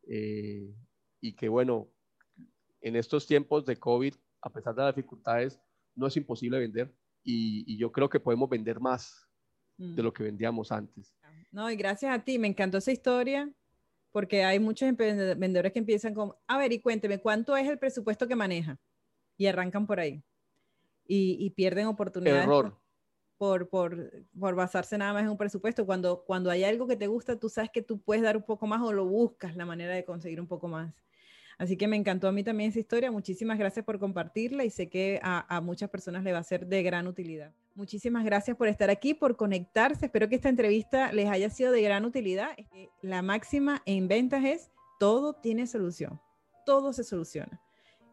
eh, 0.07 0.73
y 1.21 1.33
que 1.35 1.49
bueno, 1.49 1.89
en 2.81 2.95
estos 2.95 3.27
tiempos 3.27 3.65
de 3.65 3.77
COVID, 3.77 4.13
a 4.41 4.49
pesar 4.49 4.75
de 4.75 4.83
las 4.83 4.95
dificultades, 4.95 5.59
no 5.95 6.07
es 6.07 6.15
imposible 6.15 6.59
vender 6.59 6.93
y, 7.23 7.77
yo 7.77 7.91
creo 7.91 8.09
que 8.09 8.19
podemos 8.19 8.49
vender 8.49 8.79
más 8.79 9.28
de 9.79 10.01
mm. 10.01 10.05
lo 10.05 10.13
que 10.13 10.23
vendíamos 10.23 10.71
antes. 10.71 11.15
No, 11.51 11.71
y 11.71 11.75
gracias 11.75 12.13
a 12.13 12.23
ti, 12.23 12.37
me 12.37 12.47
encantó 12.47 12.77
esa 12.77 12.91
historia 12.91 13.51
porque 14.11 14.43
hay 14.43 14.59
muchos 14.59 14.91
vendedores 14.95 15.71
que 15.71 15.79
empiezan 15.79 16.13
con, 16.13 16.33
a 16.47 16.57
ver, 16.57 16.73
y 16.73 16.79
cuénteme, 16.79 17.19
¿cuánto 17.19 17.55
es 17.55 17.67
el 17.67 17.77
presupuesto 17.77 18.27
que 18.27 18.35
maneja? 18.35 18.77
Y 19.37 19.45
arrancan 19.45 19.87
por 19.87 19.99
ahí. 19.99 20.23
Y, 21.11 21.49
pierden 21.51 21.87
oportunidades. 21.87 22.43
Error. 22.43 22.79
Por, 23.37 23.69
por, 23.69 24.11
por, 24.37 24.53
basarse 24.53 24.97
nada 24.97 25.13
más 25.13 25.23
en 25.23 25.29
un 25.29 25.37
presupuesto. 25.37 25.85
Cuando, 25.85 26.23
cuando 26.25 26.51
hay 26.51 26.63
algo 26.63 26.87
que 26.87 26.97
te 26.97 27.07
gusta, 27.07 27.39
tú 27.39 27.49
sabes 27.49 27.71
que 27.71 27.81
tú 27.81 27.99
puedes 27.99 28.21
dar 28.21 28.37
un 28.37 28.43
poco 28.43 28.67
más 28.67 28.81
o 28.81 28.91
lo 28.91 29.05
buscas 29.05 29.55
la 29.55 29.65
manera 29.65 29.95
de 29.95 30.05
conseguir 30.05 30.39
un 30.41 30.47
poco 30.47 30.67
más. 30.67 30.93
Así 31.59 31.75
que 31.75 31.89
me 31.89 31.97
encantó 31.97 32.29
a 32.29 32.31
mí 32.31 32.41
también 32.41 32.69
esa 32.69 32.79
historia. 32.79 33.11
Muchísimas 33.11 33.59
gracias 33.59 33.83
por 33.83 33.99
compartirla 33.99 34.63
y 34.63 34.69
sé 34.69 34.87
que 34.87 35.19
a, 35.21 35.59
muchas 35.61 35.89
personas 35.89 36.23
le 36.23 36.31
va 36.31 36.39
a 36.39 36.43
ser 36.43 36.65
de 36.65 36.81
gran 36.83 37.05
utilidad. 37.05 37.51
Muchísimas 37.75 38.23
gracias 38.23 38.55
por 38.55 38.69
estar 38.69 38.89
aquí, 38.89 39.13
por 39.13 39.35
conectarse. 39.35 40.05
Espero 40.05 40.29
que 40.29 40.35
esta 40.35 40.47
entrevista 40.47 41.11
les 41.11 41.27
haya 41.27 41.49
sido 41.49 41.73
de 41.73 41.81
gran 41.81 42.05
utilidad. 42.05 42.51
La 43.01 43.21
máxima 43.21 43.81
en 43.85 44.07
ventas 44.07 44.45
es 44.45 44.71
todo 45.01 45.33
tiene 45.33 45.67
solución. 45.67 46.21
Todo 46.65 46.93
se 46.93 47.03
soluciona. 47.03 47.61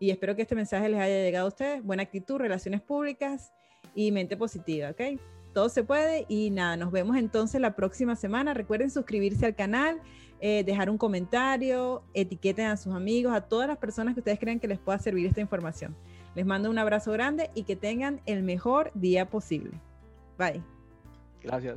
Y 0.01 0.11
espero 0.11 0.35
que 0.35 0.43
este 0.43 0.57
mensaje 0.57 0.89
les 0.89 0.99
haya 0.99 1.23
llegado 1.23 1.47
a 1.47 1.49
ustedes. 1.49 1.85
Buena 1.85 2.03
actitud, 2.03 2.39
relaciones 2.39 2.83
públicas 2.83 3.53
y 3.95 4.11
mente 4.11 4.37
positiva, 4.37 4.91
¿ok? 4.91 5.21
Todo 5.55 5.69
se 5.69 5.85
puede 5.85 6.27
y 6.29 6.51
nada, 6.51 6.77
nos 6.77 6.91
vemos 6.91 7.17
entonces 7.17 7.61
la 7.61 7.77
próxima 7.77 8.17
semana. 8.17 8.55
Recuerden 8.55 8.91
suscribirse 8.91 9.47
al 9.47 9.55
canal 9.55 10.03
eh, 10.41 10.65
dejar 10.65 10.91
un 10.91 10.99
comentario, 10.99 12.03
etiqueten 12.13 12.67
a 12.67 12.77
sus 12.77 12.95
amigos, 12.95 13.35
a 13.35 13.41
todas 13.41 13.69
las 13.69 13.79
personas 13.79 14.15
que 14.15 14.21
ustedes 14.21 14.39
crean 14.39 14.61
que 14.61 14.69
les 14.69 14.79
pueda 14.79 14.99
servir 14.99 15.27
esta 15.27 15.41
información. 15.41 15.97
Les 16.35 16.45
mando 16.45 16.69
un 16.69 16.79
abrazo 16.79 17.13
grande 17.13 17.51
y 17.55 17.63
que 17.63 17.77
tengan 17.77 18.21
el 18.27 18.43
mejor 18.43 18.91
día 18.95 19.31
posible. 19.31 19.81
Bye. 20.39 20.63
Gracias. 21.43 21.77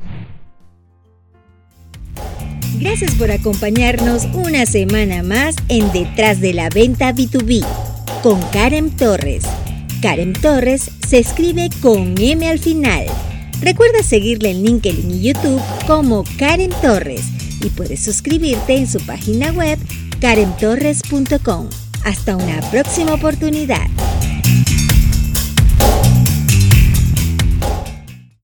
Gracias 2.79 3.15
por 3.15 3.31
acompañarnos 3.31 4.25
una 4.33 4.65
semana 4.65 5.23
más 5.23 5.55
en 5.69 5.91
Detrás 5.93 6.41
de 6.41 6.53
la 6.53 6.69
Venta 6.69 7.13
B2B 7.13 7.65
con 8.21 8.41
Karen 8.51 8.95
Torres. 8.95 9.45
Karen 10.01 10.33
Torres 10.33 10.91
se 11.07 11.19
escribe 11.19 11.69
con 11.81 12.15
M 12.19 12.47
al 12.47 12.59
final. 12.59 13.05
Recuerda 13.61 14.03
seguirle 14.03 14.51
en 14.51 14.63
LinkedIn 14.63 15.11
y 15.11 15.21
YouTube 15.21 15.61
como 15.87 16.23
Karen 16.37 16.71
Torres 16.81 17.39
y 17.61 17.69
puedes 17.69 18.03
suscribirte 18.03 18.75
en 18.75 18.87
su 18.87 18.99
página 19.05 19.51
web 19.51 19.79
karentorres.com. 20.19 21.69
Hasta 22.05 22.35
una 22.35 22.61
próxima 22.71 23.13
oportunidad. 23.13 23.87